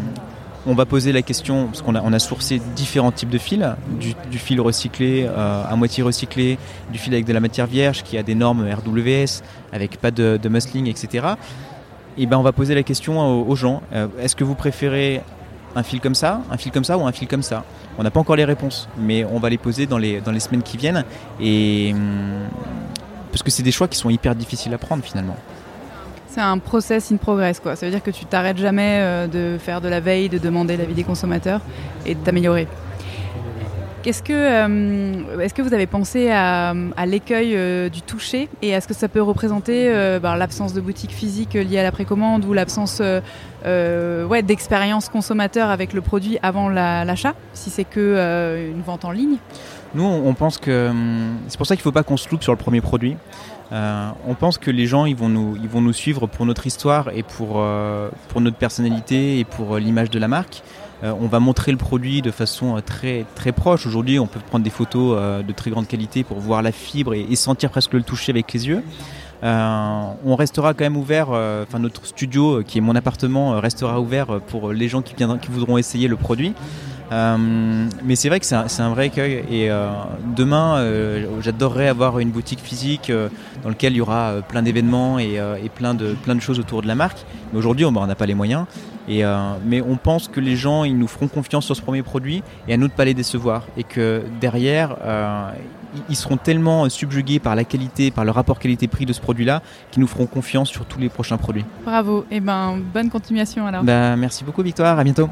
[0.65, 3.65] on va poser la question, parce qu'on a, sourcé différents types de fils,
[3.99, 6.57] du, fil recyclé, euh, à moitié recyclé,
[6.91, 10.38] du fil avec de la matière vierge qui a des normes RWS, avec pas de,
[10.41, 11.27] de etc.
[12.17, 13.81] Et ben on va poser la question aux, gens,
[14.19, 15.21] est-ce que vous préférez
[15.76, 17.63] un fil comme ça, un fil comme ça ou un fil comme ça
[17.97, 20.39] On n'a pas encore les réponses, mais on va les poser dans les, dans les
[20.39, 21.03] semaines qui viennent.
[21.39, 22.47] Et, hum,
[23.32, 25.36] parce que c'est des choix qui sont hyper difficiles à prendre finalement.
[26.28, 27.76] C'est un process in progress, quoi.
[27.76, 30.78] Ça veut dire que tu t'arrêtes jamais euh, de faire de la veille, de demander
[30.78, 31.61] l'avis des consommateurs
[32.07, 32.67] et de t'améliorer.
[34.04, 36.74] Qu'est-ce que, euh, est-ce que vous avez pensé à,
[37.06, 40.82] l'écueil euh, du toucher et à ce que ça peut représenter euh, bah, l'absence de
[40.82, 46.68] boutique physique liée à la précommande ou l'absence ouais, d'expérience consommateur avec le produit avant
[46.68, 49.38] la- l'achat, si c'est que une vente en ligne?
[49.95, 52.43] Nous, on pense que hum, c'est pour ça qu'il ne faut pas qu'on se loupe
[52.43, 53.16] sur le premier produit.
[53.72, 57.10] On pense que les gens, ils vont nous, ils vont nous suivre pour notre histoire
[57.16, 57.66] et pour,
[58.28, 60.62] pour notre personnalité et pour l'image de la marque.
[61.04, 63.86] Euh, on va montrer le produit de façon euh, très, très proche.
[63.86, 67.14] Aujourd'hui, on peut prendre des photos euh, de très grande qualité pour voir la fibre
[67.14, 68.84] et, et sentir presque le toucher avec les yeux.
[69.43, 73.59] Euh, on restera quand même ouvert, euh, enfin notre studio euh, qui est mon appartement
[73.59, 75.15] restera ouvert pour les gens qui,
[75.49, 76.53] voudront essayer le produit.
[77.11, 79.69] Mais c'est vrai que c'est un, vrai écueil et
[80.35, 80.83] demain
[81.41, 83.11] j'adorerais avoir une boutique physique
[83.61, 85.39] dans laquelle il y aura plein d'événements et,
[85.75, 87.19] plein, de, choses autour de la marque.
[87.51, 88.65] Mais aujourd'hui on n'a pas les moyens.
[89.07, 92.73] Mais on pense que les gens ils nous feront confiance sur ce premier produit et
[92.73, 93.67] à nous de pas les décevoir.
[93.77, 94.95] Et que derrière
[96.09, 100.01] ils- seront tellement subjugués par la qualité, par le rapport qualité-prix de ce produit-là qu'ils
[100.01, 101.65] nous feront confiance sur tous les prochains produits.
[101.85, 103.83] Bravo, et ben bonne continuation alors.
[103.83, 105.29] Bah, merci beaucoup Victoire, à bientôt.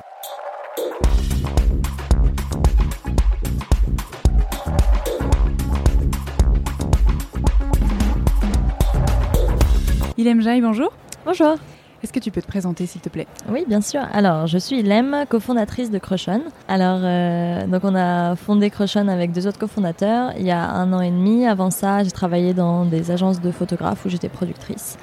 [10.18, 10.92] Ilem Jai, bonjour.
[11.26, 11.56] Bonjour.
[12.04, 13.28] Est-ce que tu peux te présenter s'il te plaît?
[13.50, 14.02] Oui, bien sûr.
[14.12, 16.42] Alors, je suis Lem, cofondatrice de Crochon.
[16.68, 20.92] Alors, euh, donc on a fondé Crochon avec deux autres cofondateurs il y a un
[20.94, 21.46] an et demi.
[21.46, 24.98] Avant ça, j'ai travaillé dans des agences de photographes où j'étais productrice.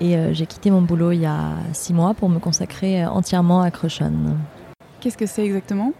[0.00, 3.10] Et euh, j'ai quitté mon boulot il y a six mois pour me consacrer euh,
[3.10, 4.12] entièrement à Crochon.
[5.00, 5.92] Qu'est-ce que c'est exactement?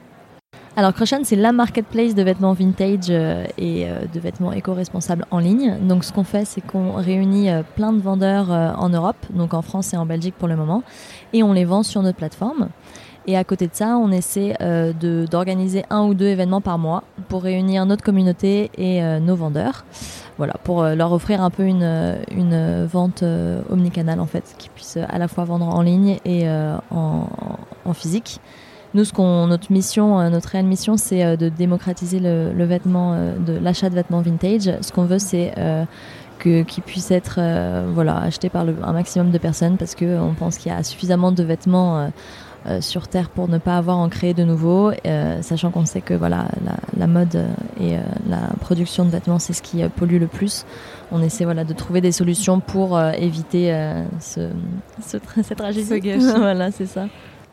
[0.77, 5.41] Alors Crochon, c'est la marketplace de vêtements vintage euh, et euh, de vêtements éco-responsables en
[5.41, 5.77] ligne.
[5.83, 9.62] Donc ce qu'on fait, c'est qu'on réunit euh, plein de vendeurs en Europe, donc en
[9.62, 10.85] France et en Belgique pour le moment,
[11.33, 12.68] et on les vend sur notre plateforme.
[13.27, 14.57] Et à côté de ça, on essaie
[15.31, 19.85] d'organiser un ou deux événements par mois pour réunir notre communauté et nos vendeurs.
[20.39, 23.23] Voilà, pour leur offrir un peu une, vente
[23.68, 26.49] omnicanale en fait, qui puisse à la fois vendre en ligne et
[26.91, 28.41] en physique.
[28.95, 32.64] Nous, ce qu'on, notre mission, euh, notre réelle mission, c'est euh, de démocratiser le, le
[32.64, 34.70] vêtement, euh, de l'achat de vêtements vintage.
[34.80, 35.53] Ce qu'on veut, c'est
[36.38, 40.18] que qu'il puisse être, euh, voilà, acheté par le, un maximum de personnes, parce que
[40.18, 41.99] on pense qu'il y a suffisamment de vêtements.
[42.01, 42.09] euh,
[42.82, 44.93] sur Terre pour ne pas avoir en créer de nouveaux,
[45.41, 47.47] sachant qu'on sait que voilà, la, la mode
[47.80, 47.95] et
[48.28, 50.66] la production de vêtements, c'est ce qui pollue le plus.
[51.11, 53.74] On essaie voilà, de trouver des solutions pour éviter
[54.20, 54.51] ce,
[55.03, 55.88] ce tra- cette tragédie.
[56.20, 57.07] Ce voilà, c'est ça.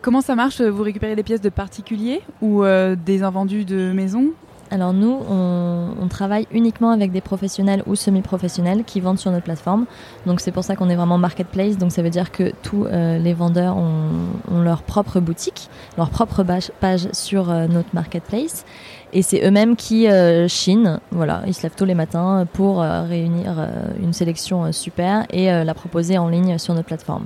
[0.08, 4.28] Comment ça marche Vous récupérez des pièces de particuliers ou euh, des invendus de maison
[4.72, 9.86] Alors nous, on, travaille uniquement avec des professionnels ou semi-professionnels qui vendent sur notre plateforme.
[10.26, 11.78] Donc c'est pour ça qu'on est vraiment marketplace.
[11.78, 16.46] Donc ça veut dire que tous euh, les vendeurs ont, leur propre boutique, leur propre
[16.80, 18.64] page, sur euh, notre marketplace.
[19.12, 21.02] Et c'est eux-mêmes qui euh, chinent.
[21.12, 23.68] Voilà, ils se lèvent tôt les matins pour euh, réunir euh,
[24.02, 27.26] une sélection euh, super et euh, la proposer en ligne sur notre plateforme.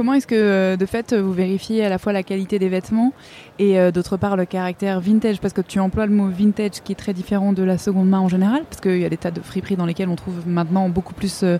[0.00, 3.12] Comment est-ce que, euh, de fait, vous vérifiez à la fois la qualité des vêtements
[3.58, 5.42] et euh, d'autre part le caractère vintage?
[5.42, 8.20] Parce que tu emploies le mot vintage qui est très différent de la seconde main
[8.20, 10.88] en général, parce qu'il y a des tas de friperies dans lesquelles on trouve maintenant
[10.88, 11.58] beaucoup plus euh,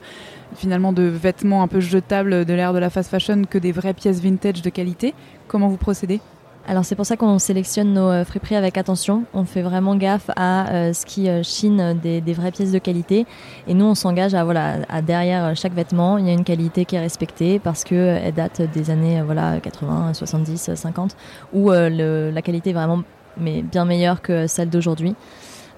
[0.55, 3.93] finalement de vêtements un peu jetables de l'ère de la fast fashion que des vraies
[3.93, 5.12] pièces vintage de qualité.
[5.47, 6.22] Comment vous procédez?
[6.71, 9.25] Alors c'est pour ça qu'on sélectionne nos euh, friperies avec attention.
[9.35, 13.27] On fait vraiment gaffe à euh, ce qui euh, chine des, vraies pièces de qualité.
[13.66, 16.85] Et nous, on s'engage à voilà, à derrière chaque vêtement, il y a une qualité
[16.85, 21.16] qui est respectée parce que elle date des années voilà 80, 70, 50,
[21.53, 23.03] où la qualité est vraiment
[23.37, 25.16] mais bien meilleure que celle d'aujourd'hui.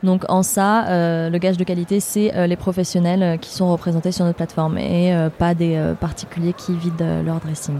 [0.02, 0.84] Donc en ça,
[1.30, 5.54] le gage de qualité, c'est les professionnels qui sont représentés sur notre plateforme et pas
[5.54, 7.78] des particuliers qui vident leur dressing.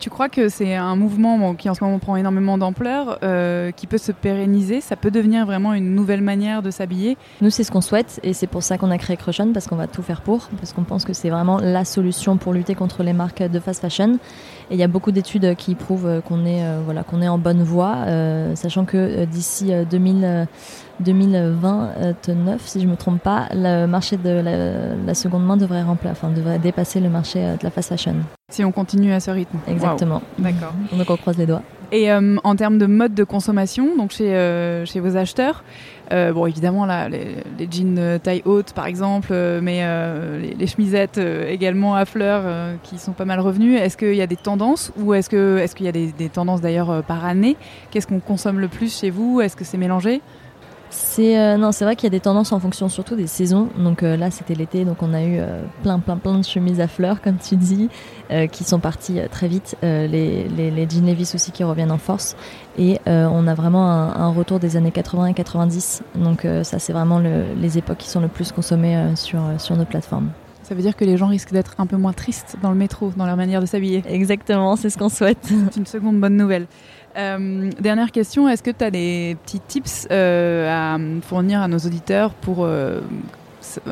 [0.00, 3.86] Tu crois que c'est un mouvement qui en ce moment prend énormément d'ampleur, euh, qui
[3.86, 4.80] peut se pérenniser?
[4.80, 7.18] Ça peut devenir vraiment une nouvelle manière de s'habiller?
[7.42, 9.76] Nous, c'est ce qu'on souhaite et c'est pour ça qu'on a créé Crochon parce qu'on
[9.76, 13.02] va tout faire pour, parce qu'on pense que c'est vraiment la solution pour lutter contre
[13.02, 14.18] les marques de fast fashion.
[14.70, 17.38] Et il y a beaucoup d'études qui prouvent euh, qu'on est, euh, voilà, est en
[17.38, 18.06] bonne voie,
[18.54, 20.44] sachant que d'ici euh, 2000, euh,
[21.00, 26.10] 2029, si je me trompe pas, le marché de la, la seconde main devrait, rempla-
[26.12, 28.14] enfin, devrait dépasser le marché euh, de la fast fashion.
[28.52, 29.58] Si on continue à ce rythme.
[29.68, 30.22] Exactement.
[30.38, 30.74] D'accord.
[30.96, 31.62] Donc on croise les doigts.
[31.92, 35.64] Et euh, en termes de mode de consommation, donc chez, euh, chez vos acheteurs,
[36.12, 39.82] euh, bon évidemment là, les, les jeans taille haute par exemple, mais
[40.40, 42.44] les, les chemisettes également à fleurs
[42.84, 43.74] qui sont pas mal revenues.
[43.74, 45.28] Est-ce qu'il y a des tendances ou est-ce
[45.74, 47.56] qu'il y a des, des tendances d'ailleurs par année?
[47.90, 49.40] Qu'est-ce qu'on consomme le plus chez vous?
[49.40, 50.20] Est-ce que c'est mélangé?
[50.90, 53.68] C'est euh, non, c'est vrai qu'il y a des tendances en fonction surtout des saisons.
[53.78, 56.80] Donc euh, là, c'était l'été, donc on a eu euh, plein, plein, plein de chemises
[56.80, 57.88] à fleurs, comme tu dis,
[58.52, 59.76] qui sont parties très vite.
[59.82, 60.06] les,
[60.48, 62.36] les, les, jeans Levi's aussi qui reviennent en force.
[62.78, 66.02] Et on a vraiment un, un, retour des années 80 et 90.
[66.14, 69.84] Donc ça, c'est vraiment le, les époques qui sont le plus consommées sur sur nos
[69.84, 70.30] plateformes.
[70.70, 73.10] Ça veut dire que les gens risquent d'être un peu moins tristes dans le métro,
[73.16, 74.04] dans leur manière de s'habiller.
[74.06, 75.38] Exactement, c'est ce qu'on souhaite.
[75.42, 76.68] C'est une seconde bonne nouvelle.
[77.16, 81.78] Euh, dernière question, est-ce que tu as des petits tips euh, à fournir à nos
[81.78, 83.00] auditeurs pour euh,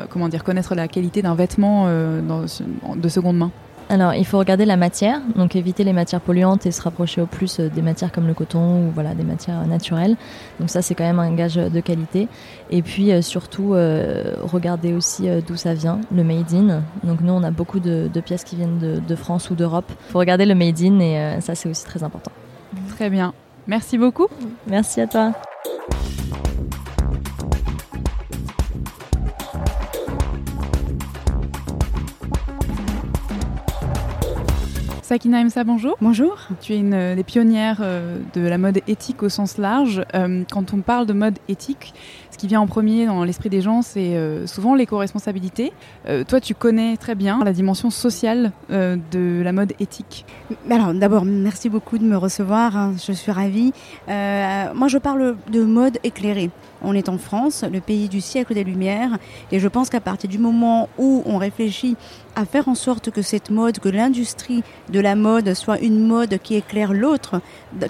[0.09, 3.51] comment dire, connaître la qualité d'un vêtement de seconde main?
[3.91, 7.25] Alors, il faut regarder la matière, donc éviter les matières polluantes et se rapprocher au
[7.25, 10.15] plus des matières comme le coton ou voilà des matières naturelles.
[10.59, 12.27] Donc ça, c'est quand même un gage de qualité.
[12.69, 16.83] Et puis surtout, regarder aussi d'où ça vient, le made in.
[17.03, 19.91] Donc nous, on a beaucoup de, pièces qui viennent de, de France ou d'Europe.
[20.07, 22.31] Il faut regarder le made in et ça, c'est aussi très important.
[22.99, 23.33] Très bien.
[23.65, 24.27] Merci beaucoup.
[24.67, 25.31] Merci à toi.
[35.09, 35.95] Sakina Emsa, bonjour.
[36.01, 36.37] Bonjour.
[36.59, 40.03] Tu es une des pionnières euh, de la mode éthique au sens large.
[40.13, 41.93] Euh, quand on parle de mode éthique,
[42.39, 45.73] qui vient en premier dans l'esprit des gens, c'est euh, souvent l'éco-responsabilité.
[46.27, 50.25] toi, tu connais très bien la dimension sociale de la mode éthique.
[50.69, 52.77] Alors, d'abord, merci beaucoup de me recevoir.
[52.77, 52.93] Hein.
[53.05, 53.73] Je suis ravie.
[54.07, 56.49] moi, je parle de mode éclairée.
[56.81, 59.17] On est en France, le pays du siècle des Lumières,
[59.51, 61.95] et je pense qu'à partir du moment où on réfléchit
[62.35, 66.37] à faire en sorte que cette mode, que l'industrie de la mode soit une mode
[66.41, 67.41] qui éclaire l'autre,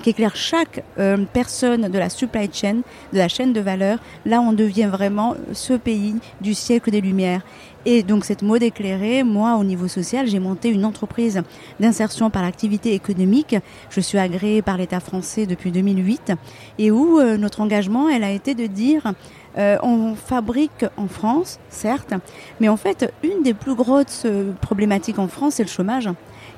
[0.01, 2.81] qui éclaire chaque euh, personne de la supply chain,
[3.13, 7.41] de la chaîne de valeur, là on devient vraiment ce pays du siècle des Lumières.
[7.85, 11.41] Et donc cette mode éclairée, moi au niveau social, j'ai monté une entreprise
[11.79, 13.55] d'insertion par l'activité économique.
[13.89, 16.33] Je suis agréée par l'État français depuis 2008
[16.77, 19.13] et où euh, notre engagement, elle a été de dire
[19.57, 22.13] euh, on fabrique en France, certes,
[22.59, 26.09] mais en fait, une des plus grosses euh, problématiques en France, c'est le chômage.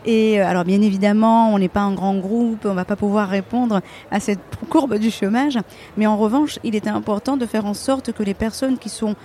[0.03, 3.81] Et alors bien évidemment, on n'est pas un grand groupe, on va pas pouvoir répondre
[4.09, 5.59] à cette courbe du chômage,
[5.95, 9.15] mais en revanche, il était important de faire en sorte que les personnes qui sont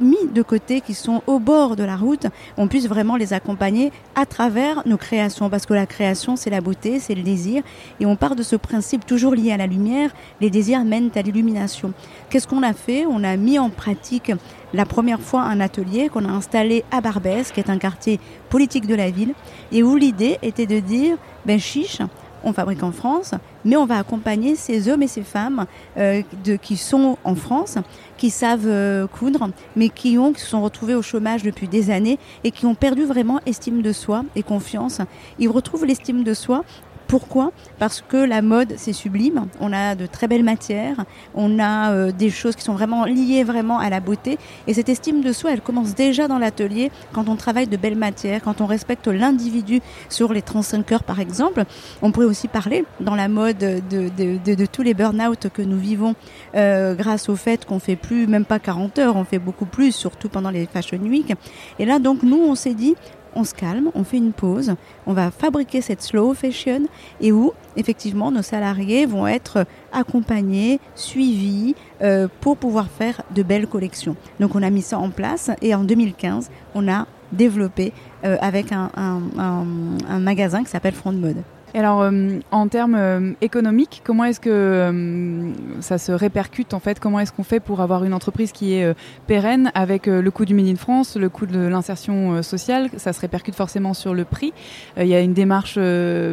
[0.00, 2.26] mis de côté, qui sont au bord de la route,
[2.56, 5.50] on puisse vraiment les accompagner à travers nos créations.
[5.50, 7.62] Parce que la création, c'est la beauté, c'est le désir.
[8.00, 10.10] Et on part de ce principe toujours lié à la lumière.
[10.40, 11.92] Les désirs mènent à l'illumination.
[12.28, 13.06] Qu'est-ce qu'on a fait?
[13.06, 14.32] On a mis en pratique
[14.72, 18.86] la première fois un atelier qu'on a installé à Barbès, qui est un quartier politique
[18.86, 19.34] de la ville,
[19.72, 22.00] et où l'idée était de dire, ben chiche,
[22.44, 23.34] on fabrique en France,
[23.64, 25.66] mais on va accompagner ces hommes et ces femmes
[25.96, 27.76] euh, de, qui sont en France,
[28.16, 32.18] qui savent euh, coudre, mais qui, qui se sont retrouvés au chômage depuis des années
[32.44, 35.00] et qui ont perdu vraiment estime de soi et confiance.
[35.38, 36.64] Ils retrouvent l'estime de soi
[37.10, 37.50] pourquoi?
[37.80, 39.46] Parce que la mode, c'est sublime.
[39.58, 41.04] On a de très belles matières,
[41.34, 43.44] on a euh, des choses qui sont vraiment liées
[43.80, 44.38] à la beauté.
[44.68, 47.96] Et cette estime de soi, elle commence déjà dans l'atelier quand on travaille de belles
[47.96, 51.64] matières, quand on respecte l'individu sur les 35 heures par exemple.
[52.00, 56.14] On pourrait aussi parler dans la mode de, tous les burn-out que nous vivons
[56.54, 59.90] euh, grâce au fait qu'on fait plus même pas 40 heures, on fait beaucoup plus,
[59.90, 61.34] surtout pendant les Fashion Week.
[61.80, 62.94] Et là donc nous, on s'est dit,
[63.34, 64.74] on se calme, on fait une pause,
[65.06, 66.82] on va fabriquer cette slow fashion
[67.20, 73.66] et où effectivement nos salariés vont être accompagnés, suivis euh, pour pouvoir faire de belles
[73.66, 74.16] collections.
[74.38, 77.92] Donc on a mis ça en place et en 2015 on a développé
[78.24, 81.42] euh, avec un, un magasin qui s'appelle Front de Mode
[81.78, 86.98] alors, euh, en termes euh, économiques, comment est-ce que euh, ça se répercute en fait?
[86.98, 88.94] Comment est-ce qu'on fait pour avoir une entreprise qui est
[89.26, 92.90] pérenne avec le coût du Made in France, le coût de l'insertion sociale?
[92.96, 94.52] Ça se répercute forcément sur le prix.
[94.96, 95.78] Il y a une démarche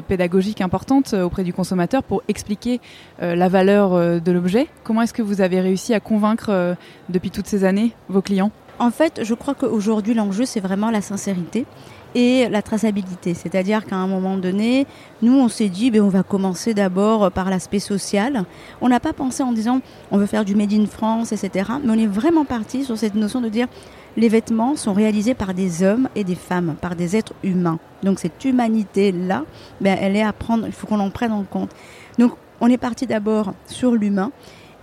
[0.08, 2.80] pédagogique importante auprès du consommateur pour expliquer
[3.20, 4.68] la valeur de l'objet.
[4.84, 6.76] Comment est-ce que vous avez réussi à convaincre
[7.10, 8.52] depuis toutes ces années vos clients?
[8.80, 11.66] En fait, je crois qu'aujourd'hui, l'enjeu, c'est vraiment la sincérité
[12.18, 13.36] et la traçabilité.
[13.36, 14.88] C'est-à-dire qu'à un moment donné,
[15.22, 18.46] nous, on s'est dit, ben, on va commencer d'abord par l'aspect social.
[18.82, 21.70] On n'a pas pensé en disant, on veut faire du Made in France, etc.
[21.84, 23.68] Mais on est vraiment parti sur cette notion de dire,
[24.18, 27.78] les vêtements sont réalisés par des hommes et des femmes, par des êtres humains.
[28.02, 29.46] Donc cette humanité-là,
[29.80, 31.70] ben, elle est à prendre, il faut qu'on en prenne en compte.
[32.18, 34.32] Donc on est parti d'abord sur l'humain.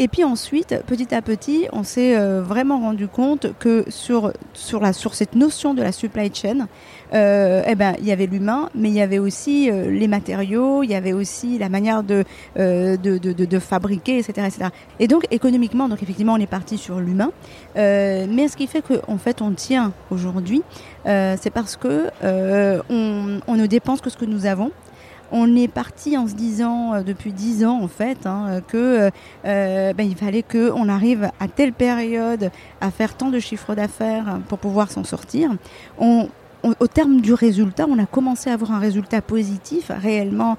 [0.00, 4.80] Et puis ensuite, petit à petit, on s'est euh, vraiment rendu compte que sur, sur,
[4.80, 6.66] la, sur cette notion de la supply chain,
[7.12, 10.82] euh, eh ben, il y avait l'humain, mais il y avait aussi euh, les matériaux,
[10.82, 12.24] il y avait aussi la manière de,
[12.56, 14.68] de, de, de, fabriquer, etc., etc.
[14.98, 17.30] Et donc, économiquement, donc effectivement, on est parti sur l'humain.
[17.76, 20.62] mais ce qui fait qu'en fait, on tient aujourd'hui,
[21.04, 22.10] c'est parce que
[22.90, 24.70] on, ne dépense que ce que nous avons
[25.32, 29.10] on est parti en se disant depuis dix ans en fait hein, que
[29.42, 32.50] ben, il fallait que on arrive à telle période
[32.80, 35.50] à faire tant de chiffres d'affaires pour pouvoir s'en sortir.
[36.80, 40.56] Au terme du résultat, on a commencé à avoir un résultat positif réellement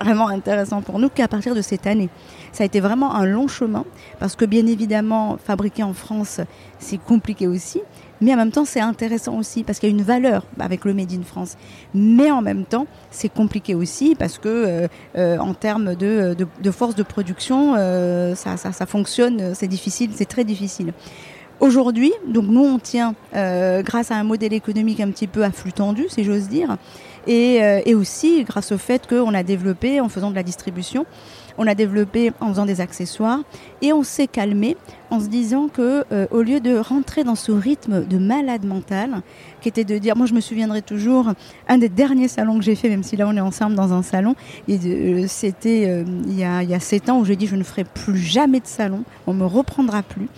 [0.00, 2.08] vraiment intéressant pour nous qu'à partir de cette année.
[2.52, 3.84] Ça a été vraiment un long chemin
[4.18, 6.40] parce que bien évidemment, fabriquer en France,
[6.78, 7.82] c'est compliqué aussi.
[8.20, 10.92] Mais en même temps, c'est intéressant aussi parce qu'il y a une valeur avec le
[10.92, 11.56] Made in France.
[11.94, 16.70] Mais en même temps, c'est compliqué aussi parce que euh, euh, en termes de, de,
[16.70, 20.92] force de production, euh, ça, ça, ça, fonctionne, c'est difficile, c'est très difficile.
[21.60, 26.06] Aujourd'hui, donc nous on tient grâce à un modèle économique un petit peu à tendu,
[26.08, 26.76] si j'ose dire,
[27.26, 31.04] et, et, aussi grâce au fait qu'on a développé en faisant de la distribution
[31.60, 33.40] on a développé en faisant des accessoires
[33.82, 34.78] et on s'est calmé
[35.10, 39.20] en se disant que euh, au lieu de rentrer dans ce rythme de malade mental,
[39.60, 41.34] qui était de dire, moi je me souviendrai toujours,
[41.68, 44.02] un des derniers salons que j'ai fait, même si là on est ensemble dans un
[44.02, 44.36] salon,
[44.70, 48.16] euh, c'était euh, il, y a, sept ans où j'ai dit je ne ferai plus
[48.16, 50.28] jamais de salon, on me reprendra plus.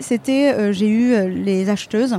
[0.00, 2.18] c'était, j'ai eu les acheteuses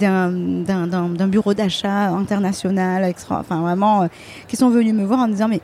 [0.00, 4.08] d'un bureau d'achat international, extra, enfin vraiment,
[4.48, 5.60] qui sont venues me voir en disant mais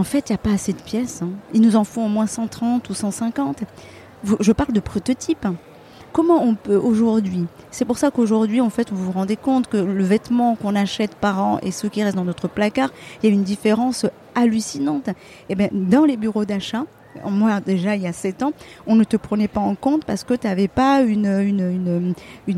[0.00, 1.20] en fait, il n'y a pas assez de pièces.
[1.20, 1.28] Hein.
[1.52, 3.64] Ils nous en font au moins 130 ou 150.
[4.40, 5.46] Je parle de prototypes.
[6.14, 9.76] Comment on peut aujourd'hui C'est pour ça qu'aujourd'hui, en fait, vous vous rendez compte que
[9.76, 12.90] le vêtement qu'on achète par an et ceux qui restent dans notre placard,
[13.22, 15.08] il y a une différence hallucinante.
[15.08, 15.14] Et
[15.50, 16.86] eh bien, dans les bureaux d'achat,
[17.24, 18.52] moi déjà il y a 7 ans,
[18.86, 22.14] on ne te prenait pas en compte parce que tu n'avais pas une,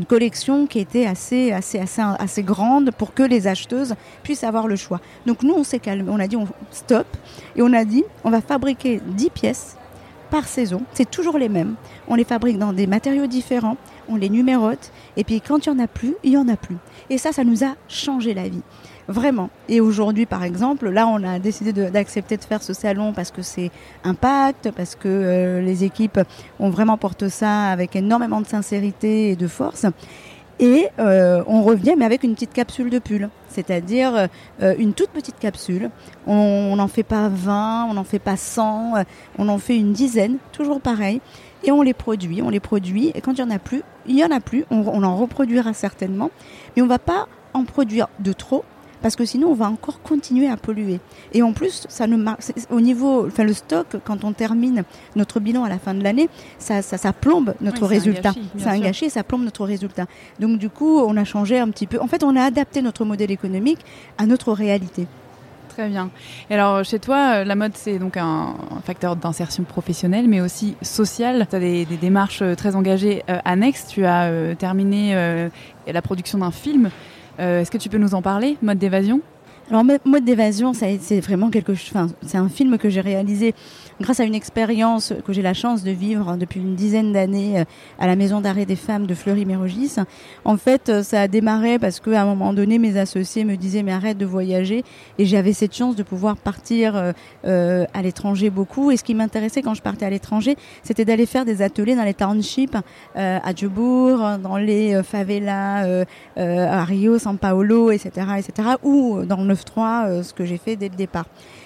[0.07, 4.75] collection qui était assez, assez, assez, assez grande pour que les acheteuses puissent avoir le
[4.75, 5.01] choix.
[5.25, 7.07] Donc nous on s'est calmé, on a dit on stop
[7.55, 9.77] et on a dit on va fabriquer 10 pièces
[10.29, 11.75] par saison, c'est toujours les mêmes.
[12.07, 13.77] On les fabrique dans des matériaux différents,
[14.09, 16.57] on les numérote et puis quand il n'y en a plus, il n'y en a
[16.57, 16.77] plus.
[17.09, 18.63] Et ça, ça nous a changé la vie.
[19.07, 19.49] Vraiment.
[19.67, 23.41] Et aujourd'hui, par exemple, là, on a décidé d'accepter de, faire ce salon parce que
[23.41, 23.69] c'est
[24.03, 26.19] un pacte, parce que euh, les équipes
[26.59, 29.85] ont vraiment porté ça avec énormément de sincérité et de force.
[30.59, 34.29] Et euh, on revient, mais avec une petite capsule de pull, c'est-à-dire
[34.61, 35.89] euh, une toute petite capsule.
[36.25, 38.93] On n'en fait pas 20, on n'en fait pas 100,
[39.37, 41.19] on en fait une dizaine, toujours pareil.
[41.65, 43.11] Et on les produit, on les produit.
[43.15, 44.63] Et quand il y en a plus, il y en a plus.
[44.69, 46.29] On, on en reproduira certainement,
[46.75, 48.63] mais on va pas en produire de trop
[49.03, 50.99] parce que sinon on va encore continuer à polluer.
[51.33, 52.17] Et en plus, ça ne
[52.71, 54.83] au niveau, enfin le stock, quand on termine
[55.15, 58.33] notre bilan à la fin de l'année, ça, ça, plombe notre résultat.
[58.57, 60.05] C'est un gâchis, ça plombe notre résultat.
[60.39, 61.99] Donc du coup, on a changé un petit peu.
[61.99, 63.79] En fait, on a adapté notre modèle économique
[64.17, 65.05] à notre réalité.
[65.73, 66.11] Très bien.
[66.51, 68.53] Et alors, chez toi, euh, la mode, c'est donc un,
[68.85, 71.47] facteur d'insertion professionnelle, mais aussi sociale.
[71.49, 73.87] Tu as des, démarches euh, très engagées euh, annexes.
[73.87, 75.15] Tu as terminé
[75.87, 76.89] la production d'un film.
[77.39, 79.21] Euh, est-ce que tu peux nous en parler, Mode d'évasion?
[79.69, 82.13] Alors mode d'évasion, c'est vraiment quelque chose.
[82.25, 83.55] c'est un film que j'ai réalisé
[84.01, 87.63] grâce à une expérience que j'ai la chance de vivre depuis une dizaine d'années euh,
[87.99, 89.95] à la maison d'arrêt des femmes de Fleury-Mérogis.
[90.45, 93.83] En fait, euh, ça a démarré parce qu'à un moment donné, mes associés me disaient
[93.83, 94.83] mais arrête de voyager
[95.17, 97.13] et j'avais cette chance de pouvoir partir
[97.45, 98.91] euh, à l'étranger beaucoup.
[98.91, 102.03] Et ce qui m'intéressait quand je partais à l'étranger, c'était d'aller faire des ateliers dans
[102.03, 102.77] les townships
[103.15, 110.23] à Djebourg, dans les favelas à Rio, San Paolo, etc., etc., ou dans le 9-3,
[110.23, 111.25] ce que j'ai fait dès le départ.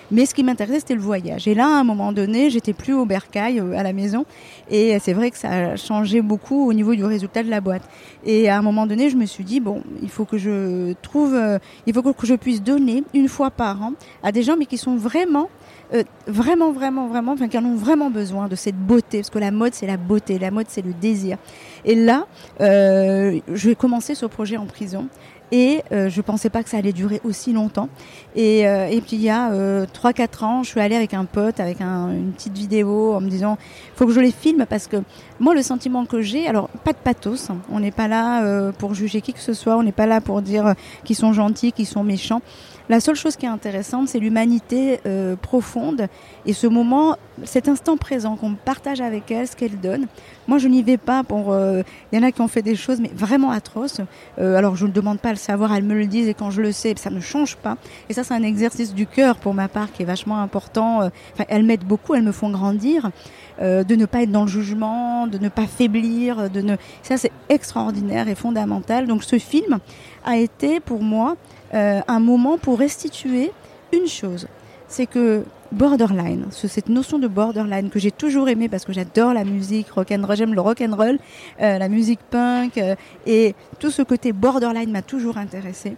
[0.09, 1.47] Mais ce qui m'intéressait, c'était le voyage.
[1.47, 4.25] Et là, à un moment donné, j'étais plus au bercail euh, à la maison.
[4.69, 7.83] Et c'est vrai que ça a changé beaucoup au niveau du résultat de la boîte.
[8.25, 11.35] Et à un moment donné, je me suis dit, bon, il faut que je trouve,
[11.35, 13.93] euh, il faut que je puisse donner une fois par an
[14.23, 15.49] à des gens, mais qui sont vraiment
[15.93, 19.39] euh, vraiment, vraiment, vraiment, enfin, qui en ont vraiment besoin de cette beauté, parce que
[19.39, 21.37] la mode, c'est la beauté, la mode, c'est le désir.
[21.85, 22.27] Et là,
[22.59, 25.07] euh, je vais commencer ce projet en prison.
[25.51, 27.87] Et euh, je pensais pas que ça allait durer aussi longtemps.
[28.35, 31.25] Et, euh, et puis il y a euh, 3-4 ans, je suis allée avec un
[31.25, 33.57] pote, avec un, une petite vidéo, en me disant,
[33.95, 34.97] faut que je les filme parce que
[35.39, 37.57] moi le sentiment que j'ai, alors pas de pathos, hein.
[37.71, 40.19] on n'est pas là euh, pour juger qui que ce soit, on n'est pas là
[40.19, 40.73] pour dire
[41.05, 42.41] qu'ils sont gentils, qu'ils sont méchants.
[42.89, 46.07] La seule chose qui est intéressante, c'est l'humanité euh, profonde
[46.45, 50.07] et ce moment, cet instant présent qu'on partage avec elle, ce qu'elle donne.
[50.47, 51.51] Moi, je n'y vais pas pour.
[51.51, 51.81] Euh,
[52.11, 53.99] il y en a qui ont fait des choses, mais vraiment atroces.
[54.39, 56.49] Euh, alors, je ne demande pas à le savoir, elles me le disent et quand
[56.49, 57.75] je le sais, ça ne change pas.
[58.07, 60.99] Et ça, c'est un exercice du cœur pour ma part qui est vachement important.
[61.33, 63.11] Enfin, elles m'aident beaucoup, elles me font grandir.
[63.59, 66.75] de ne pas être dans le jugement, de ne pas faiblir, de ne.
[67.03, 69.07] Ça, c'est extraordinaire et fondamental.
[69.07, 69.79] Donc, ce film
[70.23, 71.35] a été pour moi
[71.73, 73.51] euh, un moment pour restituer
[73.93, 74.47] une chose.
[74.87, 79.43] C'est que borderline, cette notion de borderline que j'ai toujours aimé parce que j'adore la
[79.43, 81.19] musique rock and roll, j'aime le rock and roll,
[81.61, 82.95] euh, la musique punk euh,
[83.25, 85.97] et tout ce côté borderline m'a toujours intéressé.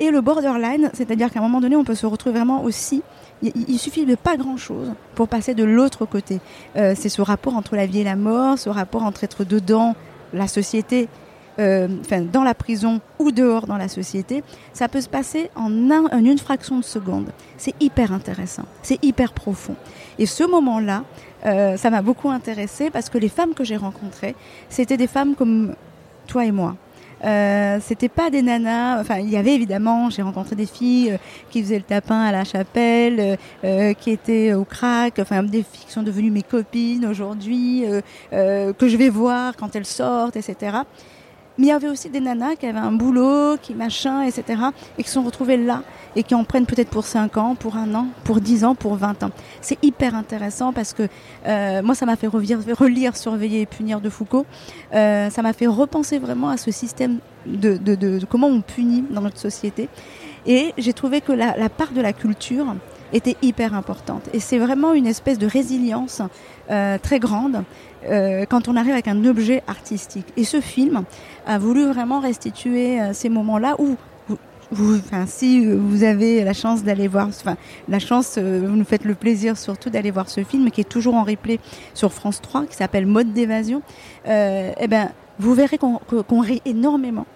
[0.00, 3.02] Et le borderline, c'est-à-dire qu'à un moment donné, on peut se retrouver vraiment aussi
[3.42, 6.40] il, suffit de pas grand-chose pour passer de l'autre côté.
[6.74, 9.94] C'est ce rapport entre la vie et la mort, ce rapport entre être dedans,
[10.32, 11.08] la société,
[11.58, 11.88] euh,
[12.32, 14.42] dans la prison ou dehors dans la société.
[14.72, 17.30] Ça peut se passer en, une fraction de seconde.
[17.56, 19.76] C'est hyper intéressant, c'est hyper profond.
[20.18, 21.04] Et ce moment-là,
[21.46, 24.34] euh, ça m'a beaucoup intéressé parce que les femmes que j'ai rencontrées,
[24.68, 25.74] c'était des femmes comme
[26.26, 26.76] toi et moi.
[27.24, 29.00] Euh, c'était pas des nanas.
[29.00, 31.16] Enfin, il y avait évidemment, j'ai rencontré des filles euh,
[31.50, 33.38] qui faisaient le tapin à la chapelle,
[33.98, 35.18] qui étaient au crack.
[35.18, 37.84] Enfin, des filles qui sont devenues mes copines aujourd'hui,
[38.30, 40.78] que je vais voir quand elles sortent, etc.
[41.58, 44.60] Mais il y avait aussi des nanas qui avaient un boulot, qui machin, etc.
[44.98, 45.82] et qui sont retrouvées là
[46.16, 48.96] et qui en prennent peut-être pour 5 ans, pour un an, pour 10 ans, pour
[48.96, 49.30] 20 ans.
[49.60, 51.08] C'est hyper intéressant parce que
[51.46, 54.46] euh, moi, ça m'a fait relire, Surveiller et punir de Foucault.
[54.94, 59.38] Euh, ça m'a fait repenser vraiment à ce système de, comment on punit dans notre
[59.38, 59.88] société.
[60.46, 62.74] Et j'ai trouvé que la, la, part de la culture
[63.12, 64.22] était hyper importante.
[64.32, 66.22] Et c'est vraiment une espèce de résilience
[66.70, 67.62] euh, très grande
[68.08, 70.26] euh, quand on arrive avec un objet artistique.
[70.36, 71.04] Et ce film
[71.46, 73.96] a voulu vraiment restituer euh, ces moments-là où
[75.26, 77.56] si vous avez la chance d'aller voir, enfin,
[77.88, 81.14] la chance, vous nous faites le plaisir surtout d'aller voir ce film qui est toujours
[81.14, 81.60] en replay
[81.94, 83.82] sur France 3, qui s'appelle Mode d'évasion,
[84.26, 87.26] euh, eh ben, vous verrez qu'on rit énormément.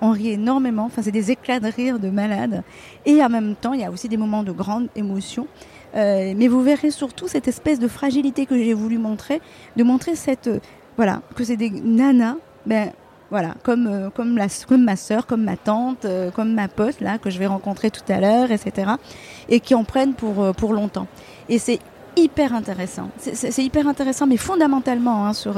[0.00, 2.62] On rit énormément, enfin, c'est des éclats de rire de malade.
[3.04, 5.48] Et en même temps, il y a aussi des moments de grande émotion.
[5.94, 9.40] Euh, mais vous verrez surtout cette espèce de fragilité que j'ai voulu montrer,
[9.76, 10.58] de montrer cette, euh,
[10.96, 12.36] voilà, que c'est des nanas,
[12.66, 12.90] ben,
[13.30, 17.18] voilà, comme, euh, comme, la, comme ma sœur, comme ma tante, comme ma pote, là,
[17.18, 18.92] que je vais rencontrer tout à l'heure, etc.
[19.48, 21.06] Et qui en prennent pour, pour longtemps.
[21.48, 21.78] Et c'est
[22.16, 23.10] hyper intéressant.
[23.18, 25.54] C'est hyper intéressant, mais fondamentalement, hein, sur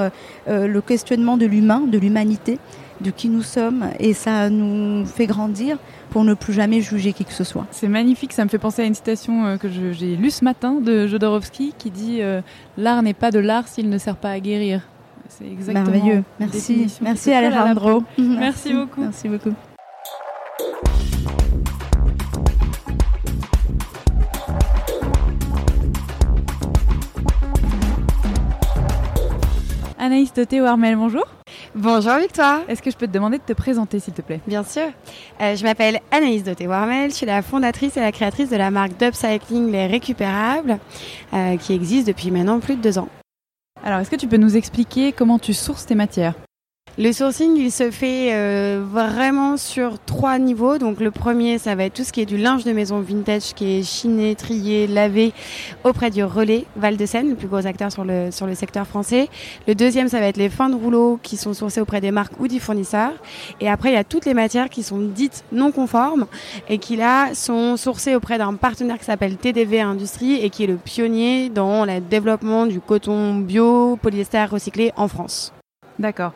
[0.47, 2.59] le questionnement de l'humain, de l'humanité,
[3.01, 5.79] de qui nous sommes, et ça nous fait grandir
[6.11, 7.67] pour ne plus jamais juger qui que ce soit.
[7.71, 10.81] C'est magnifique, ça me fait penser à une citation euh, que j'ai lue ce matin
[10.81, 12.43] de Jodorowsky qui dit euh,
[12.77, 14.83] L'art n'est pas de l'art s'il ne sert pas à guérir.
[15.29, 16.25] C'est exactement merveilleux.
[16.41, 18.03] Merci, merci Alejandro.
[18.19, 19.01] Merci, merci beaucoup.
[19.01, 19.55] Merci beaucoup.
[30.03, 31.27] Anaïs Toté Warmel, bonjour.
[31.75, 32.61] Bonjour Victoire.
[32.69, 34.41] Est-ce que je peux te demander de te présenter s'il te plaît?
[34.47, 34.89] Bien sûr.
[35.43, 38.71] Euh, je m'appelle Anaïs Doté Warmel, je suis la fondatrice et la créatrice de la
[38.71, 40.79] marque d'upcycling Les Récupérables
[41.35, 43.11] euh, qui existe depuis maintenant plus de deux ans.
[43.85, 46.33] Alors est-ce que tu peux nous expliquer comment tu sources tes matières?
[46.99, 50.77] Le sourcing, il se fait euh, vraiment sur trois niveaux.
[50.77, 53.55] Donc le premier, ça va être tout ce qui est du linge de maison vintage
[53.55, 55.33] qui est chiné, trié, lavé
[55.85, 58.87] auprès du relais Val de Seine, le plus gros acteur sur le, sur le secteur
[58.87, 59.29] français.
[59.69, 62.39] Le deuxième, ça va être les fins de rouleau qui sont sourcés auprès des marques
[62.41, 63.13] ou des fournisseurs.
[63.61, 66.27] Et après, il y a toutes les matières qui sont dites non conformes
[66.69, 70.67] et qui là sont sourcées auprès d'un partenaire qui s'appelle TDV Industrie et qui est
[70.67, 75.53] le pionnier dans le développement du coton bio, polyester recyclé en France.
[75.99, 76.33] D'accord.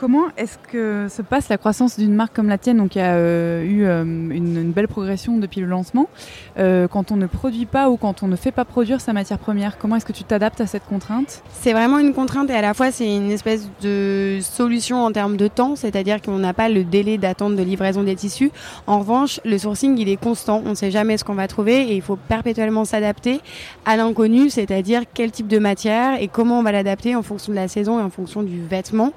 [0.00, 3.14] Comment est-ce que se passe la croissance d'une marque comme la tienne, donc qui a
[3.14, 6.08] euh, eu euh, une, belle progression depuis le lancement,
[6.56, 9.40] euh, quand on ne produit pas ou quand on ne fait pas produire sa matière
[9.40, 11.42] première Comment est-ce que tu t'adaptes à cette contrainte?
[11.50, 15.36] C'est vraiment une contrainte et à la fois c'est une espèce de solution en termes
[15.36, 18.52] de temps, c'est-à-dire qu'on n'a pas le délai d'attente de livraison des tissus.
[18.86, 21.90] En revanche, le sourcing il est constant, on ne sait jamais ce qu'on va trouver
[21.90, 23.40] et il faut perpétuellement s'adapter
[23.84, 27.56] à l'inconnu, c'est-à-dire quel type de matière et comment on va l'adapter en fonction de
[27.56, 29.12] la saison et en fonction du vêtement.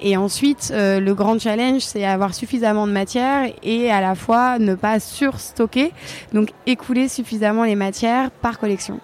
[0.00, 4.58] Et ensuite, euh, le grand challenge, c'est avoir suffisamment de matière et à la fois
[4.58, 5.92] ne pas surstocker,
[6.32, 9.00] donc écouler suffisamment les matières par collection.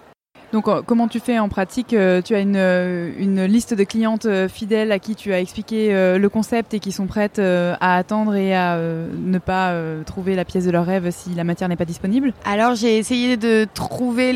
[0.53, 3.83] Donc euh, comment tu fais en pratique euh, Tu as une, euh, une, liste de
[3.83, 8.35] clientes fidèles à qui tu as expliqué le concept et qui sont prêtes à attendre
[8.35, 9.73] et à ne pas
[10.05, 12.33] trouver la pièce de leur rêve si la matière n'est pas disponible?
[12.45, 14.33] Alors j'ai essayé de trouver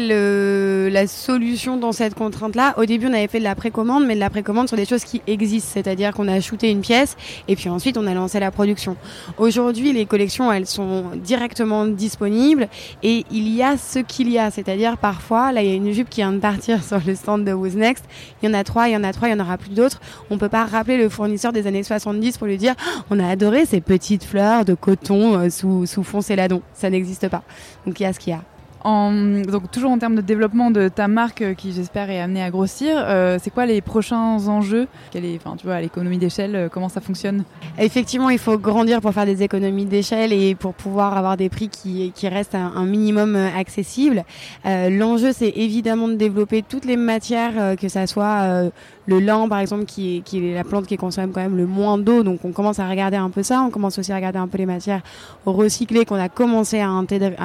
[0.90, 2.76] la solution dans cette contrainte-là.
[2.78, 5.04] Au début on avait fait de la précommande, mais de la précommande sur des choses
[5.04, 7.18] qui existent, c'est-à-dire qu'on a shooté une pièce
[7.48, 8.96] et puis ensuite on a lancé la production.
[9.38, 12.68] Aujourd'hui les collections elles sont directement disponibles
[13.04, 15.92] et il y a ce qu'il y a, c'est-à-dire parfois là il y a une
[16.10, 18.06] qui vient de partir sur le stand de Who's Next.
[18.42, 19.72] Il y en a trois, il y en a trois, il y en aura plus
[19.72, 20.02] d'autres.
[20.30, 23.28] On peut pas rappeler le fournisseur des années 70 pour lui dire oh, on a
[23.28, 26.62] adoré ces petites fleurs de coton euh, sous, sous fond céladon.
[26.74, 27.44] Ça n'existe pas.
[27.86, 28.42] Donc il y a ce qu'il y a
[28.84, 32.50] donc toujours en termes de développement de ta marque euh, qui j'espère est amenée à
[32.50, 34.88] grossir, euh, c'est quoi les prochains enjeux?
[35.12, 37.44] Quelle est, enfin tu vois, l'économie d'échelle, euh, comment ça fonctionne?
[37.78, 41.70] Effectivement, il faut grandir pour faire des économies d'échelle et pour pouvoir avoir des prix
[41.70, 44.24] qui, qui restent un, minimum accessibles.
[44.66, 48.72] L'enjeu, c'est évidemment de développer toutes les matières, que ça soit
[49.06, 51.66] le lin, par exemple, qui est, qui est la plante qui consomme quand même le
[51.66, 52.24] moins d'eau.
[52.24, 53.62] Donc on commence à regarder un peu ça.
[53.62, 55.02] On commence aussi à regarder un peu les matières
[55.46, 57.38] recyclées qu'on a commencé à intégrer,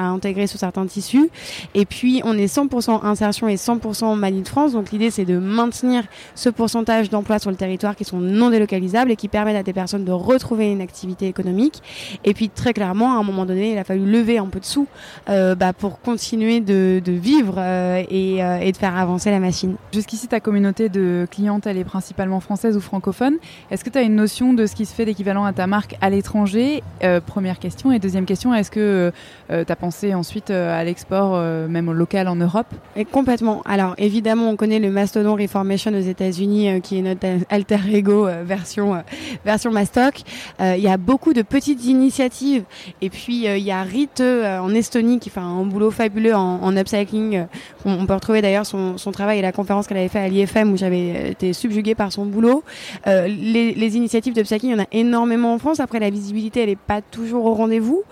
[0.43, 1.29] à sur certains tissus.
[1.73, 4.73] Et puis on est 100% insertion et 100% Made in France.
[4.73, 6.03] Donc l'idée c'est de maintenir
[6.35, 9.73] ce pourcentage d'emplois sur le territoire qui sont non délocalisables et qui permettent à des
[9.73, 11.81] personnes de retrouver une activité économique.
[12.23, 14.65] Et puis très clairement, à un moment donné, il a fallu lever un peu de
[14.65, 14.87] sous
[15.29, 19.39] euh, bah, pour continuer de, de vivre euh, et, euh, et de faire avancer la
[19.39, 19.75] machine.
[19.93, 21.27] Jusqu'ici, ta communauté de
[21.65, 23.35] elle est principalement française ou francophone.
[23.71, 25.95] Est-ce que tu as une notion de ce qui se fait d'équivalent à ta marque
[26.01, 26.83] à l'étranger?
[27.03, 27.91] Euh, Première question.
[27.91, 29.11] Et deuxième question, est-ce que
[29.49, 32.67] tu as pensé ensuite euh, à l'export, euh, même au local en Europe?
[33.11, 33.61] Complètement.
[33.65, 38.27] Alors évidemment, on connaît le Mastodon Reformation aux États-Unis, euh, qui est notre alter ego
[38.27, 38.99] euh, version euh,
[39.45, 40.21] version Mastoc.
[40.61, 42.63] Euh, Il y a beaucoup de petites initiatives.
[43.01, 46.35] Et puis euh, il y a Rite euh, en Estonie qui fait un boulot fabuleux
[46.35, 47.35] en, upcycling.
[47.35, 47.43] Euh,
[47.85, 50.27] On, on peut retrouver d'ailleurs son, son travail et la conférence qu'elle avait fait à
[50.27, 52.63] l'IFM où j'avais été subjuguée par son boulot.
[53.05, 55.79] Euh, les, initiatives d'upcycling, il y en a énormément en France.
[55.79, 58.03] Après, la visibilité, elle n'est pas toujours au rendez-vous.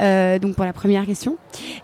[0.00, 1.36] Euh, donc pour la première question.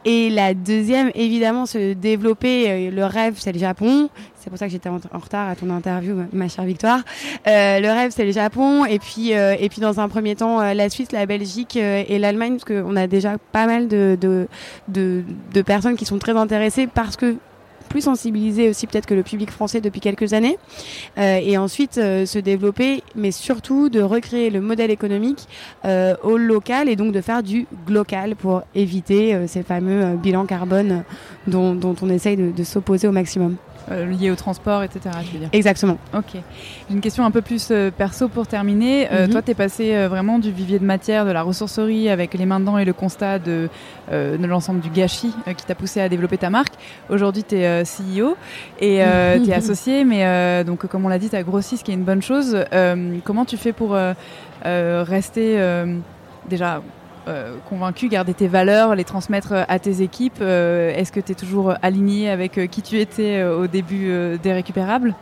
[0.04, 2.70] Et la deuxième, évidemment, se développer.
[2.70, 4.10] euh, le rêve, c'est le Japon.
[4.34, 7.00] C'est pour ça que j'étais en, retard à ton interview, ma- chère Victoire.
[7.44, 8.84] Le rêve, c'est le Japon.
[8.84, 12.64] Et puis, et puis dans un premier temps, la Suisse, la Belgique et l'Allemagne, parce
[12.64, 14.48] qu'on a déjà pas mal de, de,
[14.88, 17.36] de, de personnes qui sont très intéressées parce que
[17.88, 20.58] plus sensibilisées aussi peut-être que le public français depuis quelques années
[21.18, 25.48] Euh, et ensuite euh, se développer mais surtout de recréer le modèle économique
[25.84, 31.02] euh, au local et donc de faire du glocal pour éviter ces fameux bilans carbone
[31.46, 33.56] dont, on essaye de s'opposer au maximum.
[33.90, 35.00] Euh, lié au transport, etc.
[35.24, 35.48] Tu veux dire.
[35.52, 35.98] Exactement.
[36.14, 36.32] Ok.
[36.34, 39.08] J'ai une question un peu plus euh, perso pour terminer.
[39.12, 39.32] Euh, Mhm.
[39.32, 42.60] Toi, tu es passé vraiment du vivier de matière, de la ressourcerie, avec les mains
[42.60, 43.68] dedans et le constat de,
[44.10, 46.74] de l'ensemble du gâchis qui t'a poussé à développer ta marque.
[47.10, 48.36] Aujourd'hui, tu es CEO
[48.80, 49.02] et
[49.44, 51.94] tu es associé, mais donc, comme on l'a dit, tu as grossi, ce qui est
[51.94, 52.56] une bonne chose.
[53.24, 53.96] Comment tu fais pour
[54.64, 55.58] rester
[56.48, 56.82] déjà
[57.68, 61.34] convaincu, garder tes valeurs, les transmettre euh, à tes équipes Euh, Est-ce que tu es
[61.34, 65.14] toujours aligné avec euh, qui tu étais euh, au début euh, des récupérables?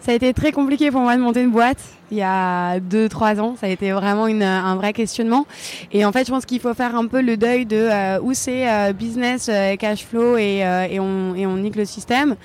[0.00, 3.40] Ça a été très compliqué pour moi de monter une boîte il y a 2-3
[3.40, 3.56] ans.
[3.60, 5.46] Ça a été vraiment une, un vrai questionnement.
[5.92, 8.34] Et en fait, je pense qu'il faut faire un peu le deuil de euh, où
[8.34, 12.36] c'est euh, business, euh, cash flow et, euh, et, on, et on nique le système.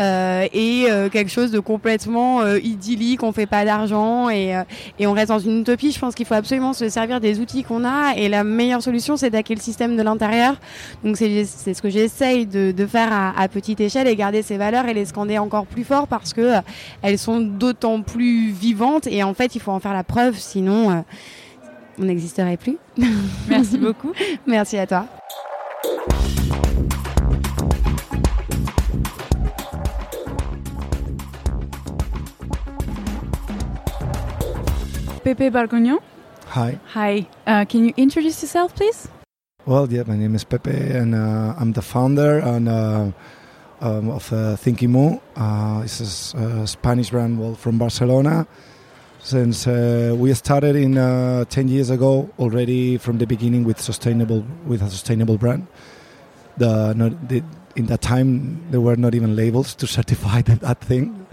[0.00, 4.60] Euh, et euh, quelque chose de complètement idyllique, on fait pas d'argent et,
[4.98, 5.92] et on reste dans une utopie.
[5.92, 8.14] Je pense qu'il faut absolument se servir des outils qu'on a.
[8.16, 10.56] Et la meilleure solution, c'est d'hacker le système de l'intérieur.
[11.04, 14.56] Donc c'est ce que j'essaye de, de faire à, à petite échelle et garder ces
[14.56, 16.54] valeurs et les scander encore plus fort parce que
[17.02, 20.90] elles sont d'autant plus vivantes et en fait il faut en faire la preuve sinon
[20.90, 21.00] euh,
[21.98, 22.78] on n'existerait plus.
[23.48, 24.12] Merci beaucoup.
[24.46, 25.06] Merci à toi.
[35.22, 35.98] Pepe Bargognon.
[36.56, 36.78] Hi.
[36.94, 37.26] Hi.
[37.46, 39.08] Uh, can you introduce yourself, please?
[39.64, 43.12] Well, yeah, my name is Pepe, and uh, I'm the founder and uh,
[43.80, 45.18] um, of uh, Thinky Moo.
[45.36, 48.46] Uh, it's a Spanish brand well, from Barcelona.
[49.24, 54.44] Since uh, we started in uh, ten years ago, already from the beginning with sustainable
[54.66, 55.68] with a sustainable brand.
[56.56, 57.44] The, not, the
[57.76, 61.24] in that time there were not even labels to certify that, that thing,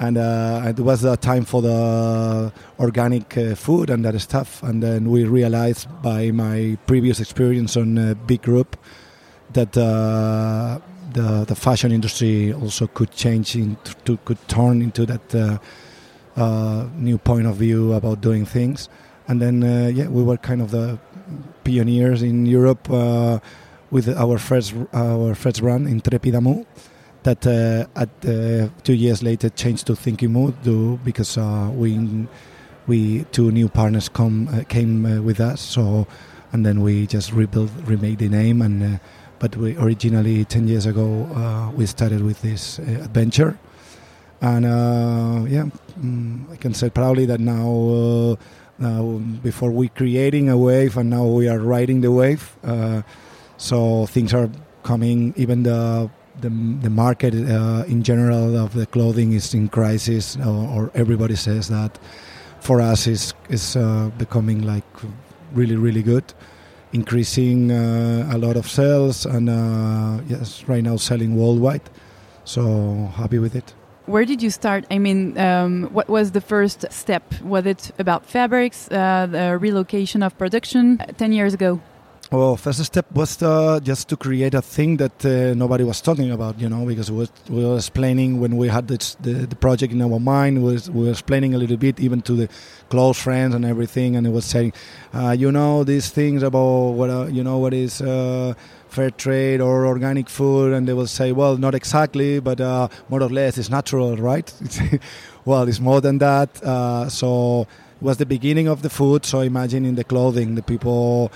[0.00, 4.60] and uh, it was a time for the organic uh, food and that stuff.
[4.64, 8.76] And then we realized by my previous experience on uh, Big Group
[9.52, 10.80] that uh,
[11.12, 15.60] the the fashion industry also could change into to, could turn into that
[16.40, 18.88] uh, new point of view about doing things.
[19.28, 20.98] And then uh, yeah, we were kind of the
[21.64, 23.38] pioneers in Europe uh,
[23.90, 26.66] with our first our first brand Intrepidamu
[27.22, 31.36] that uh, at uh, two years later changed to Thinking Mood do because
[31.76, 32.26] we
[32.86, 36.06] we two new partners come came with us so
[36.52, 38.98] and then we just rebuilt remade the name and
[39.40, 43.58] but we originally 10 years ago uh, we started with this uh, adventure
[44.40, 45.66] and uh, yeah
[46.00, 48.36] mm, I can say proudly that now uh,
[48.78, 53.02] now before we creating a wave and now we are riding the wave uh,
[53.56, 54.50] so things are
[54.82, 56.10] coming even the
[56.40, 61.36] the, the market uh, in general of the clothing is in crisis or, or everybody
[61.36, 61.98] says that
[62.60, 64.84] for us is is uh, becoming like
[65.52, 66.24] really really good.
[66.92, 71.88] Increasing uh, a lot of sales and uh, yes right now selling worldwide.
[72.44, 73.74] So happy with it
[74.06, 74.86] Where did you start?
[74.90, 77.22] I mean, um, what was the first step?
[77.42, 81.80] Was it about fabrics, uh, the relocation of production uh, 10 years ago?
[82.32, 86.30] Well, first step was uh, just to create a thing that uh, nobody was talking
[86.30, 89.56] about, you know, because we were, we were explaining when we had this, the, the
[89.56, 92.48] project in our mind, we, was, we were explaining a little bit even to the
[92.88, 94.72] close friends and everything, and it was saying,
[95.12, 98.54] uh, you know, these things about what, uh, you know, what is uh,
[98.90, 103.22] fair trade or organic food, and they will say, well, not exactly, but uh, more
[103.22, 104.52] or less it's natural, right?
[105.44, 106.56] well, it's more than that.
[107.10, 111.30] so it was the beginning of the food, so imagine in the clothing, the people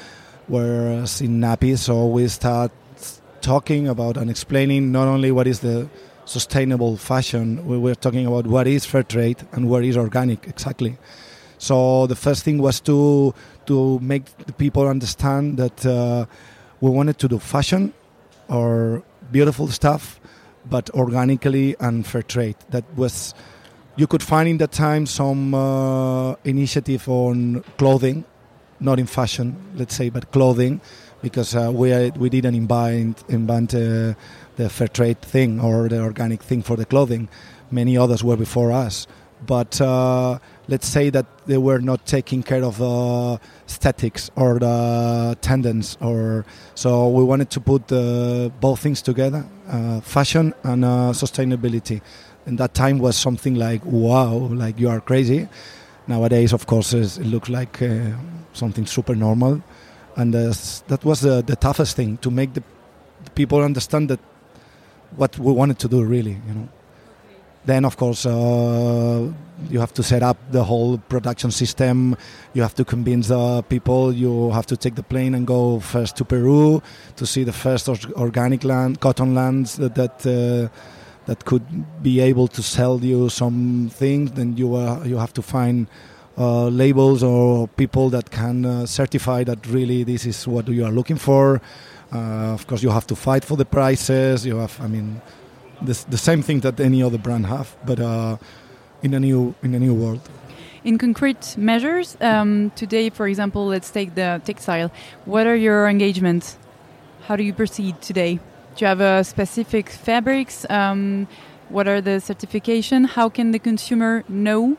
[0.48, 1.78] were in nappies.
[1.78, 2.72] So we start
[3.40, 5.88] talking about and explaining not only what is the
[6.24, 10.96] sustainable fashion, we were talking about what is fair trade and what is organic exactly.
[11.58, 13.34] So the first thing was to
[13.66, 16.26] to make the people understand that uh,
[16.84, 17.92] we wanted to do fashion
[18.48, 19.02] or
[19.32, 20.20] beautiful stuff,
[20.74, 22.56] but organically and fair trade.
[22.70, 23.34] That was
[23.96, 28.24] you could find in that time some uh, initiative on clothing
[28.80, 30.80] not in fashion, let's say, but clothing,
[31.22, 34.14] because uh, we we didn't invent invent uh,
[34.56, 37.28] the fair trade thing or the organic thing for the clothing.
[37.70, 39.06] Many others were before us,
[39.46, 40.38] but uh,
[40.68, 46.44] let's say that they were not taking care of the aesthetics or the tendons, or
[46.74, 47.88] so we wanted to put
[48.60, 52.00] both things together, uh, fashion and uh, sustainability.
[52.46, 55.48] And that time was something like wow, like you are crazy.
[56.06, 58.10] Nowadays, of course, it looks like uh,
[58.52, 59.62] something super normal,
[60.16, 60.52] and uh,
[60.88, 62.62] that was the, the toughest thing to make the,
[63.24, 64.20] the, people understand that
[65.16, 66.68] what we wanted to do really, you know.
[67.64, 69.32] Then, of course, uh,
[69.70, 72.16] you have to set up the whole production system.
[72.52, 74.12] You have to convince the people.
[74.12, 76.82] You have to take the plane and go first to Peru
[77.16, 79.94] to see the first organic land, cotton lands that.
[79.94, 80.68] that uh,
[81.26, 81.64] that could
[82.02, 85.86] be able to sell you some things, then you uh, you have to find
[86.36, 90.92] uh, labels or people that can uh, certify that really this is what you are
[90.92, 91.60] looking for.
[92.12, 94.46] Uh, of course, you have to fight for the prices.
[94.46, 95.20] You have, I mean,
[95.82, 98.36] this, the same thing that any other brand have, but uh,
[99.04, 100.20] in a new in a new world.
[100.82, 104.90] In concrete measures, um, today, for example, let's take the textile.
[105.24, 106.58] What are your engagements?
[107.26, 108.34] How do you proceed today?
[108.76, 110.66] Do you have a specific fabrics?
[110.68, 111.26] Um,
[111.68, 113.04] what are the certification?
[113.04, 114.76] How can the consumer know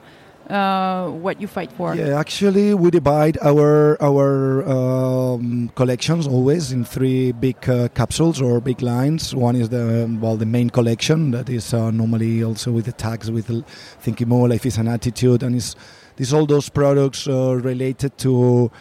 [0.49, 1.95] uh, what you fight for?
[1.95, 8.61] Yeah, actually, we divide our our um, collections always in three big uh, capsules or
[8.61, 9.33] big lines.
[9.33, 13.31] One is the well, the main collection that is uh, normally also with the tags
[13.31, 13.49] with
[13.99, 15.75] thinking more life is an attitude, and is
[16.15, 18.71] these all those products uh, related to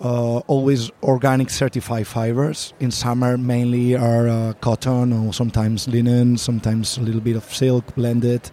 [0.00, 2.72] uh, always organic certified fibers.
[2.80, 8.50] In summer, mainly are cotton or sometimes linen, sometimes a little bit of silk blended,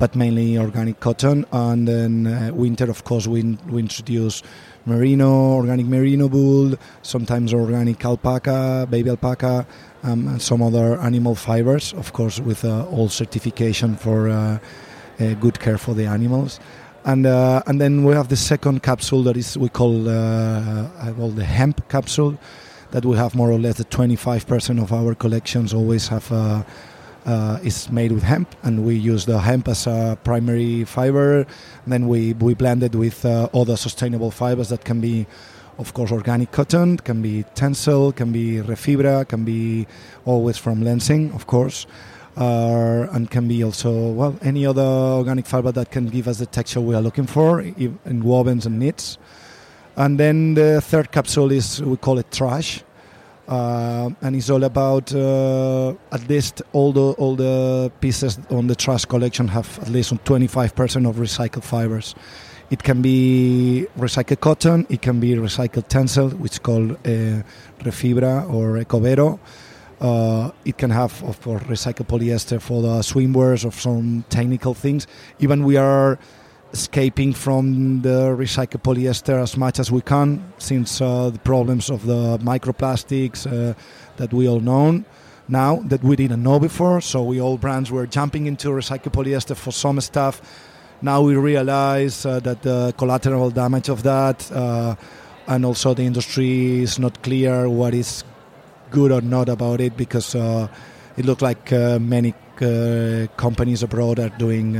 [0.00, 1.46] but mainly organic cotton.
[1.52, 4.42] And then uh, winter, of course, we, we introduce
[4.86, 9.66] merino, organic merino wool, sometimes organic alpaca, baby alpaca,
[10.02, 14.58] um, and some other animal fibers, of course, with uh, all certification for uh,
[15.20, 16.58] uh, good care for the animals
[17.04, 21.28] and uh, and then we have the second capsule that is we call uh, uh
[21.34, 22.38] the hemp capsule
[22.90, 26.30] that we have more or less the 25% of our collections always have
[27.30, 31.46] uh, is made with hemp and we use the hemp as a primary fiber
[31.84, 35.26] and then we we blend it with uh, other sustainable fibers that can be
[35.78, 39.86] of course organic cotton can be tencel can be refibra can be
[40.24, 41.86] always from Lenzing of course
[42.36, 44.82] uh, and can be also well any other
[45.20, 48.78] organic fiber that can give us the texture we are looking for in wovens and
[48.78, 49.18] knits.
[49.96, 52.82] And then the third capsule is we call it trash,
[53.50, 58.74] uh, and it's all about uh, at least all the all the pieces on the
[58.74, 62.14] trash collection have at least 25% of recycled fibers.
[62.70, 67.42] It can be recycled cotton, it can be recycled tencel, which is called uh,
[67.84, 69.40] Refibra or Ecovero
[70.00, 75.06] uh, it can have, of course, recycled polyester for the swimwears or some technical things.
[75.38, 76.18] Even we are
[76.72, 82.06] escaping from the recycled polyester as much as we can, since uh, the problems of
[82.06, 83.74] the microplastics uh,
[84.16, 85.02] that we all know
[85.48, 87.00] now that we didn't know before.
[87.00, 90.40] So we all brands were jumping into recycled polyester for some stuff.
[91.02, 94.94] Now we realize uh, that the collateral damage of that, uh,
[95.46, 98.22] and also the industry is not clear what is
[98.90, 100.68] good or not about it because uh,
[101.16, 102.34] it looked like uh, many
[103.38, 104.76] companies abroad are doing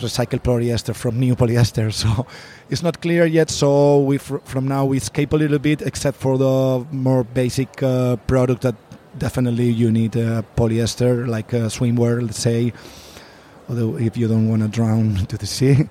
[0.00, 1.90] recycled polyester from new polyester.
[2.02, 2.26] So
[2.70, 3.50] it's not clear yet.
[3.50, 7.82] So we fr- from now we escape a little bit, except for the more basic
[7.82, 8.74] uh, product that
[9.18, 12.72] definitely you need uh, polyester, like uh, swimwear, let's say.
[13.68, 15.88] Although if you don't want to drown to the sea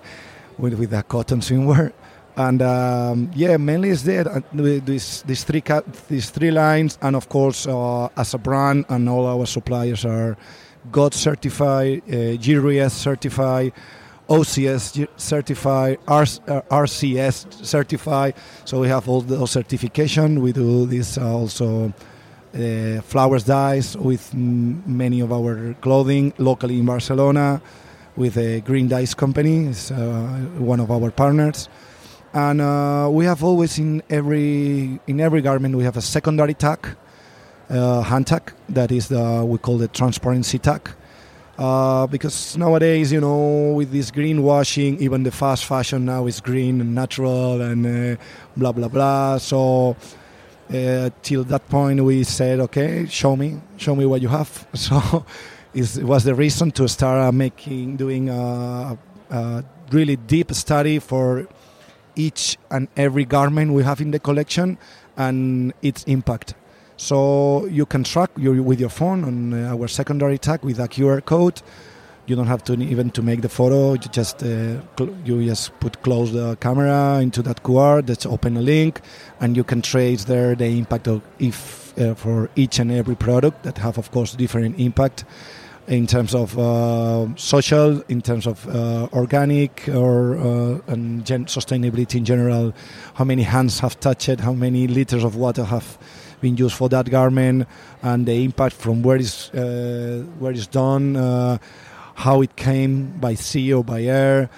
[0.57, 1.91] with with a cotton swimwear.
[2.36, 4.27] and um, yeah, mainly it's there.
[4.27, 5.64] uh, These these three
[6.10, 10.38] these three lines, and of course, uh, as a brand, and all our suppliers are
[10.91, 13.73] God certified, uh, GRS certified,
[14.30, 18.36] OCS certified, uh, RCS certified.
[18.66, 20.42] So we have all those certification.
[20.42, 21.94] We do this uh, also.
[22.52, 27.62] Uh, flowers dyes with many of our clothing locally in Barcelona
[28.16, 29.96] with a green dyes company is uh,
[30.58, 31.70] one of our partners
[32.34, 36.88] and uh, we have always in every in every garment we have a secondary tag
[37.70, 40.90] uh, hand tag that is the we call the transparency tag
[41.60, 46.80] uh, because nowadays you know with this greenwashing even the fast fashion now is green
[46.80, 48.22] and natural and uh,
[48.56, 49.95] blah blah blah so
[50.73, 55.26] uh, till that point we said okay show me show me what you have so
[55.73, 58.98] it was the reason to start uh, making doing a,
[59.30, 61.45] a really deep study for
[62.15, 64.77] each and every garment we have in the collection
[65.18, 66.56] and its impact.
[67.00, 70.88] So you can track your, with your phone on uh, our secondary tag with a
[70.90, 71.62] QR code.
[72.26, 73.94] You don't have to even to make the photo.
[73.94, 74.82] You just uh,
[75.24, 78.06] you just put close the camera into that QR.
[78.06, 79.00] That's open a link,
[79.40, 83.64] and you can trace there the impact of if uh, for each and every product
[83.64, 85.24] that have of course different impact
[85.88, 92.26] in terms of uh, social, in terms of uh, organic, or uh, and sustainability in
[92.26, 92.74] general.
[93.14, 94.42] How many hands have touched it?
[94.42, 95.98] How many liters of water have
[96.41, 97.68] been used for that garment?
[98.02, 101.57] And the impact from where is uh, where is done, uh,
[102.16, 104.49] how it came by sea or by air.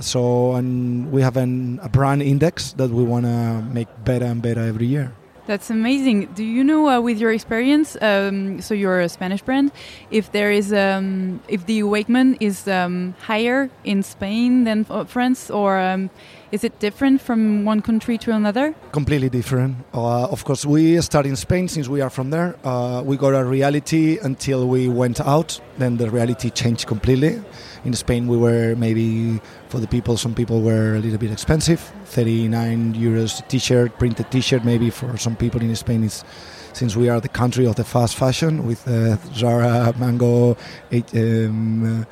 [0.00, 4.42] So, and we have an, a brand index that we want to make better and
[4.42, 5.12] better every year.
[5.46, 6.26] That's amazing.
[6.34, 9.70] Do you know, uh, with your experience, um, so you're a Spanish brand,
[10.10, 15.78] if there is, um, if the awakening is um, higher in Spain than France, or
[15.78, 16.10] um,
[16.52, 18.74] is it different from one country to another?
[18.92, 19.76] completely different.
[19.92, 22.56] Uh, of course, we started in Spain since we are from there.
[22.64, 25.60] Uh, we got a reality until we went out.
[25.78, 27.42] Then the reality changed completely.
[27.84, 31.80] In Spain, we were maybe for the people, some people were a little bit expensive.
[32.06, 34.64] 39 euros t-shirt, printed t-shirt.
[34.64, 36.24] Maybe for some people in Spain, is
[36.72, 40.56] since we are the country of the fast fashion with uh, Zara, Mango,
[40.92, 42.04] um, uh,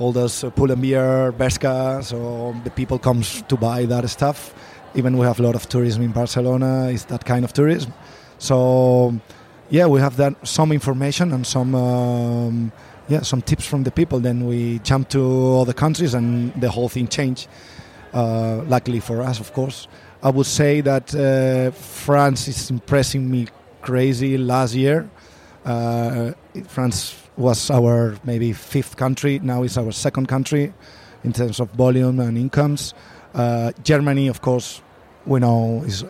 [0.00, 2.02] all those uh, Pull&Bear, Bershka.
[2.02, 4.54] So the people comes to buy that stuff.
[4.94, 6.88] Even we have a lot of tourism in Barcelona.
[6.90, 7.92] It's that kind of tourism.
[8.38, 9.14] So
[9.68, 12.72] yeah, we have that some information and some um,
[13.08, 14.18] yeah some tips from the people.
[14.18, 17.46] Then we jump to other countries and the whole thing changed.
[18.12, 19.86] Uh, luckily for us, of course.
[20.22, 23.46] I would say that uh, France is impressing me
[23.80, 25.08] crazy last year.
[25.64, 26.32] Uh,
[26.66, 29.38] France was our maybe fifth country.
[29.38, 30.72] Now it's our second country
[31.24, 32.94] in terms of volume and incomes.
[33.34, 34.82] Uh, Germany, of course,
[35.26, 36.04] we know is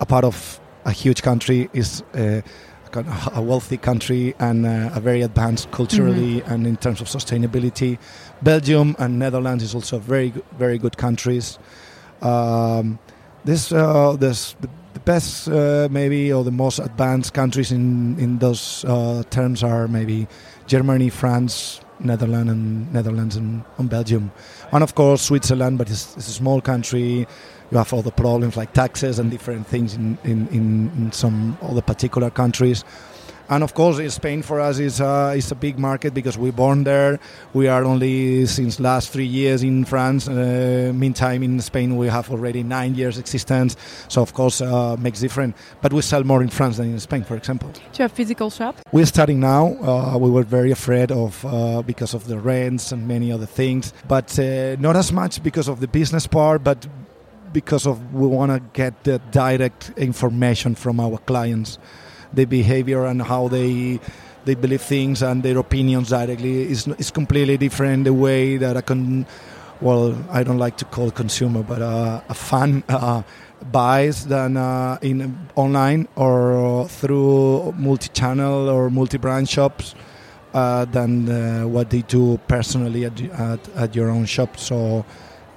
[0.00, 2.40] a part of a huge country, is uh,
[2.92, 7.08] kind of a wealthy country and uh, a very advanced culturally and in terms of
[7.08, 7.98] sustainability.
[8.42, 11.58] Belgium and Netherlands is also very very good countries.
[12.22, 12.98] Um,
[13.44, 18.38] this uh, this the, the best uh, maybe or the most advanced countries in in
[18.38, 20.26] those uh, terms are maybe
[20.66, 24.32] Germany, France, Netherlands, and Netherlands and, and Belgium,
[24.72, 25.78] and of course Switzerland.
[25.78, 27.26] But it's, it's a small country.
[27.70, 31.56] You have all the problems like taxes and different things in in, in, in some
[31.62, 32.84] other particular countries.
[33.48, 36.84] And of course, Spain for us is uh, is a big market because we're born
[36.84, 37.20] there.
[37.52, 40.28] We are only since last three years in France.
[40.28, 43.76] Uh, meantime, in Spain, we have already nine years existence.
[44.08, 45.54] So of course, uh, makes different.
[45.80, 47.70] But we sell more in France than in Spain, for example.
[47.70, 48.80] Do you have physical shop?
[48.90, 49.76] We're starting now.
[49.80, 53.92] Uh, we were very afraid of uh, because of the rents and many other things,
[54.08, 56.86] but uh, not as much because of the business part, but
[57.52, 61.78] because of we want to get the direct information from our clients,
[62.32, 64.00] the behavior and how they
[64.44, 68.04] they believe things and their opinions directly is is completely different.
[68.04, 69.26] The way that I can,
[69.80, 72.82] well, I don't like to call consumer, but uh, a fan.
[72.88, 73.22] Uh,
[73.72, 79.94] buys than uh, in online or through multi-channel or multi-brand shops
[80.54, 84.56] uh, than uh, what they do personally at, at, at your own shop.
[84.58, 85.04] So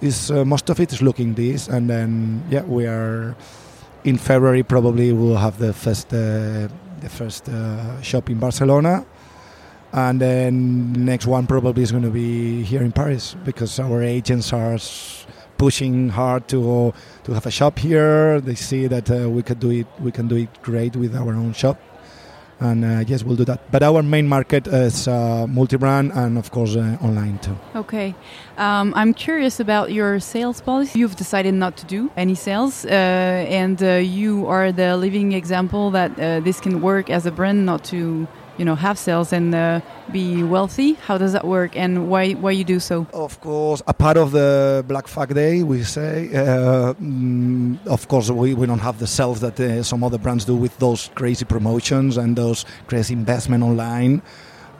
[0.01, 3.35] is uh, most of it is looking this, and then yeah, we are
[4.03, 6.67] in February probably we'll have the first uh,
[7.01, 9.05] the first uh, shop in Barcelona.
[9.91, 14.53] And then next one probably is going to be here in Paris because our agents
[14.53, 14.77] are
[15.57, 16.93] pushing hard to
[17.23, 18.39] to have a shop here.
[18.39, 19.87] They see that uh, we can do it.
[19.99, 21.79] We can do it great with our own shop,
[22.59, 23.59] And uh, yes, we'll do that.
[23.71, 27.55] But our main market is uh, multi-brand and of course uh, online too.
[27.75, 28.13] Okay.
[28.57, 30.99] Um, I'm curious about your sales policy.
[30.99, 35.91] You've decided not to do any sales, uh, and uh, you are the living example
[35.91, 38.27] that uh, this can work as a brand not to,
[38.59, 39.79] you know, have sales and uh,
[40.11, 40.93] be wealthy.
[41.07, 43.07] How does that work, and why why you do so?
[43.13, 46.27] Of course, a part of the Black Flag Day, we say.
[46.27, 50.43] Uh, mm, of course, we, we don't have the sales that uh, some other brands
[50.43, 54.21] do with those crazy promotions and those crazy investment online.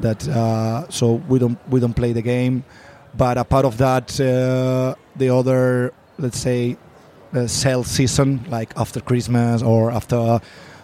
[0.02, 2.66] That uh, so we don't we don't play the game.
[3.16, 6.78] But a part of that, uh, the other, let's say,
[7.34, 10.42] uh, sales season, like after Christmas or after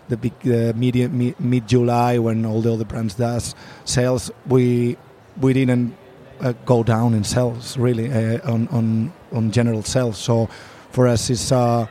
[0.09, 0.95] the big uh, mid
[1.39, 3.55] mid July when all the other brands does
[3.85, 4.97] sales, we
[5.41, 5.95] we didn't
[6.41, 10.17] uh, go down in sales really uh, on on on general sales.
[10.17, 10.49] So
[10.91, 11.87] for us, it's uh,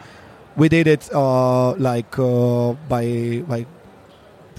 [0.56, 3.66] we did it uh, like uh, by by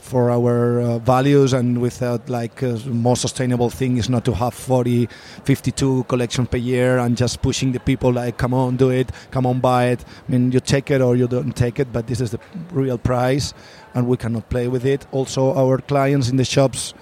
[0.06, 4.53] for our uh, values and without like uh, more sustainable thing is not to have
[4.53, 5.10] 40
[5.44, 9.48] 52 collections per year and just pushing the people like come on do it come
[9.48, 10.06] on buy it.
[10.27, 12.40] I mean you take it or you don't take it but this is the
[12.72, 13.53] real price
[13.95, 15.07] and we cannot play with it.
[15.11, 16.94] Also our clients in the shops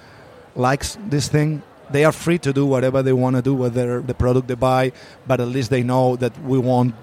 [0.55, 1.61] likes this thing.
[1.91, 4.93] They are free to do whatever they want to do with the product they buy
[5.27, 6.95] but at least they know that we won't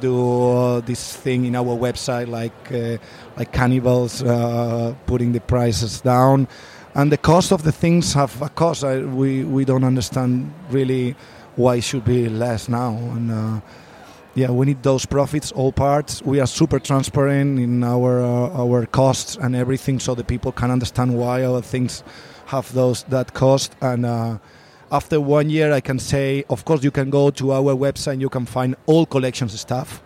[0.00, 2.96] do this thing in our website like uh,
[3.36, 6.46] like cannibals uh, putting the prices down.
[6.94, 11.16] And the cost of the things have a cost I, we we don't understand really
[11.56, 12.92] why it should be less now.
[12.96, 13.60] And uh,
[14.34, 16.22] yeah we need those profits all parts.
[16.22, 20.70] We are super transparent in our uh, our costs and everything so the people can
[20.70, 22.02] understand why our things
[22.46, 23.74] have those that cost.
[23.80, 24.38] And uh,
[24.92, 28.28] after one year i can say of course you can go to our website you
[28.28, 30.02] can find all collections stuff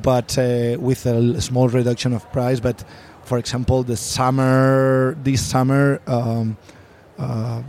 [0.00, 2.60] but uh, with a small reduction of price.
[2.60, 2.84] But
[3.24, 6.56] for example the summer this summer um,
[7.18, 7.62] uh,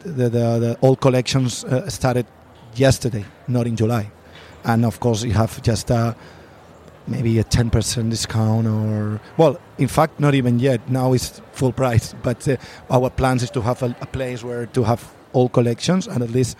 [0.00, 2.26] the, the, the all collections uh, started
[2.74, 4.10] yesterday not in july.
[4.64, 6.16] And of course you have just a
[7.08, 10.88] maybe a 10% discount or well in fact not even yet.
[10.90, 12.56] Now it's full price but uh,
[12.90, 16.30] our plans is to have a, a place where to have all collections and at
[16.30, 16.56] least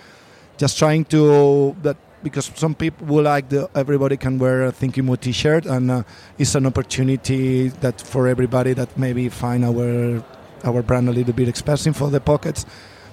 [0.58, 5.04] just trying to that because some people will like the everybody can wear a Thinking
[5.06, 6.02] Mood t-shirt and uh,
[6.38, 10.22] it's an opportunity that for everybody that maybe find our
[10.64, 12.66] our brand a little bit expensive for the pockets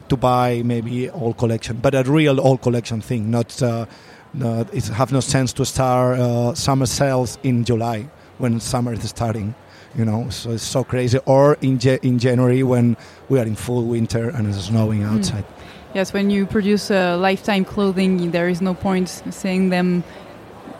[0.09, 3.85] to buy maybe all collection but a real all collection thing not uh,
[4.33, 9.07] no, it have no sense to start uh, summer sales in July when summer is
[9.09, 9.53] starting
[9.95, 12.97] you know so it's so crazy or in, ja- in January when
[13.29, 15.45] we are in full winter and it's snowing outside
[15.93, 20.03] Yes, when you produce uh, lifetime clothing, there is no point saying them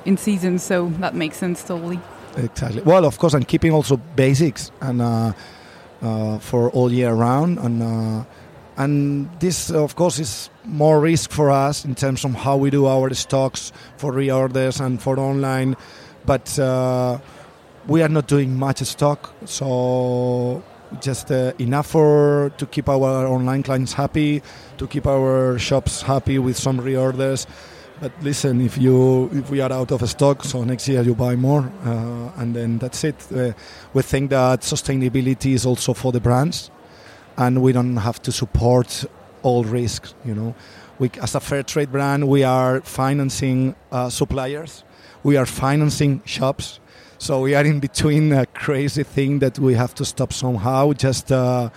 [0.06, 2.00] in season, so that makes sense totally.
[2.36, 2.82] Exactly.
[2.82, 5.34] Well, of course, and keeping also basics and uh,
[6.02, 8.24] uh, for all year round, and uh,
[8.76, 12.88] and this, of course, is more risk for us in terms of how we do
[12.88, 15.76] our stocks for reorders and for online,
[16.26, 17.20] but uh,
[17.88, 20.64] we are not doing much stock, so
[21.02, 24.42] just uh, enough for to keep our online clients happy,
[24.78, 27.46] to keep our shops happy with some reorders.
[28.00, 31.36] But listen, if you if we are out of stock, so next year you buy
[31.36, 33.16] more, uh, and then that's it.
[33.32, 33.54] Uh,
[33.94, 36.72] we think that sustainability is also for the brands,
[37.38, 39.06] and we don't have to support
[39.42, 40.16] all risks.
[40.26, 40.56] You know,
[41.00, 44.84] we as a fair trade brand, we are financing uh, suppliers,
[45.24, 46.80] we are financing shops.
[47.24, 50.92] So we are in between a crazy thing that we have to stop somehow.
[50.92, 51.70] Just uh,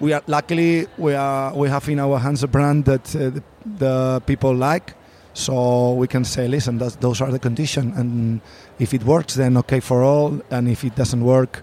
[0.00, 3.42] we are luckily we are we have in our hands a brand that uh, the,
[3.64, 4.94] the people like.
[5.32, 8.40] So we can say, listen, that's, those are the conditions, and
[8.80, 11.62] if it works, then okay for all, and if it doesn't work,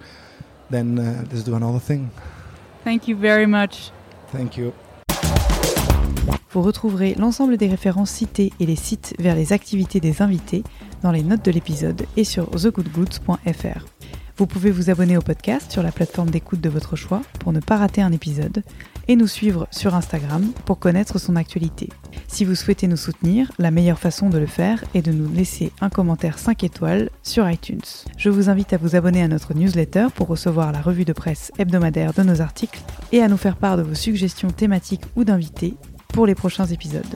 [0.70, 2.12] then uh, let's do another thing.
[2.86, 3.92] Thank you very much.
[4.32, 4.74] Thank you.
[6.54, 10.64] Vous retrouverez l'ensemble des références citées et les sites vers les activités des invités
[11.02, 13.86] dans les notes de l'épisode et sur thegoodgoods.fr.
[14.38, 17.60] Vous pouvez vous abonner au podcast sur la plateforme d'écoute de votre choix pour ne
[17.60, 18.64] pas rater un épisode
[19.08, 21.90] et nous suivre sur Instagram pour connaître son actualité.
[22.28, 25.72] Si vous souhaitez nous soutenir, la meilleure façon de le faire est de nous laisser
[25.82, 27.82] un commentaire 5 étoiles sur iTunes.
[28.18, 31.52] Je vous invite à vous abonner à notre newsletter pour recevoir la revue de presse
[31.60, 35.76] hebdomadaire de nos articles et à nous faire part de vos suggestions thématiques ou d'invités
[36.14, 37.16] pour les prochains épisodes.